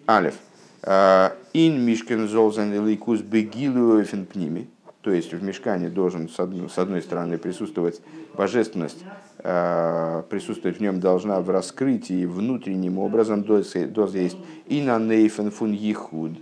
алиф, 0.08 0.36
ин 0.84 1.86
мишкан 1.86 2.28
золзан 2.28 2.74
лейкус 2.86 3.22
бегилу 3.22 4.04
пними, 4.04 4.68
то 5.02 5.12
есть 5.12 5.34
в 5.34 5.44
мешкане 5.44 5.90
должен 5.90 6.30
с 6.30 6.40
одной, 6.40 6.70
с 6.70 6.78
одной 6.78 7.02
стороны 7.02 7.38
присутствовать 7.38 8.02
божественность, 8.36 9.04
э, 9.40 10.24
присутствовать 10.30 10.78
в 10.78 10.82
нем 10.82 11.00
должна 11.00 11.42
в 11.42 11.50
раскрытии 11.50 12.26
внутренним 12.26 13.00
образом, 13.00 13.44
доза 13.44 14.18
есть 14.18 14.38
и 14.68 14.82
на 14.82 15.00
нейфен 15.00 15.50
фун 15.50 15.72
ехуд, 15.72 16.34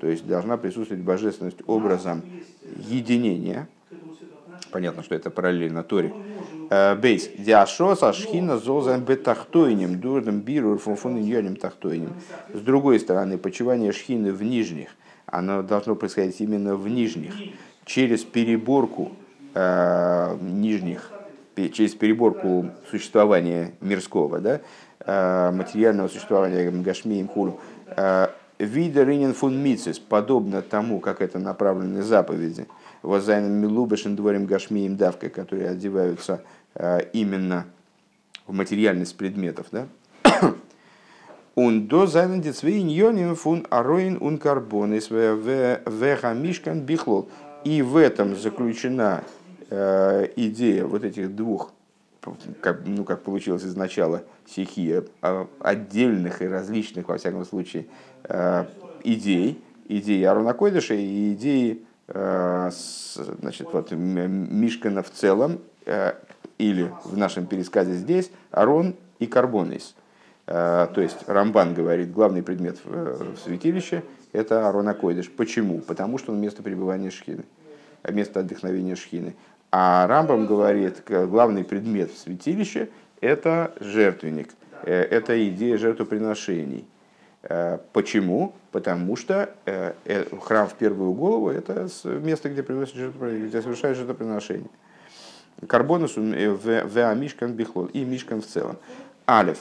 то 0.00 0.06
есть 0.06 0.26
должна 0.26 0.58
присутствовать 0.58 1.02
божественность 1.02 1.58
образом 1.66 2.22
единения. 2.88 3.68
Понятно, 4.70 5.02
что 5.02 5.14
это 5.14 5.30
параллельно 5.30 5.82
Торе. 5.82 6.12
Э, 6.68 6.96
бейс. 6.96 7.30
Диашо 7.38 7.94
сашхина 7.94 8.58
зозан 8.58 9.02
бетахтойним, 9.02 10.00
дурдом 10.00 10.40
биру 10.40 10.76
фун 10.76 11.18
иньоним 11.18 11.56
тахтойним. 11.56 12.12
С 12.52 12.60
другой 12.60 13.00
стороны, 13.00 13.38
почивание 13.38 13.92
шхины 13.92 14.32
в 14.32 14.42
нижних, 14.42 14.90
оно 15.26 15.62
должно 15.62 15.94
происходить 15.94 16.40
именно 16.40 16.76
в 16.76 16.86
нижних 16.88 17.34
через 17.84 18.24
переборку 18.24 19.12
э, 19.54 20.36
нижних, 20.40 21.10
через 21.72 21.94
переборку 21.94 22.70
существования 22.90 23.72
мирского, 23.80 24.40
да, 24.40 24.60
э, 25.00 25.50
материального 25.52 26.08
существования 26.08 26.70
Гашми 26.70 27.20
и 27.20 27.26
Хулу, 27.26 27.60
э, 27.96 28.28
вида 28.58 29.04
ринен 29.04 29.34
фун 29.34 29.62
мицис, 29.62 29.98
подобно 29.98 30.62
тому, 30.62 31.00
как 31.00 31.20
это 31.20 31.38
направлены 31.38 32.02
заповеди, 32.02 32.66
воззайном 33.02 33.52
милубешен 33.52 34.16
дворим 34.16 34.46
гашмием 34.46 34.96
давка, 34.96 35.28
которые 35.28 35.70
одеваются 35.70 36.42
э, 36.74 37.00
именно 37.12 37.66
в 38.46 38.52
материальность 38.52 39.16
предметов, 39.16 39.66
да, 39.72 39.86
Он 41.54 41.86
до 41.86 42.06
зайнен 42.06 42.40
децвейн 42.40 43.36
фун 43.36 43.66
ароин 43.70 44.18
ун 44.20 44.38
карбонис 44.38 45.08
веха 45.10 46.34
мишкан 46.34 46.80
бихлол. 46.80 47.28
И 47.64 47.80
в 47.80 47.96
этом 47.96 48.36
заключена 48.36 49.24
э, 49.70 50.28
идея 50.36 50.84
вот 50.84 51.02
этих 51.02 51.34
двух, 51.34 51.72
как, 52.60 52.82
ну, 52.84 53.04
как 53.04 53.22
получилось 53.22 53.64
изначально, 53.64 54.22
стихия, 54.46 55.04
а, 55.22 55.46
отдельных 55.60 56.42
и 56.42 56.46
различных, 56.46 57.08
во 57.08 57.16
всяком 57.16 57.44
случае, 57.46 57.86
э, 58.24 58.66
идей, 59.02 59.62
идеи 59.88 60.22
Арона 60.24 60.52
Койдыша 60.52 60.94
и 60.94 61.32
идеи 61.32 61.82
э, 62.08 62.70
значит, 63.40 63.68
вот, 63.72 63.92
Мишкана 63.92 65.02
в 65.02 65.10
целом, 65.10 65.60
или 66.56 66.90
в 67.04 67.16
нашем 67.16 67.46
пересказе 67.46 67.94
здесь, 67.94 68.30
Арон 68.50 68.94
и 69.18 69.26
Карбонис. 69.26 69.94
То 70.46 70.94
есть 70.96 71.18
Рамбан 71.26 71.74
говорит, 71.74 72.10
главный 72.12 72.42
предмет 72.42 72.78
в 72.84 73.36
святилище 73.44 74.02
это 74.34 74.68
Арона 74.68 74.94
Койдыш. 74.94 75.30
Почему? 75.30 75.80
Потому 75.80 76.18
что 76.18 76.32
он 76.32 76.40
место 76.40 76.62
пребывания 76.62 77.10
Шхины, 77.10 77.44
место 78.08 78.40
отдохновения 78.40 78.96
Шхины. 78.96 79.34
А 79.70 80.06
Рамбам 80.06 80.46
говорит, 80.46 81.02
главный 81.08 81.64
предмет 81.64 82.10
в 82.12 82.18
святилище– 82.18 82.90
это 83.20 83.72
жертвенник, 83.80 84.50
э, 84.82 84.92
это 84.92 85.48
идея 85.48 85.78
жертвоприношений. 85.78 86.86
Э, 87.42 87.78
почему? 87.92 88.54
Потому 88.72 89.16
что 89.16 89.54
э, 89.66 89.94
храм 90.42 90.68
в 90.68 90.74
первую 90.74 91.12
голову– 91.12 91.48
это 91.50 91.88
место, 92.04 92.50
где, 92.50 92.62
где 92.62 93.62
совершают 93.62 93.96
жертвоприношение. 93.98 94.70
Карбонус 95.68 96.16
в 96.16 97.14
Мишкан 97.14 97.52
Бихлол 97.52 97.86
и 97.86 98.04
Мишкан 98.04 98.42
в 98.42 98.46
целом. 98.46 98.76
Алев 99.26 99.58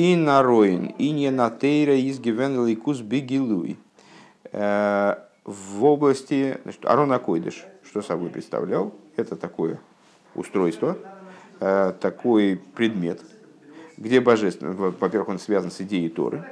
и 0.00 0.16
нароин, 0.16 0.86
и 0.96 1.10
не 1.10 1.30
натейра 1.30 1.94
из 1.94 2.20
гивенликус 2.20 3.00
бигилуй. 3.00 3.76
Э, 4.50 5.16
в 5.44 5.84
области, 5.84 6.58
значит, 6.62 6.86
Арон 6.86 7.12
Акойдыш, 7.12 7.66
что 7.84 8.00
собой 8.00 8.30
представлял, 8.30 8.94
это 9.16 9.36
такое 9.36 9.78
устройство, 10.34 10.96
э, 11.60 11.92
такой 12.00 12.62
предмет, 12.74 13.20
где 13.98 14.20
божественно, 14.20 14.72
во-первых, 14.72 15.28
он 15.28 15.38
связан 15.38 15.70
с 15.70 15.82
идеей 15.82 16.08
Торы, 16.08 16.44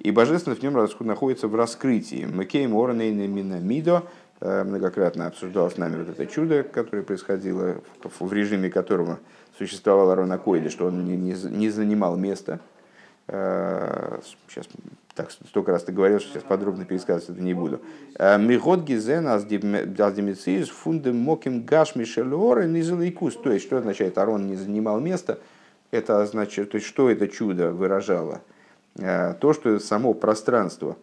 и 0.00 0.10
божественность 0.10 0.60
в 0.60 0.64
нем 0.64 0.74
находится 1.06 1.46
в 1.46 1.54
раскрытии. 1.54 2.26
Макейм 2.26 2.74
Орнейна 2.74 3.28
Минамидо 3.28 4.04
э, 4.40 4.64
многократно 4.64 5.28
обсуждал 5.28 5.70
с 5.70 5.76
нами 5.76 6.02
вот 6.02 6.08
это 6.08 6.26
чудо, 6.26 6.64
которое 6.64 7.04
происходило, 7.04 7.76
в 8.02 8.32
режиме 8.32 8.70
которого 8.70 9.20
существовал 9.56 10.10
Арон 10.10 10.32
Акойдыш, 10.32 10.72
что 10.72 10.86
он 10.86 11.04
не, 11.04 11.16
не, 11.16 11.34
не 11.48 11.70
занимал 11.70 12.16
места, 12.16 12.58
сейчас 13.28 14.66
э, 14.66 14.78
так 15.14 15.30
столько 15.30 15.72
раз 15.72 15.84
ты 15.84 15.92
говорил, 15.92 16.18
что 16.18 16.30
сейчас 16.30 16.44
подробно 16.44 16.86
пересказывать 16.86 17.28
это 17.28 17.42
не 17.42 17.52
буду. 17.52 17.80
Э, 18.14 18.38
Мигот 18.38 18.84
гизен 18.84 19.26
аздемициз 19.26 20.70
фундем 20.70 21.16
моким 21.16 21.62
гаш 21.62 21.94
мишелор 21.94 22.64
низелайкус. 22.64 23.36
То 23.36 23.52
есть, 23.52 23.66
что 23.66 23.76
означает 23.78 24.16
Арон 24.16 24.46
не 24.46 24.56
занимал 24.56 25.00
место? 25.00 25.38
Это 25.90 26.22
означает, 26.22 26.70
то 26.70 26.76
есть, 26.76 26.86
что 26.86 27.10
это 27.10 27.28
чудо 27.28 27.70
выражало? 27.70 28.40
Э, 28.96 29.34
то, 29.34 29.52
что 29.52 29.78
само 29.78 30.14
пространство 30.14 30.96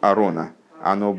Арона, 0.00 0.52
оно 0.80 1.18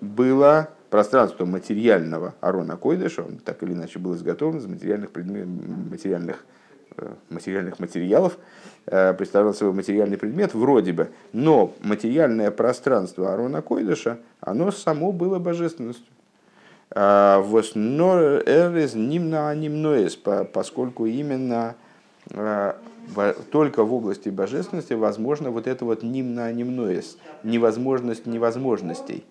было 0.00 0.68
пространство 0.88 1.44
материального 1.44 2.36
Арона 2.40 2.76
Койдыша, 2.76 3.24
он 3.24 3.38
так 3.38 3.60
или 3.64 3.72
иначе 3.72 3.98
был 3.98 4.14
изготовлен 4.14 4.60
из 4.60 4.66
материальных, 4.66 5.10
материальных 5.90 6.44
Э, 6.46 6.73
материальных 7.30 7.78
материалов, 7.78 8.38
э, 8.86 9.14
представлял 9.14 9.54
собой 9.54 9.74
материальный 9.74 10.18
предмет 10.18 10.54
вроде 10.54 10.92
бы, 10.92 11.10
но 11.32 11.72
материальное 11.82 12.50
пространство 12.50 13.32
Арона 13.32 13.62
Койдыша, 13.62 14.18
оно 14.40 14.70
само 14.70 15.12
было 15.12 15.38
божественностью. 15.38 16.06
А, 16.90 17.40
Воснорез 17.40 18.94
нимна 18.94 19.48
анимноес, 19.48 20.16
поскольку 20.16 21.06
именно 21.06 21.74
э, 22.30 22.74
только 23.50 23.84
в 23.84 23.92
области 23.92 24.28
божественности 24.28 24.92
возможно 24.92 25.50
вот 25.50 25.66
это 25.66 25.84
вот 25.84 26.02
нимна 26.02 26.52
нимноес, 26.52 27.18
невозможность 27.42 28.26
невозможностей. 28.26 29.24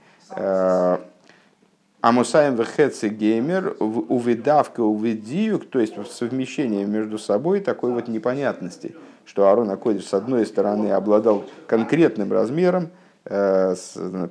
Амусаем 2.03 2.55
вехеци 2.55 3.07
геймер, 3.07 3.77
увидавка 3.79 4.81
увидиюк, 4.81 5.69
то 5.69 5.79
есть 5.79 5.93
совмещение 6.11 6.85
между 6.85 7.17
собой 7.17 7.61
такой 7.61 7.93
вот 7.93 8.09
непонятности, 8.09 8.93
что 9.23 9.47
Арон 9.47 9.69
Акодиш 9.69 10.07
с 10.07 10.13
одной 10.13 10.45
стороны 10.45 10.91
обладал 10.91 11.45
конкретным 11.65 12.33
размером, 12.33 12.89
э, 13.23 13.73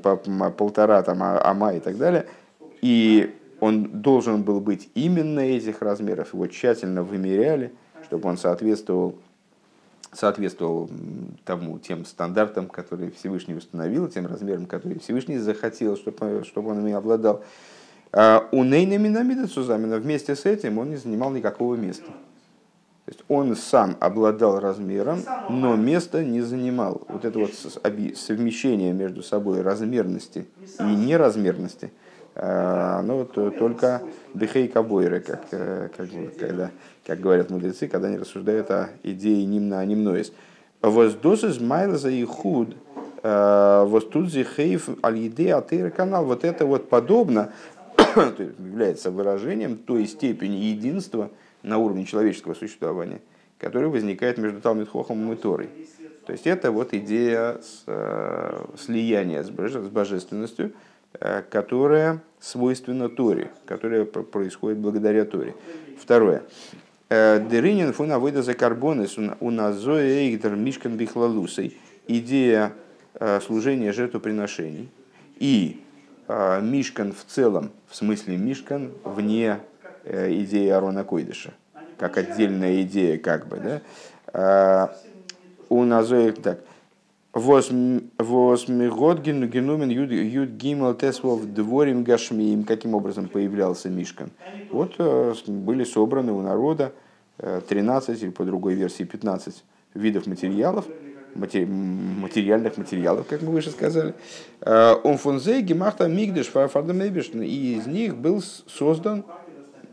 по, 0.03 0.16
полтора 0.51 1.03
там, 1.03 1.23
а, 1.23 1.41
ама 1.43 1.73
и 1.73 1.81
так 1.81 1.97
далее, 1.97 2.27
и 2.83 3.35
он 3.59 4.03
должен 4.03 4.43
был 4.43 4.61
быть 4.61 4.91
именно 4.95 5.41
этих 5.41 5.81
размеров, 5.81 6.35
его 6.35 6.49
тщательно 6.49 7.03
вымеряли, 7.03 7.73
чтобы 8.05 8.29
он 8.29 8.37
соответствовал 8.37 9.16
соответствовал 10.13 10.91
тому, 11.45 11.79
тем 11.79 12.05
стандартам, 12.05 12.69
которые 12.69 13.11
Всевышний 13.11 13.55
установил, 13.55 14.09
тем 14.09 14.27
размерам, 14.27 14.67
которые 14.67 15.01
Всевышний 15.01 15.39
захотел, 15.39 15.97
чтобы, 15.97 16.45
чтобы 16.45 16.71
он 16.71 16.81
ими 16.81 16.93
обладал. 16.93 17.43
А 18.13 18.47
у 18.53 18.63
Нейна 18.63 18.99
Минамида 18.99 19.49
Цузамина 19.49 19.99
вместе 19.99 20.37
с 20.37 20.45
этим 20.45 20.79
он 20.79 20.91
не 20.91 20.97
занимал 20.97 21.31
никакого 21.31 21.77
места. 21.77 22.07
То 23.05 23.09
есть 23.09 23.25
он 23.29 23.57
сам 23.57 23.97
обладал 24.01 24.61
размером, 24.61 25.21
но 25.49 25.77
место 25.77 26.23
не 26.23 26.41
занимал. 26.41 27.03
Вот 27.09 27.25
это 27.25 27.39
вот 27.39 27.53
совмещение 27.55 28.93
между 28.93 29.23
собой 29.23 29.63
размерности 29.63 30.47
и 30.79 30.85
неразмерности– 30.85 31.91
а, 32.35 33.03
ну, 33.03 33.19
вот 33.19 33.59
только 33.59 34.03
дыхей 34.33 34.67
кабойры, 34.67 35.21
как, 35.21 35.45
э, 35.51 35.89
как, 35.95 36.09
когда, 36.39 36.71
как 37.07 37.21
говорят 37.21 37.51
мудрецы, 37.51 37.89
когда 37.89 38.09
они 38.09 38.19
рассуждают 38.19 38.71
о 38.71 38.91
идее 39.03 39.45
нимна 39.45 39.81
а 39.81 39.85
нимноис. 39.85 40.33
Воздос 40.81 41.45
из 41.45 41.59
за 41.59 42.11
и 42.11 42.25
худ, 42.25 42.77
э, 43.23 43.85
воздут 43.87 44.31
зихейф 44.31 44.89
аль-иде 45.05 45.55
атыр 45.55 45.91
канал. 45.91 46.25
Вот 46.25 46.45
это 46.45 46.67
вот 46.67 46.89
подобно, 46.89 47.53
является 48.59 49.11
выражением 49.11 49.77
той 49.77 50.07
степени 50.07 50.57
единства 50.57 51.31
на 51.63 51.79
уровне 51.79 52.05
человеческого 52.05 52.55
существования, 52.55 53.21
которое 53.59 53.89
возникает 53.89 54.39
между 54.39 54.61
Талмит 54.61 54.89
Хохом 54.89 55.33
и 55.33 55.37
Торой. 55.37 55.69
То 56.27 56.33
есть 56.33 56.47
это 56.47 56.73
вот 56.73 56.95
идея 56.95 57.59
с, 57.63 57.85
э, 57.87 58.65
слияния 58.77 59.43
с 59.43 59.51
божественностью, 59.51 60.73
Э, 61.21 61.43
которая 61.43 62.21
свойственна 62.41 63.11
Торе, 63.11 63.51
которая 63.67 64.05
происходит 64.05 64.79
благодаря 64.79 65.25
Торе. 65.27 65.55
Второе. 65.99 66.43
Э, 67.15 67.47
Деринин 67.47 67.93
фуна 67.93 68.19
выйда 68.19 68.43
за 68.43 68.55
карбонес 68.55 69.19
у 69.19 69.51
назоя 69.51 70.07
эйгдер 70.07 70.57
мишкан 70.57 70.97
бихлалусой. 70.97 71.77
Идея 72.07 72.73
э, 73.21 73.39
служения 73.41 73.93
жертвоприношений 73.93 74.89
и 75.37 75.79
мишкан 76.63 77.13
в 77.13 77.31
целом, 77.31 77.73
в 77.89 77.97
смысле 77.97 78.39
мишкан 78.39 78.93
вне 79.05 79.59
идеи 80.07 80.69
Арона 80.69 81.05
Койдыша, 81.05 81.53
как 81.99 82.17
отдельная 82.17 82.81
идея 82.83 83.19
как 83.19 83.49
бы. 83.49 83.83
Да? 84.33 84.95
У 85.69 85.85
назоя 85.85 86.33
так– 86.33 86.61
Восьмигод 87.33 89.21
генумен 89.21 89.89
юд 89.89 90.51
гимал 90.51 90.95
тесвов 90.95 91.47
дворим 91.47 92.05
гашмиим. 92.05 92.65
Каким 92.65 92.95
образом 92.95 93.29
появлялся 93.29 93.89
Мишкан? 93.89 94.31
Вот 94.71 94.97
э, 94.99 95.33
были 95.47 95.85
собраны 95.85 96.33
у 96.33 96.43
народа 96.43 96.93
13 97.68 98.09
э, 98.09 98.24
или 98.24 98.30
по 98.30 98.45
другой 98.45 98.74
версии 98.74 99.05
15 99.05 99.64
видов 99.95 100.26
материалов, 100.26 100.86
материальных 101.34 102.76
материалов, 102.76 103.26
как 103.28 103.43
мы 103.43 103.53
выше 103.53 103.70
сказали. 103.70 104.14
Э, 104.61 104.95
Он 105.05 105.18
фунзей 105.18 105.62
гемахта 105.62 106.09
мигдеш 106.09 106.51
и 106.55 107.76
из 107.76 107.86
них 107.86 108.16
был 108.16 108.43
создан 108.43 109.24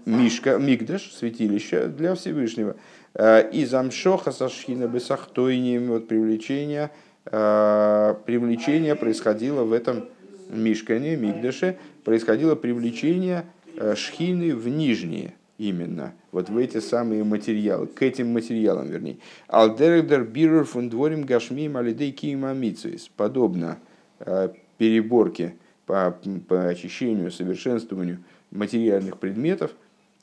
Мишка, 0.05 0.57
Мигдеш, 0.57 1.13
святилище 1.13 1.87
для 1.87 2.15
Всевышнего. 2.15 2.75
Из 3.13 3.73
Амшоха 3.73 4.31
Сашхина 4.31 4.87
Бесахтойним, 4.87 5.89
вот 5.89 6.07
привлечение 6.07 6.89
Э, 7.31 8.15
привлечение 8.25 8.95
происходило 8.95 9.63
в 9.63 9.73
этом 9.73 10.05
мишкане, 10.49 11.15
мигдаше, 11.15 11.77
происходило 12.03 12.55
привлечение 12.55 13.45
э, 13.75 13.93
шхины 13.95 14.55
в 14.55 14.67
нижние 14.67 15.33
именно, 15.59 16.13
вот 16.31 16.49
в 16.49 16.57
эти 16.57 16.79
самые 16.79 17.23
материалы, 17.23 17.85
к 17.85 18.01
этим 18.01 18.33
материалам, 18.33 18.87
вернее. 18.87 19.17
Алдердер 19.47 20.23
бирер 20.23 20.63
фун 20.63 20.89
дворим 20.89 21.21
гашмим 21.21 21.77
алидей 21.77 22.11
киимамицуис. 22.11 23.11
Подобно 23.15 23.77
э, 24.19 24.49
переборке 24.79 25.53
по, 25.85 26.17
по 26.47 26.67
очищению, 26.67 27.29
совершенствованию 27.29 28.23
материальных 28.49 29.19
предметов 29.19 29.71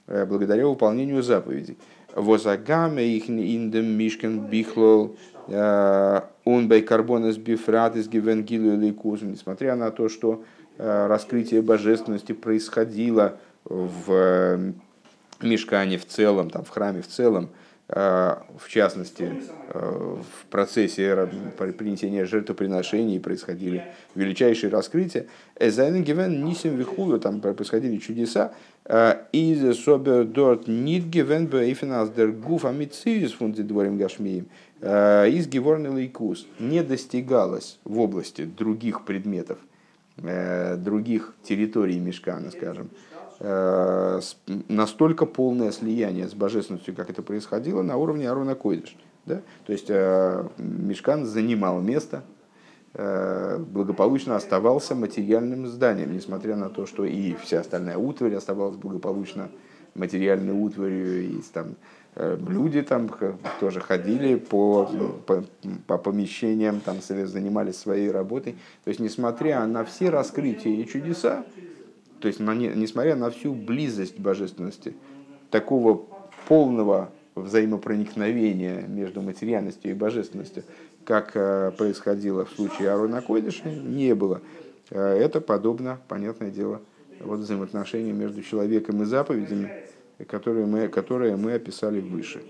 благодаря 0.07 0.67
выполнению 0.67 1.23
заповедей. 1.23 1.77
Возагаме 2.15 3.07
их 3.07 3.29
индем 3.29 3.87
мишкен 3.87 4.47
бихлол 4.47 5.17
он 6.47 6.69
бай 6.69 6.83
карбонес 6.83 7.37
бифрат 7.37 7.97
из 7.97 8.09
гивенгилу 8.09 8.77
несмотря 8.77 9.77
на 9.77 9.91
то, 9.91 10.09
что 10.09 10.45
э, 10.79 11.07
раскрытие 11.07 11.63
божественности 11.63 12.33
происходило 12.33 13.39
в 13.65 14.05
э, 14.09 14.73
мешкане 15.43 15.99
в 15.99 16.07
целом, 16.07 16.51
там, 16.51 16.65
в 16.65 16.69
храме 16.71 17.03
в 17.03 17.09
целом, 17.09 17.51
э, 17.89 18.37
в 18.59 18.69
частности, 18.69 19.43
в 19.73 20.47
процессе 20.51 21.29
принесения 21.79 22.25
жертвоприношений 22.25 23.21
происходили 23.21 23.85
величайшие 24.15 24.71
раскрытия. 24.71 25.27
Эзайнен 25.59 26.03
гивен 26.03 26.45
нисим 26.45 26.77
вихулю, 26.77 27.21
там 27.21 27.41
происходили 27.41 27.99
чудеса. 27.99 28.53
Из 29.33 29.85
собер 29.85 30.25
дорт 30.25 30.69
нит 30.69 31.05
гивен 31.05 31.47
бейфенас 31.47 32.11
дер 32.11 32.33
гуф 32.33 32.65
амитсиус 32.65 33.33
фунди 33.33 33.63
дворим 33.63 33.99
гашмием. 33.99 34.47
Э, 34.81 35.29
из 35.29 35.49
Геворны 35.49 35.91
Лейкус 35.91 36.47
не 36.59 36.83
достигалось 36.83 37.79
в 37.85 37.99
области 37.99 38.45
других 38.45 39.05
предметов, 39.05 39.59
э, 40.19 40.77
других 40.77 41.35
территорий 41.43 41.99
Мешкана, 41.99 42.51
скажем, 42.51 42.91
э, 43.13 43.16
настолько 43.41 45.27
полное 45.27 45.71
слияние 45.73 46.29
с 46.29 46.35
божественностью, 46.35 46.95
как 46.95 47.11
это 47.11 47.23
происходило 47.23 47.83
на 47.83 47.97
уровне 47.97 48.31
Арона 48.31 48.55
Койдыш. 48.55 48.97
Да? 49.27 49.43
То 49.67 49.73
есть 49.73 49.91
Мешкан 49.91 51.27
занимал 51.27 51.81
место, 51.81 52.23
благополучно 52.95 54.37
оставался 54.37 54.95
материальным 54.95 55.67
зданием, 55.67 56.15
несмотря 56.15 56.57
на 56.57 56.71
то, 56.71 56.87
что 56.87 57.05
и 57.05 57.35
вся 57.35 57.61
остальная 57.61 57.99
утварь 57.99 58.35
оставалась 58.35 58.77
благополучно 58.77 59.51
материальной 59.95 60.53
утварью, 60.53 61.25
и 61.25 61.43
там 61.53 61.77
Э, 62.19 62.39
люди 62.49 62.81
там 62.81 63.11
тоже 63.61 63.81
ходили 63.81 64.37
по, 64.37 64.91
по, 65.27 65.45
по 65.87 65.99
помещениям, 65.99 66.81
там 66.81 66.97
занимались 67.03 67.77
своей 67.77 68.11
работой. 68.11 68.53
То 68.85 68.89
есть, 68.89 69.01
несмотря 69.01 69.67
на 69.67 69.85
все 69.85 70.09
раскрытия 70.09 70.73
и 70.73 70.87
чудеса, 70.87 71.45
то 72.21 72.29
есть, 72.29 72.41
на, 72.41 72.55
несмотря 72.55 73.17
на 73.17 73.31
всю 73.31 73.55
близость 73.55 74.19
божественности, 74.19 74.95
такого 75.51 76.07
полного 76.49 77.11
взаимопроникновения 77.35 78.87
между 78.87 79.21
материальностью 79.21 79.91
и 79.91 79.95
божественностью, 79.95 80.65
как 81.05 81.33
э, 81.35 81.73
происходило 81.77 82.45
в 82.47 82.51
случае 82.51 82.91
Арона 82.91 83.21
Койдыша, 83.21 83.69
не 83.69 84.15
было. 84.15 84.41
Э, 84.91 85.01
это 85.01 85.41
подобно, 85.41 86.01
понятное 86.09 86.51
дело, 86.51 86.81
вот 87.21 87.41
взаимоотношения 87.41 88.13
между 88.13 88.43
человеком 88.43 89.03
и 89.03 89.05
заповедями, 89.05 89.71
которые 90.27 90.67
мы, 90.67 90.89
которые 90.89 91.37
мы 91.37 91.53
описали 91.53 92.01
выше. 92.01 92.43